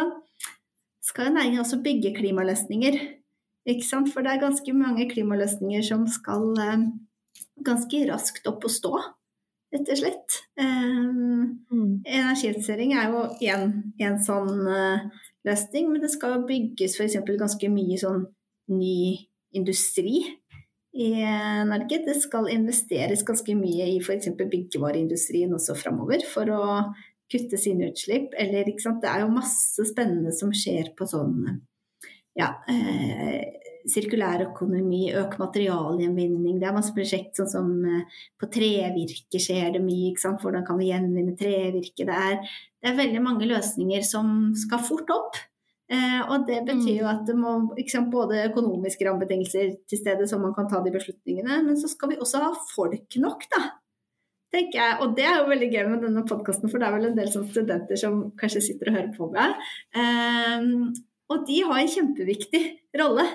skal 1.07 1.33
næringen 1.33 1.63
også 1.63 1.81
bygge 1.85 2.17
klimaløsninger. 2.19 2.99
Ikke 3.67 3.87
sant? 3.87 4.13
For 4.13 4.23
det 4.23 4.35
er 4.35 4.45
ganske 4.45 4.73
mange 4.77 5.09
klimaløsninger 5.11 5.83
som 5.87 6.07
skal 6.11 6.53
eh, 6.63 6.89
ganske 7.67 8.03
raskt 8.11 8.47
opp 8.51 8.67
og 8.67 8.73
stå, 8.73 8.93
rett 9.75 9.91
og 9.95 10.01
slett. 10.03 10.41
Eh, 10.61 10.97
Mm. 11.71 12.03
Energieffektivisering 12.07 12.93
er 12.95 13.11
jo 13.11 13.23
en 14.07 14.19
sånn 14.23 14.67
eh, 14.71 15.07
løsning, 15.47 15.91
men 15.93 16.03
det 16.03 16.11
skal 16.13 16.37
jo 16.37 16.47
bygges 16.49 16.97
f.eks. 16.99 17.19
ganske 17.27 17.71
mye 17.73 17.99
sånn 18.01 18.25
ny 18.73 19.29
industri 19.57 20.23
i 20.97 21.11
Norge. 21.69 22.01
Det 22.07 22.17
skal 22.23 22.49
investeres 22.53 23.25
ganske 23.27 23.55
mye 23.59 23.89
i 23.93 23.99
f.eks. 24.01 24.31
byggevareindustrien 24.39 25.53
også 25.55 25.77
framover 25.79 26.25
for 26.29 26.51
å 26.55 26.65
kutte 27.33 27.59
sine 27.61 27.91
utslipp. 27.91 28.35
Eller, 28.39 28.65
det 28.65 29.11
er 29.11 29.25
jo 29.25 29.35
masse 29.35 29.87
spennende 29.91 30.33
som 30.35 30.55
skjer 30.55 30.93
på 30.97 31.09
sånn 31.11 31.61
ja, 32.37 32.53
eh, 32.69 33.66
sirkulær 33.91 34.45
økonomi, 34.49 35.07
øke 35.17 35.41
materialgjenvinning. 35.41 36.61
Det 36.61 36.69
er 36.69 36.77
masse 36.77 36.95
prosjekt 36.97 37.39
sånn 37.39 37.51
som 37.51 37.73
eh, 37.87 38.23
på 38.41 38.49
trevirke 38.53 39.41
skjer 39.43 39.77
det 39.77 39.83
mye. 39.85 40.13
ikke 40.13 40.25
sant? 40.25 40.43
Hvordan 40.43 40.67
kan 40.67 40.81
vi 40.81 40.91
gjenvinne 40.91 41.37
trevirke? 41.39 42.07
Det 42.09 42.17
er, 42.31 42.41
det 42.83 42.91
er 42.91 42.99
veldig 42.99 43.23
mange 43.25 43.49
løsninger 43.51 44.05
som 44.07 44.51
skal 44.59 44.83
fort 44.87 45.13
opp. 45.15 45.39
Eh, 45.87 46.21
og 46.27 46.49
det 46.49 46.65
betyr 46.67 46.97
jo 46.97 47.07
mm. 47.07 47.13
at 47.13 47.27
det 47.29 47.37
må 47.39 47.57
sant, 47.87 48.11
både 48.11 48.49
økonomiske 48.49 49.07
rammebetingelser 49.07 49.75
til 49.87 50.01
stede, 50.01 50.27
så 50.27 50.39
man 50.43 50.55
kan 50.57 50.67
ta 50.71 50.81
de 50.83 50.91
beslutningene, 50.95 51.61
men 51.63 51.79
så 51.79 51.91
skal 51.93 52.11
vi 52.11 52.19
også 52.19 52.43
ha 52.43 52.53
folk 52.73 53.19
nok, 53.23 53.47
da. 53.55 53.63
tenker 54.55 54.81
jeg. 54.81 54.97
Og 55.05 55.15
det 55.19 55.29
er 55.29 55.39
jo 55.39 55.51
veldig 55.53 55.71
gøy 55.71 55.85
med 55.93 56.07
denne 56.09 56.27
podkasten, 56.27 56.73
for 56.73 56.83
det 56.83 56.89
er 56.89 56.97
vel 56.97 57.11
en 57.13 57.19
del 57.19 57.31
sånn 57.31 57.47
studenter 57.53 58.03
som 58.03 58.25
kanskje 58.41 58.65
sitter 58.73 58.91
og 58.91 58.99
hører 58.99 59.13
på 59.15 59.31
meg. 59.37 59.69
Eh, 59.95 60.67
og 61.31 61.47
de 61.47 61.63
har 61.67 61.83
en 61.83 61.95
kjempeviktig 61.95 62.65
rolle. 62.99 63.27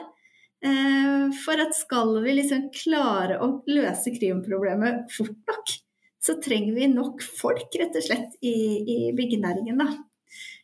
Eh, 0.66 1.32
for 1.42 1.62
at 1.62 1.74
skal 1.74 2.20
vi 2.22 2.36
liksom 2.38 2.68
klare 2.76 3.40
å 3.42 3.54
løse 3.70 4.14
krimproblemet 4.14 5.10
fort 5.14 5.38
nok, 5.50 5.72
så 6.22 6.36
trenger 6.44 6.76
vi 6.78 6.90
nok 6.92 7.24
folk, 7.26 7.72
rett 7.82 7.98
og 7.98 8.06
slett, 8.06 8.36
i, 8.46 8.54
i 8.86 8.98
byggenæringen, 9.18 9.82
da. 9.82 9.90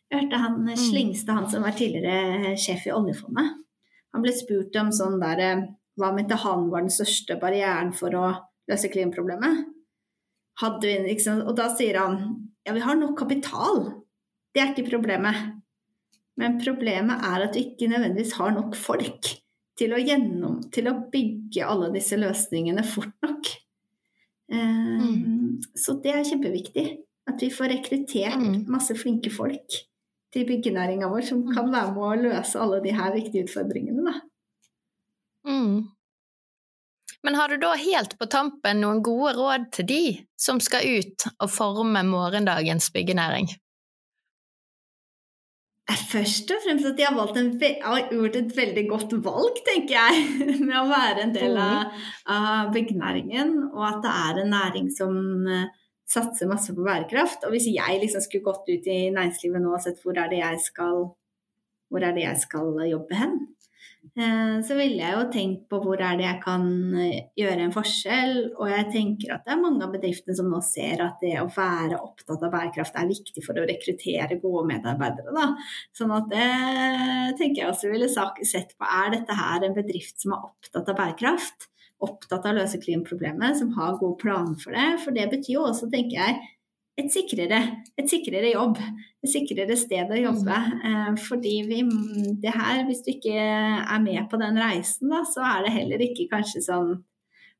Jeg 0.08 0.22
hørte 0.22 0.40
han 0.40 0.60
mm. 0.62 0.76
Slingstad, 0.80 1.34
han 1.40 1.48
som 1.50 1.66
var 1.66 1.74
tidligere 1.76 2.54
sjef 2.60 2.86
i 2.88 2.94
oljefondet. 2.94 3.56
Han 4.14 4.24
ble 4.24 4.32
spurt 4.32 4.76
om 4.80 4.92
sånn 4.94 5.18
der 5.20 5.42
eh, 5.44 5.66
Hva 5.98 6.12
mente 6.14 6.38
han 6.38 6.68
var 6.70 6.84
den 6.86 6.94
største 6.94 7.34
barrieren 7.42 7.90
for 7.96 8.14
å 8.14 8.28
løse 8.70 8.88
klimaproblemet? 8.92 9.66
Hadde 10.62 10.86
vi, 10.86 10.94
liksom, 11.10 11.42
og 11.42 11.58
da 11.58 11.66
sier 11.74 11.98
han 11.98 12.20
ja, 12.62 12.74
vi 12.76 12.84
har 12.84 12.94
nok 12.98 13.16
kapital. 13.18 13.82
Det 14.54 14.62
er 14.62 14.70
ikke 14.72 14.92
problemet. 14.92 15.58
Men 16.38 16.56
problemet 16.62 17.26
er 17.26 17.48
at 17.48 17.58
vi 17.58 17.66
ikke 17.66 17.90
nødvendigvis 17.90 18.36
har 18.38 18.54
nok 18.54 18.78
folk 18.78 19.32
til 19.78 19.94
å, 19.94 19.98
gjennom, 20.02 20.60
til 20.74 20.90
å 20.90 20.96
bygge 21.12 21.66
alle 21.66 21.90
disse 21.94 22.18
løsningene 22.18 22.84
fort 22.86 23.14
nok. 23.24 23.50
Um, 24.52 25.02
mm. 25.02 25.52
Så 25.76 25.98
det 26.02 26.14
er 26.14 26.26
kjempeviktig. 26.26 26.88
At 27.28 27.42
vi 27.44 27.50
får 27.52 27.74
rekruttert 27.74 28.40
mm. 28.40 28.64
masse 28.72 28.94
flinke 28.96 29.30
folk 29.30 29.76
til 30.32 30.46
byggenæringa 30.48 31.10
vår 31.12 31.26
som 31.28 31.42
mm. 31.44 31.52
kan 31.52 31.70
være 31.72 31.92
med 31.92 32.06
å 32.06 32.16
løse 32.22 32.60
alle 32.60 32.80
de 32.84 32.94
her 32.96 33.12
viktige 33.14 33.44
utfordringene. 33.44 34.14
Mm. 35.48 35.86
Men 37.26 37.36
har 37.36 37.52
du 37.52 37.60
da 37.60 37.74
helt 37.76 38.14
på 38.18 38.28
tampen 38.30 38.80
noen 38.80 39.02
gode 39.04 39.34
råd 39.36 39.68
til 39.76 39.88
de 39.88 40.02
som 40.40 40.60
skal 40.62 40.86
ut 40.98 41.28
og 41.34 41.50
forme 41.52 42.04
morgendagens 42.06 42.88
byggenæring? 42.94 43.50
Først 45.88 46.50
og 46.52 46.60
fremst 46.64 46.84
at 46.84 46.98
de 46.98 47.04
har, 47.06 47.30
en, 47.40 47.50
har, 47.82 48.00
gjort 48.12 48.36
et 48.36 48.50
veldig 48.56 48.84
godt 48.90 49.12
valg, 49.24 49.60
tenker 49.64 49.94
jeg, 49.96 50.24
med 50.68 50.76
å 50.76 50.88
være 50.90 51.22
en 51.24 51.32
del 51.32 51.56
av, 51.60 51.94
av 52.28 52.72
byggenæringen, 52.74 53.54
og 53.72 53.84
at 53.88 54.02
det 54.04 54.12
er 54.12 54.40
en 54.42 54.52
næring 54.52 54.90
som 54.92 55.16
uh, 55.48 55.64
satser 56.08 56.50
masse 56.50 56.74
på 56.76 56.84
bærekraft. 56.84 57.46
Og 57.48 57.56
hvis 57.56 57.70
jeg 57.72 58.02
liksom 58.02 58.24
skulle 58.24 58.44
gått 58.50 58.68
ut 58.68 58.88
i 58.88 58.98
næringslivet 59.14 59.64
nå 59.64 59.72
og 59.72 59.84
sett 59.84 60.04
hvor 60.04 60.20
er 60.20 60.28
det 60.32 60.42
jeg 60.42 60.60
skal, 60.66 61.08
hvor 61.88 62.04
er 62.04 62.16
det 62.16 62.26
jeg 62.26 62.42
skal 62.44 62.76
jobbe 62.88 63.16
hen, 63.18 63.38
Eh, 64.18 64.58
så 64.66 64.74
ville 64.78 64.98
jeg 64.98 65.14
jo 65.14 65.24
tenkt 65.30 65.64
på 65.70 65.78
hvor 65.82 66.00
er 66.02 66.16
det 66.18 66.24
jeg 66.24 66.40
kan 66.42 66.64
eh, 66.98 67.28
gjøre 67.38 67.66
en 67.66 67.74
forskjell. 67.74 68.34
Og 68.56 68.70
jeg 68.70 68.88
tenker 68.94 69.34
at 69.34 69.46
det 69.46 69.54
er 69.54 69.62
mange 69.62 69.84
av 69.84 69.94
bedriftene 69.94 70.36
som 70.38 70.50
nå 70.50 70.60
ser 70.64 71.02
at 71.04 71.22
det 71.22 71.36
å 71.42 71.48
være 71.54 72.00
opptatt 72.00 72.42
av 72.42 72.52
bærekraft 72.54 72.98
er 72.98 73.10
viktig 73.10 73.44
for 73.46 73.58
å 73.58 73.66
rekruttere 73.68 74.40
gode 74.42 74.66
medarbeidere. 74.72 75.34
Da. 75.36 75.48
Sånn 75.96 76.14
at 76.16 76.30
det 76.32 76.50
tenker 77.40 77.62
jeg 77.62 77.72
også 77.72 77.92
ville 77.92 78.10
sett 78.10 78.74
på. 78.76 78.88
Er 78.88 79.14
dette 79.14 79.38
her 79.38 79.66
en 79.66 79.76
bedrift 79.76 80.18
som 80.22 80.34
er 80.34 80.46
opptatt 80.50 80.90
av 80.90 80.98
bærekraft? 80.98 81.70
Opptatt 82.02 82.44
av 82.46 82.54
å 82.54 82.60
løse 82.60 82.78
klimaproblemet, 82.78 83.58
som 83.58 83.72
har 83.74 83.98
gode 83.98 84.20
planer 84.22 84.58
for 84.62 84.74
det? 84.74 84.90
For 85.02 85.14
det 85.14 85.26
betyr 85.32 85.56
jo 85.56 85.66
også, 85.66 85.90
tenker 85.90 86.20
jeg, 86.20 86.38
et 86.98 87.10
sikrere, 87.14 87.58
et 87.98 88.10
sikrere, 88.10 88.50
jobb, 88.50 88.78
et 89.22 89.30
sikrere 89.30 89.76
sted 89.78 90.10
å 90.10 90.18
jobbe. 90.18 90.56
Eh, 90.88 91.12
fordi 91.28 91.54
vi, 91.68 91.82
det 92.42 92.54
her, 92.54 92.82
hvis 92.88 93.04
du 93.06 93.12
ikke 93.14 93.36
er 93.38 94.00
med 94.02 94.26
på 94.30 94.40
den 94.40 94.58
reisen, 94.58 95.12
da, 95.12 95.22
så 95.28 95.44
er 95.46 95.66
det 95.66 95.76
heller 95.76 96.02
ikke 96.08 96.30
kanskje 96.32 96.64
sånn 96.70 96.96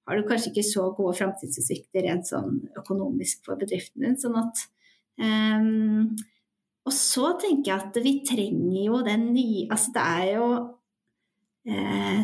Har 0.09 0.17
du 0.17 0.25
kanskje 0.25 0.49
ikke 0.55 0.65
så 0.65 0.87
gode 0.97 1.19
framtidsutsikter 1.19 2.07
rent 2.07 2.25
sånn 2.31 2.55
økonomisk 2.81 3.43
for 3.45 3.61
bedriften 3.61 4.07
din. 4.07 4.15
Sånn 4.17 4.39
at 4.41 4.63
um, 5.21 6.15
Og 6.89 6.95
så 6.97 7.35
tenker 7.43 7.75
jeg 7.75 7.83
at 7.91 7.99
vi 8.01 8.15
trenger 8.25 8.87
jo 8.87 9.03
den 9.05 9.27
nye 9.35 9.67
Altså 9.69 9.93
det 9.93 10.07
er 10.07 10.31
jo 10.39 10.47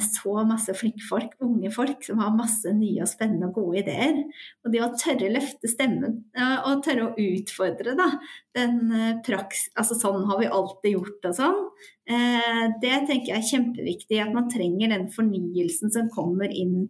så 0.05 0.45
masse 0.49 0.73
flinke 0.77 1.05
folk, 1.05 1.35
unge 1.45 1.71
folk, 1.75 2.03
som 2.07 2.21
har 2.23 2.35
masse 2.37 2.71
nye 2.77 3.03
og 3.05 3.11
spennende 3.11 3.51
og 3.51 3.59
gode 3.59 3.83
ideer. 3.83 4.21
Og 4.65 4.73
det 4.73 4.83
å 4.85 4.91
tørre 4.97 5.31
løfte 5.35 5.71
stemmen 5.71 6.23
eh, 6.37 6.57
og 6.65 6.83
tørre 6.87 7.11
å 7.11 7.15
utfordre 7.21 7.97
da, 7.99 8.09
den 8.57 8.83
eh, 8.95 9.15
praks... 9.27 9.69
Altså 9.77 9.99
sånn 9.99 10.25
har 10.31 10.41
vi 10.41 10.51
alltid 10.51 10.97
gjort 10.97 11.31
og 11.31 11.39
sånn. 11.39 11.63
Det 12.05 12.97
tenker 13.09 13.31
jeg 13.31 13.39
er 13.39 13.49
kjempeviktig. 13.49 14.19
At 14.21 14.35
man 14.37 14.51
trenger 14.53 14.91
den 14.93 15.07
fornyelsen 15.13 15.93
som 15.93 16.11
kommer 16.13 16.53
inn 16.53 16.85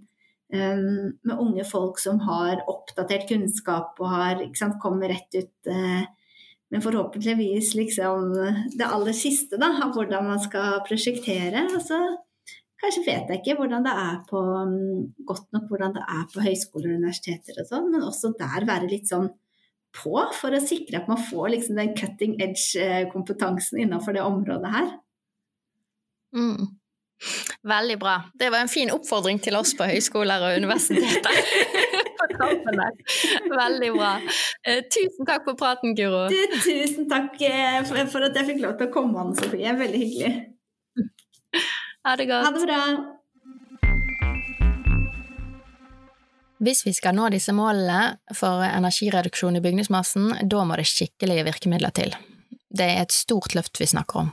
med 0.50 1.38
unge 1.38 1.62
folk 1.66 2.00
som 2.02 2.18
har 2.26 2.64
oppdatert 2.70 3.28
kunnskap 3.30 3.98
og 4.02 4.10
har, 4.10 4.42
sant, 4.58 4.76
kommer 4.82 5.10
rett 5.14 5.38
ut 5.38 5.70
men 6.74 6.82
forhåpentligvis 6.82 7.76
liksom 7.78 8.32
det 8.74 8.86
aller 8.86 9.14
siste 9.14 9.58
da, 9.62 9.68
av 9.86 9.94
hvordan 9.94 10.26
man 10.26 10.40
skal 10.42 10.80
prosjektere. 10.88 11.68
Og 11.70 11.82
så 11.86 12.00
Kanskje 12.82 13.04
vet 13.06 13.30
jeg 13.30 13.40
ikke 13.40 13.56
hvordan 13.60 13.86
det 13.86 13.94
er 13.94 14.18
på, 14.28 14.40
mm, 14.40 15.24
godt 15.28 15.46
nok 15.54 15.70
hvordan 15.70 15.94
det 15.94 16.04
er 16.04 16.26
på 16.32 16.44
høyskoler 16.44 16.92
og 16.92 17.00
universiteter 17.00 17.62
og 17.62 17.70
sånn, 17.70 17.90
men 17.92 18.04
også 18.04 18.34
der 18.38 18.66
være 18.68 18.90
litt 18.90 19.10
sånn 19.10 19.30
på 19.94 20.14
for 20.34 20.54
å 20.54 20.62
sikre 20.62 21.00
at 21.00 21.10
man 21.10 21.20
får 21.22 21.52
liksom 21.54 21.78
den 21.78 21.94
cutting 21.98 22.34
edge-kompetansen 22.42 23.84
innenfor 23.84 24.16
det 24.16 24.24
området 24.26 24.72
her. 24.74 24.88
Mm. 26.34 26.72
Veldig 27.64 27.96
bra. 28.02 28.16
Det 28.34 28.50
var 28.50 28.64
en 28.64 28.72
fin 28.72 28.90
oppfordring 28.92 29.38
til 29.42 29.56
oss 29.56 29.72
på 29.78 29.86
høyskoler 29.88 30.48
og 30.48 30.58
universiteter. 30.58 31.38
Veldig 33.54 33.90
bra. 33.94 34.16
Eh, 34.66 34.82
tusen 34.90 35.28
takk 35.28 35.46
for 35.46 35.56
praten, 35.60 35.94
Guro. 35.96 36.26
Tusen 36.64 37.06
takk 37.08 37.38
eh, 37.46 37.78
for 37.86 38.26
at 38.26 38.36
jeg 38.36 38.50
fikk 38.50 38.60
lov 38.64 38.74
til 38.80 38.90
å 38.90 38.92
komme, 38.92 39.22
Anne 39.22 39.38
Sofie. 39.38 39.76
Veldig 39.78 40.02
hyggelig. 40.02 40.53
Ha 42.04 42.16
det 42.20 42.26
godt. 42.28 42.44
Ha 42.44 42.52
det 42.52 42.66
bra. 42.68 42.80
Hvis 46.64 46.84
vi 46.86 46.92
skal 46.96 47.16
nå 47.16 47.28
disse 47.32 47.52
målene 47.52 48.16
for 48.36 48.62
energireduksjon 48.64 49.58
i 49.58 49.64
bygningsmassen, 49.64 50.30
da 50.48 50.62
må 50.64 50.78
det 50.80 50.86
skikkelige 50.88 51.44
virkemidler 51.48 51.92
til. 51.96 52.14
Det 52.74 52.86
er 52.86 53.02
et 53.02 53.12
stort 53.12 53.56
løft 53.56 53.80
vi 53.80 53.88
snakker 53.90 54.24
om. 54.24 54.32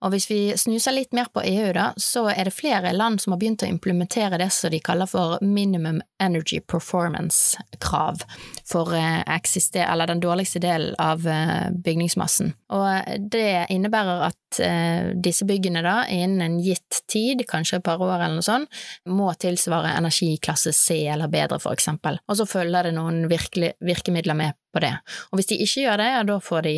Og 0.00 0.14
hvis 0.14 0.28
vi 0.30 0.38
snuser 0.56 0.94
litt 0.96 1.12
mer 1.16 1.28
på 1.32 1.42
EU, 1.44 1.72
da, 1.76 1.90
så 2.00 2.24
er 2.32 2.48
det 2.48 2.54
flere 2.56 2.92
land 2.96 3.20
som 3.20 3.34
har 3.34 3.40
begynt 3.40 3.64
å 3.64 3.68
implementere 3.68 4.38
det 4.40 4.48
som 4.54 4.72
de 4.72 4.80
kaller 4.84 5.08
for 5.10 5.36
minimum 5.44 6.00
energy 6.22 6.60
performance-krav 6.60 8.24
for 8.68 8.94
eh, 8.96 10.06
den 10.10 10.22
dårligste 10.22 10.62
delen 10.62 10.94
av 10.98 11.26
eh, 11.28 11.68
bygningsmassen. 11.84 12.54
Og 12.72 13.18
det 13.32 13.66
innebærer 13.74 14.24
at 14.30 14.60
eh, 14.64 15.10
disse 15.20 15.44
byggene 15.48 15.82
da, 15.84 15.96
innen 16.08 16.40
en 16.46 16.58
gitt 16.64 17.02
tid, 17.10 17.44
kanskje 17.48 17.80
et 17.80 17.84
par 17.84 18.00
år 18.00 18.16
eller 18.16 18.38
noe 18.38 18.46
sånt, 18.46 18.80
må 19.08 19.28
tilsvare 19.40 19.92
energiklasse 19.98 20.72
C 20.76 21.02
eller 21.12 21.28
bedre, 21.32 21.60
for 21.60 21.76
eksempel. 21.76 22.20
Og 22.28 22.40
så 22.40 22.48
følger 22.48 22.88
det 22.88 22.96
noen 22.96 23.26
virkemidler 23.28 24.38
med 24.38 24.56
på 24.72 24.80
det. 24.84 24.94
Og 25.30 25.40
hvis 25.40 25.52
de 25.52 25.60
ikke 25.60 25.84
gjør 25.84 26.00
det, 26.00 26.08
ja, 26.14 26.24
da 26.24 26.40
får 26.44 26.66
de 26.68 26.76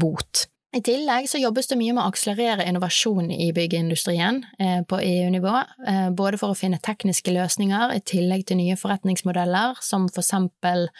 bot. 0.00 0.46
I 0.76 0.82
tillegg 0.84 1.24
så 1.30 1.38
jobbes 1.40 1.70
det 1.70 1.78
mye 1.80 1.94
med 1.96 2.02
å 2.02 2.10
akselerere 2.10 2.66
innovasjon 2.68 3.30
i 3.32 3.48
byggeindustrien 3.56 4.42
eh, 4.60 4.82
på 4.84 4.98
EU-nivå, 5.00 5.52
eh, 5.88 6.08
både 6.12 6.36
for 6.40 6.52
å 6.52 6.58
finne 6.58 6.80
tekniske 6.84 7.32
løsninger 7.32 7.94
i 7.94 8.02
tillegg 8.04 8.44
til 8.50 8.58
nye 8.60 8.76
forretningsmodeller, 8.76 9.78
som 9.80 10.04
for 10.10 10.20
eksempel 10.20 10.90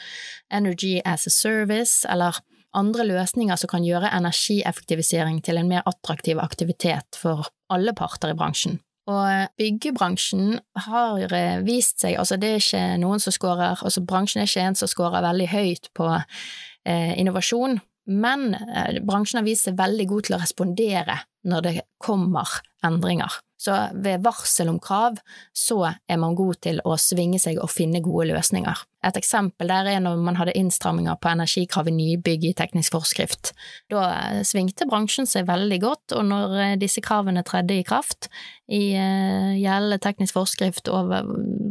Energy 0.49 0.95
as 1.05 1.27
a 1.29 1.33
Service, 1.35 2.07
eller 2.09 2.39
andre 2.77 3.05
løsninger 3.11 3.61
som 3.61 3.69
kan 3.75 3.85
gjøre 3.85 4.15
energieffektivisering 4.17 5.43
til 5.45 5.61
en 5.61 5.69
mer 5.69 5.85
attraktiv 5.89 6.41
aktivitet 6.41 7.19
for 7.21 7.51
alle 7.73 7.93
parter 7.97 8.33
i 8.33 8.39
bransjen. 8.39 8.79
Og 9.13 9.59
byggebransjen 9.61 10.57
har 10.87 11.27
eh, 11.37 11.59
vist 11.67 12.01
seg, 12.01 12.17
altså 12.23 12.41
det 12.41 12.55
er 12.55 12.65
ikke 12.65 12.87
noen 13.05 13.21
som 13.21 13.35
scorer, 13.35 13.77
altså 13.77 14.01
bransjen 14.09 14.41
er 14.41 14.49
ikke 14.49 14.65
en 14.71 14.81
som 14.81 14.89
scorer 14.89 15.27
veldig 15.27 15.51
høyt 15.53 15.93
på 16.01 16.09
eh, 16.17 17.13
innovasjon, 17.21 17.77
men 18.07 18.55
eh, 18.55 19.01
bransjen 19.03 19.41
har 19.41 19.49
vist 19.49 19.69
seg 19.69 19.79
veldig 19.79 20.07
god 20.11 20.29
til 20.29 20.37
å 20.37 20.43
respondere 20.43 21.21
når 21.47 21.67
det 21.67 21.75
kommer 22.03 22.59
endringer. 22.87 23.41
Så 23.59 23.73
ved 23.95 24.21
varsel 24.23 24.69
om 24.69 24.79
krav, 24.83 25.17
så 25.57 25.79
er 25.89 26.19
man 26.21 26.37
god 26.37 26.59
til 26.67 26.81
å 26.85 26.97
svinge 27.01 27.39
seg 27.41 27.57
og 27.63 27.71
finne 27.73 28.03
gode 28.05 28.29
løsninger. 28.29 28.83
Et 29.07 29.17
eksempel 29.17 29.71
der 29.71 29.89
er 29.95 30.03
når 30.05 30.21
man 30.27 30.37
hadde 30.37 30.55
innstramminger 30.59 31.17
på 31.23 31.31
energikrav 31.31 31.89
i 31.89 31.95
nybygg 31.97 32.45
i 32.51 32.55
teknisk 32.59 32.95
forskrift. 32.99 33.55
Da 33.93 34.05
eh, 34.11 34.43
svingte 34.47 34.89
bransjen 34.91 35.29
seg 35.31 35.49
veldig 35.49 35.81
godt, 35.83 36.17
og 36.19 36.29
når 36.29 36.59
eh, 36.65 36.77
disse 36.83 37.03
kravene 37.05 37.47
tredde 37.47 37.79
i 37.79 37.87
kraft 37.87 38.29
i 38.67 38.97
uh, 38.99 39.55
gjeldende 39.55 40.01
teknisk 40.03 40.35
forskrift 40.35 40.89
og 40.91 41.13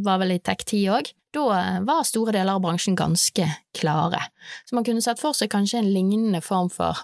var 0.06 0.22
vel 0.22 0.38
i 0.38 0.40
TEK10 0.40 0.86
òg, 0.96 1.10
da 1.36 1.82
var 1.86 2.08
store 2.08 2.34
deler 2.36 2.56
av 2.58 2.64
bransjen 2.64 2.98
ganske 2.98 3.50
klare. 3.78 4.22
Så 4.66 4.78
man 4.78 4.88
kunne 4.88 5.04
sett 5.04 5.22
for 5.22 5.38
seg 5.38 5.52
kanskje 5.54 5.84
en 5.84 5.92
lignende 5.92 6.42
form 6.44 6.72
for 6.74 7.04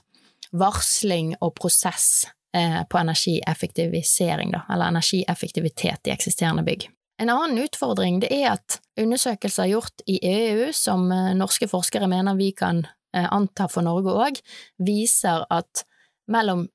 varsling 0.51 1.35
og 1.39 1.53
prosess 1.59 2.23
Eh, 2.53 2.83
på 2.83 2.97
energieffektivisering, 2.97 4.51
da, 4.51 4.61
eller 4.73 4.85
energieffektivitet 4.85 6.07
i 6.07 6.11
eksisterende 6.11 6.63
bygg. 6.63 6.89
En 7.17 7.29
annen 7.29 7.61
utfordring 7.63 8.17
det 8.19 8.27
er 8.35 8.49
at 8.57 8.75
undersøkelser 8.99 9.69
gjort 9.71 10.03
i 10.03 10.17
EU, 10.27 10.65
som 10.75 11.05
eh, 11.15 11.29
norske 11.37 11.69
forskere 11.71 12.09
mener 12.11 12.35
vi 12.35 12.49
kan 12.51 12.81
eh, 13.15 13.29
anta 13.31 13.69
for 13.71 13.87
Norge 13.87 14.11
òg, 14.11 14.41
viser 14.83 15.45
at 15.47 15.85
mellom 16.27 16.65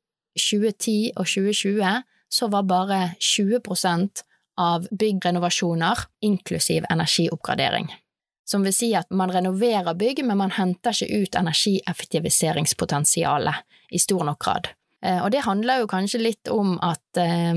2010 0.41 1.13
og 1.13 1.29
2020 1.29 2.01
så 2.39 2.49
var 2.49 2.65
bare 2.73 3.03
20 3.21 3.61
av 4.61 4.87
byggrenovasjoner 4.91 5.99
inklusiv 6.25 6.85
energioppgradering. 6.91 7.95
Som 8.47 8.63
vil 8.63 8.75
si 8.75 8.95
at 8.95 9.11
man 9.11 9.31
renoverer 9.35 9.95
bygg, 9.99 10.25
men 10.25 10.39
man 10.39 10.51
henter 10.55 10.91
ikke 10.95 11.23
ut 11.23 11.35
energieffektiviseringspotensialet 11.35 13.55
i 13.91 13.99
stor 13.99 14.25
nok 14.29 14.45
grad. 14.45 14.69
Eh, 15.05 15.25
og 15.25 15.31
det 15.35 15.47
handler 15.47 15.79
jo 15.83 15.87
kanskje 15.91 16.19
litt 16.23 16.49
om 16.53 16.79
at 16.85 17.17
eh, 17.21 17.55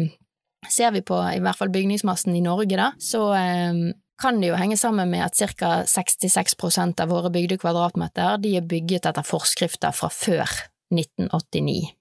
ser 0.69 0.91
vi 0.95 1.01
på 1.05 1.17
i 1.29 1.39
hvert 1.43 1.57
fall 1.59 1.71
bygningsmassen 1.73 2.35
i 2.35 2.45
Norge, 2.45 2.77
da, 2.77 2.91
så 2.99 3.33
eh, 3.37 3.73
kan 4.19 4.41
det 4.41 4.47
jo 4.51 4.59
henge 4.59 4.77
sammen 4.77 5.09
med 5.13 5.23
at 5.23 5.55
ca. 5.55 5.83
66% 5.87 7.01
av 7.01 7.07
våre 7.13 7.29
bygde 7.31 7.57
kvadratmeter 7.61 8.37
de 8.43 8.57
er 8.59 8.67
bygget 8.67 9.05
etter 9.07 9.25
forskrifter 9.25 9.91
fra 9.95 10.09
før 10.11 10.47
1989. 10.91 11.98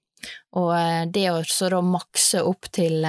Og 0.59 0.73
det 1.13 1.27
å 1.31 1.43
så 1.47 1.69
da 1.71 1.79
makse 1.85 2.41
opp 2.45 2.71
til 2.75 3.05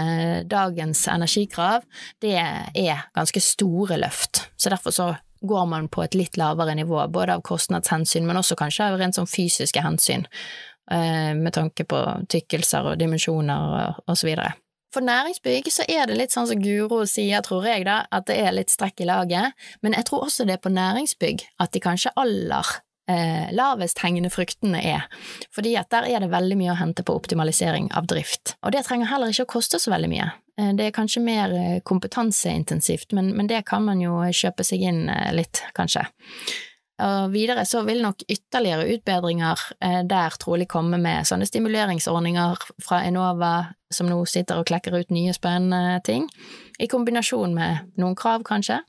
dagens 0.50 1.06
energikrav, 1.10 1.86
det 2.22 2.36
er 2.36 3.06
ganske 3.16 3.42
store 3.44 3.98
løft. 4.02 4.44
Så 4.60 4.72
derfor 4.72 4.94
så 4.94 5.08
går 5.40 5.66
man 5.66 5.88
på 5.88 6.04
et 6.04 6.16
litt 6.16 6.36
lavere 6.36 6.74
nivå, 6.76 7.00
både 7.08 7.38
av 7.38 7.44
kostnadshensyn, 7.46 8.26
men 8.28 8.36
også 8.40 8.58
kanskje 8.60 8.90
av 8.90 8.98
rent 9.00 9.16
sånn 9.16 9.30
fysiske 9.30 9.80
hensyn. 9.84 10.26
Eh, 10.90 11.34
med 11.34 11.54
tanke 11.54 11.84
på 11.86 12.00
tykkelser 12.32 12.90
og 12.90 12.98
dimensjoner 12.98 14.00
og 14.06 14.16
så 14.18 14.26
videre. 14.26 14.56
For 14.90 15.06
næringsbygg 15.06 15.68
så 15.70 15.84
er 15.86 16.10
det 16.10 16.16
litt 16.18 16.34
sånn 16.34 16.48
som 16.50 16.58
Guro 16.58 17.04
sier, 17.06 17.44
tror 17.46 17.68
jeg, 17.68 17.84
da, 17.86 18.00
at 18.10 18.26
det 18.26 18.40
er 18.42 18.56
litt 18.56 18.72
strekk 18.72 19.04
i 19.04 19.06
laget, 19.06 19.54
men 19.86 19.94
jeg 19.94 20.08
tror 20.08 20.26
også 20.26 20.48
det 20.48 20.56
er 20.56 20.64
på 20.64 20.72
næringsbygg 20.74 21.44
at 21.62 21.70
de 21.70 21.82
kanskje 21.84 22.10
aller 22.18 22.72
eh, 23.08 23.50
lavest 23.56 24.02
hengende 24.04 24.32
fruktene 24.32 24.82
er, 24.82 25.06
fordi 25.54 25.76
at 25.80 25.90
der 25.94 26.08
er 26.10 26.24
det 26.24 26.32
veldig 26.32 26.58
mye 26.60 26.74
å 26.74 26.78
hente 26.80 27.04
på 27.06 27.16
optimalisering 27.16 27.90
av 27.96 28.08
drift. 28.10 28.56
Og 28.64 28.74
det 28.74 28.84
trenger 28.88 29.10
heller 29.12 29.32
ikke 29.32 29.48
å 29.48 29.54
koste 29.56 29.80
så 29.80 29.92
veldig 29.94 30.10
mye. 30.12 30.30
Eh, 30.60 30.72
det 30.78 30.88
er 30.88 30.96
kanskje 30.96 31.24
mer 31.24 31.54
eh, 31.56 31.78
kompetanseintensivt, 31.86 33.14
men, 33.16 33.32
men 33.36 33.50
det 33.50 33.62
kan 33.70 33.86
man 33.86 34.02
jo 34.02 34.18
kjøpe 34.30 34.66
seg 34.66 34.88
inn 34.90 35.06
litt, 35.36 35.64
kanskje. 35.76 36.08
Og 37.00 37.32
videre 37.32 37.64
så 37.68 37.82
vil 37.86 38.02
nok 38.04 38.24
ytterligere 38.28 38.88
utbedringer 38.94 39.62
eh, 39.80 40.00
der 40.08 40.36
trolig 40.40 40.68
komme 40.70 40.98
med 41.00 41.28
sånne 41.28 41.48
stimuleringsordninger 41.48 42.66
fra 42.84 43.02
Enova 43.08 43.54
som 43.92 44.10
nå 44.10 44.18
sitter 44.28 44.60
og 44.60 44.68
klekker 44.68 44.98
ut 44.98 45.14
nye 45.14 45.32
spennende 45.34 45.98
ting, 46.06 46.28
i 46.78 46.88
kombinasjon 46.90 47.56
med 47.56 47.96
noen 48.00 48.16
krav, 48.18 48.44
kanskje. 48.46 48.80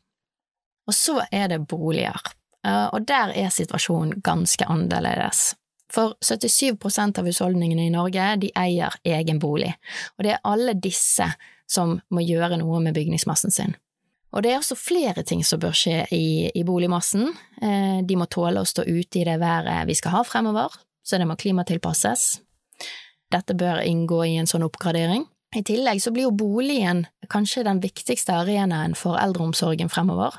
Og 0.90 0.96
så 0.98 1.22
er 1.32 1.48
det 1.54 1.64
boliger, 1.72 2.20
eh, 2.20 2.38
og 2.64 3.08
der 3.10 3.34
er 3.34 3.50
situasjonen 3.50 4.20
ganske 4.22 4.68
annerledes. 4.70 5.56
For 5.92 6.16
77% 6.24 7.20
av 7.20 7.28
husholdningene 7.28 7.88
i 7.88 7.94
Norge 7.94 8.28
de 8.40 8.52
eier 8.56 8.94
egen 9.04 9.42
bolig, 9.42 9.74
og 10.18 10.24
det 10.24 10.36
er 10.36 10.46
alle 10.48 10.76
disse 10.80 11.28
som 11.72 11.98
må 12.12 12.24
gjøre 12.24 12.60
noe 12.62 12.80
med 12.84 12.96
bygningsmassen 12.96 13.52
sin. 13.52 13.76
Og 14.32 14.44
det 14.44 14.54
er 14.54 14.62
også 14.62 14.78
flere 14.80 15.26
ting 15.28 15.44
som 15.44 15.60
bør 15.60 15.76
skje 15.76 16.06
i, 16.16 16.48
i 16.56 16.64
boligmassen. 16.68 17.34
Eh, 17.62 18.00
de 18.08 18.16
må 18.16 18.28
tåle 18.32 18.64
å 18.64 18.68
stå 18.68 18.86
ute 18.88 19.20
i 19.20 19.26
det 19.28 19.36
været 19.42 19.90
vi 19.90 19.98
skal 20.00 20.16
ha 20.16 20.24
fremover, 20.28 20.72
så 21.04 21.20
det 21.20 21.28
må 21.28 21.36
klimatilpasses. 21.40 22.40
Dette 23.32 23.56
bør 23.56 23.84
inngå 23.84 24.24
i 24.28 24.38
en 24.40 24.48
sånn 24.48 24.64
oppgradering. 24.68 25.26
I 25.56 25.64
tillegg 25.68 26.00
så 26.00 26.14
blir 26.16 26.30
jo 26.30 26.32
boligen 26.32 27.04
kanskje 27.32 27.66
den 27.68 27.82
viktigste 27.84 28.38
arenaen 28.40 28.94
for 28.96 29.20
eldreomsorgen 29.20 29.92
fremover, 29.92 30.38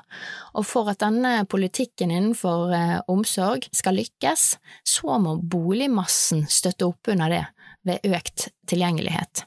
og 0.56 0.64
for 0.64 0.88
at 0.88 1.02
denne 1.04 1.42
politikken 1.52 2.12
innenfor 2.12 2.72
eh, 2.72 2.98
omsorg 3.12 3.68
skal 3.76 3.98
lykkes, 4.00 4.46
så 4.88 5.18
må 5.20 5.36
boligmassen 5.36 6.46
støtte 6.48 6.88
opp 6.88 7.12
under 7.12 7.32
det 7.32 7.42
ved 7.84 8.14
økt 8.16 8.48
tilgjengelighet. 8.72 9.44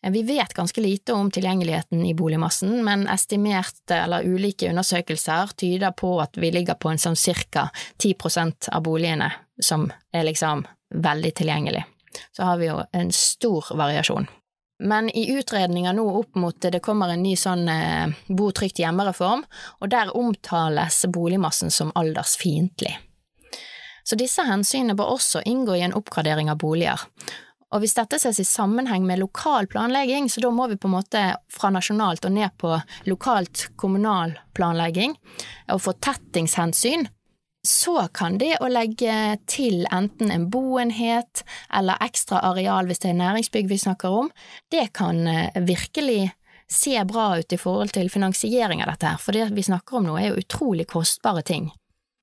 Eh, 0.00 0.12
vi 0.14 0.24
vet 0.24 0.56
ganske 0.56 0.80
lite 0.80 1.12
om 1.12 1.28
tilgjengeligheten 1.36 2.06
i 2.08 2.16
boligmassen, 2.16 2.80
men 2.84 3.04
estimerte 3.12 4.00
eller 4.06 4.24
ulike 4.24 4.72
undersøkelser 4.72 5.52
tyder 5.60 5.92
på 5.92 6.16
at 6.24 6.40
vi 6.40 6.52
ligger 6.54 6.80
på 6.80 6.94
en 6.94 7.04
sånn 7.04 7.16
cirka 7.16 7.68
10% 8.00 8.72
av 8.72 8.88
boligene 8.88 9.28
som 9.60 9.90
er 10.16 10.24
liksom 10.32 10.64
veldig 10.96 11.36
tilgjengelig. 11.36 11.84
Så 12.32 12.48
har 12.48 12.56
vi 12.56 12.72
jo 12.72 12.80
en 12.96 13.12
stor 13.12 13.68
variasjon. 13.76 14.28
Men 14.78 15.10
i 15.10 15.26
utredninger 15.34 15.92
nå 15.92 16.04
opp 16.20 16.36
mot 16.38 16.60
det 16.62 16.80
kommer 16.84 17.10
en 17.10 17.22
ny 17.22 17.34
sånn 17.36 17.66
eh, 17.72 18.14
bo 18.28 18.52
trygt 18.54 18.78
hjemme-reform, 18.78 19.42
og 19.82 19.90
der 19.90 20.14
omtales 20.16 21.02
boligmassen 21.10 21.74
som 21.74 21.90
aldersfiendtlig. 21.98 22.94
Så 24.06 24.16
disse 24.16 24.46
hensynene 24.46 24.94
bør 24.96 25.18
også 25.18 25.42
inngå 25.44 25.74
i 25.76 25.82
en 25.84 25.96
oppgradering 25.98 26.48
av 26.52 26.60
boliger, 26.62 27.02
og 27.68 27.82
hvis 27.82 27.98
dette 27.98 28.16
ses 28.20 28.38
i 28.40 28.46
sammenheng 28.48 29.04
med 29.04 29.20
lokal 29.20 29.68
planlegging, 29.68 30.30
så 30.32 30.40
da 30.40 30.50
må 30.54 30.70
vi 30.70 30.78
på 30.80 30.88
en 30.88 30.94
måte 30.94 31.24
fra 31.52 31.68
nasjonalt 31.74 32.24
og 32.24 32.32
ned 32.32 32.54
på 32.60 32.72
lokalt 33.10 33.66
kommunal 33.80 34.32
planlegging 34.56 35.12
og 35.74 35.82
fortettingshensyn, 35.84 37.04
så 37.66 38.08
kan 38.14 38.38
det 38.38 38.54
å 38.62 38.68
legge 38.70 39.38
til 39.50 39.86
enten 39.90 40.30
en 40.30 40.46
boenhet 40.50 41.42
eller 41.74 42.00
ekstra 42.04 42.40
areal 42.50 42.86
hvis 42.88 43.02
det 43.02 43.12
er 43.12 43.20
næringsbygg 43.20 43.68
vi 43.70 43.80
snakker 43.82 44.20
om, 44.22 44.30
det 44.70 44.90
kan 44.96 45.26
eh, 45.26 45.58
virkelig 45.58 46.30
se 46.68 46.94
bra 47.08 47.32
ut 47.38 47.52
i 47.52 47.58
forhold 47.58 47.94
til 47.96 48.10
finansiering 48.12 48.82
av 48.84 48.92
dette 48.92 49.10
her, 49.10 49.20
for 49.20 49.36
det 49.36 49.48
vi 49.56 49.64
snakker 49.64 49.98
om 49.98 50.08
nå 50.08 50.16
er 50.20 50.30
jo 50.30 50.42
utrolig 50.42 50.86
kostbare 50.90 51.42
ting. 51.42 51.70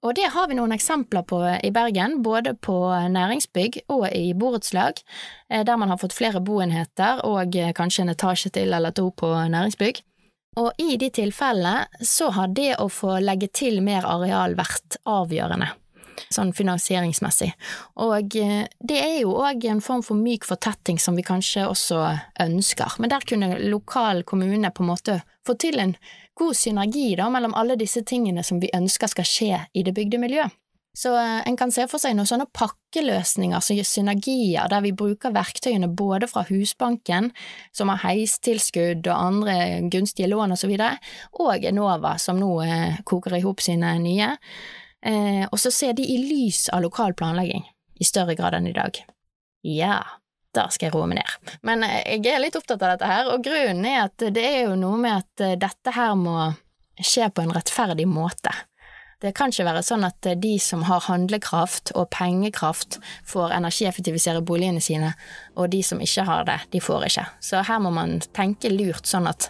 Og 0.05 0.13
det 0.13 0.27
har 0.36 0.45
vi 0.47 0.57
noen 0.57 0.75
eksempler 0.75 1.23
på 1.25 1.39
i 1.65 1.71
Bergen, 1.73 2.19
både 2.21 2.53
på 2.53 2.77
næringsbygg 3.09 3.79
og 3.89 4.05
i 4.13 4.36
borettslag, 4.38 5.01
eh, 5.49 5.63
der 5.65 5.79
man 5.81 5.89
har 5.89 5.97
fått 6.01 6.13
flere 6.13 6.43
boenheter 6.45 7.23
og 7.25 7.57
eh, 7.57 7.73
kanskje 7.73 8.05
en 8.05 8.13
etasje 8.13 8.53
til 8.53 8.73
eller 8.77 8.93
to 8.93 9.09
på 9.09 9.31
næringsbygg. 9.49 10.03
Og 10.55 10.71
i 10.79 10.95
de 10.97 11.09
tilfellene 11.11 12.05
så 12.05 12.29
har 12.35 12.53
det 12.55 12.75
å 12.79 12.87
få 12.91 13.17
legge 13.23 13.49
til 13.51 13.81
mer 13.83 14.07
areal 14.07 14.55
vært 14.55 14.97
avgjørende, 15.03 15.67
sånn 16.31 16.53
finansieringsmessig. 16.55 17.51
Og 18.05 18.37
eh, 18.39 18.63
det 18.79 18.99
er 19.03 19.17
jo 19.25 19.35
òg 19.43 19.67
en 19.67 19.83
form 19.83 20.03
for 20.05 20.19
myk 20.19 20.47
fortetting 20.47 20.99
som 21.01 21.19
vi 21.19 21.25
kanskje 21.27 21.67
også 21.67 22.03
ønsker, 22.45 22.95
men 22.99 23.11
der 23.11 23.27
kunne 23.27 23.57
lokal 23.67 24.23
kommune 24.23 24.71
på 24.71 24.85
en 24.85 24.93
måte 24.93 25.19
få 25.45 25.57
til 25.59 25.81
en 25.83 25.97
god 26.39 26.55
synergi 26.55 27.09
da, 27.19 27.27
mellom 27.31 27.55
alle 27.55 27.75
disse 27.79 28.03
tingene 28.07 28.43
som 28.43 28.63
vi 28.63 28.71
ønsker 28.75 29.11
skal 29.11 29.27
skje 29.27 29.65
i 29.75 29.83
det 29.83 29.95
bygde 29.95 30.23
miljø. 30.23 30.47
Så 30.95 31.15
eh, 31.15 31.47
en 31.47 31.57
kan 31.57 31.71
se 31.71 31.83
for 31.91 31.99
seg 32.01 32.15
noen 32.15 32.29
sånne 32.29 32.47
pakkeløsninger 32.55 33.67
gir 33.75 33.87
synergier, 33.87 34.69
der 34.71 34.83
vi 34.85 34.93
bruker 34.95 35.33
verktøyene 35.35 35.89
både 35.91 36.29
fra 36.31 36.45
Husbanken, 36.47 37.31
som 37.75 37.91
har 37.91 38.03
heistilskudd 38.05 39.03
og 39.03 39.15
andre 39.15 39.57
gunstige 39.91 40.29
lån 40.31 40.55
og 40.55 40.61
så 40.61 40.71
og 40.71 41.65
Enova, 41.67 42.15
som 42.17 42.39
nå 42.39 42.51
eh, 42.63 42.99
koker 43.03 43.35
i 43.35 43.43
hop 43.43 43.61
sine 43.61 43.97
nye, 43.99 44.35
eh, 45.05 45.43
og 45.51 45.59
så 45.59 45.71
ser 45.71 45.93
de 45.93 46.03
i 46.03 46.17
lys 46.23 46.69
av 46.69 46.85
lokal 46.85 47.13
planlegging 47.13 47.65
i 47.99 48.07
større 48.07 48.35
grad 48.35 48.55
enn 48.55 48.67
i 48.67 48.75
dag. 48.75 48.95
Ja, 49.67 49.99
da 50.55 50.69
skal 50.71 50.87
jeg 50.87 50.95
roe 50.95 51.09
meg 51.11 51.19
ned. 51.19 51.55
Men 51.67 51.83
jeg 51.83 52.23
er 52.31 52.39
litt 52.39 52.55
opptatt 52.55 52.83
av 52.83 52.95
dette 52.95 53.09
her, 53.09 53.31
og 53.33 53.43
grunnen 53.43 53.83
er 53.87 54.05
at 54.05 54.29
det 54.31 54.45
er 54.45 54.69
jo 54.69 54.79
noe 54.79 54.99
med 55.01 55.25
at 55.25 55.59
dette 55.59 55.95
her 55.95 56.15
må 56.15 56.53
skje 56.95 57.27
på 57.35 57.43
en 57.43 57.51
rettferdig 57.55 58.07
måte. 58.07 58.53
Det 59.24 59.32
kan 59.36 59.53
ikke 59.53 59.68
være 59.68 59.84
sånn 59.86 60.05
at 60.07 60.28
eh, 60.28 60.38
de 60.39 60.55
som 60.61 60.84
har 60.89 61.05
handlekraft 61.07 61.93
og 61.95 62.09
pengekraft, 62.13 62.99
får 63.28 63.55
energieffektivisere 63.55 64.43
boligene 64.45 64.84
sine, 64.84 65.13
og 65.55 65.72
de 65.74 65.82
som 65.86 66.01
ikke 66.03 66.28
har 66.28 66.47
det, 66.49 66.59
de 66.76 66.84
får 66.84 67.07
ikke. 67.09 67.28
Så 67.39 67.63
her 67.66 67.82
må 67.84 67.93
man 67.95 68.20
tenke 68.36 68.74
lurt 68.74 69.07
sånn 69.09 69.30
at 69.32 69.49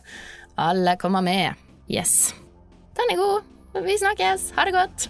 alle 0.62 0.96
kommer 1.02 1.26
med. 1.26 1.58
Yes. 1.92 2.34
Den 2.96 3.16
er 3.16 3.22
god. 3.22 3.54
Vi 3.86 3.98
snakkes. 4.00 4.52
Ha 4.56 4.70
det 4.70 4.78
godt. 4.78 5.10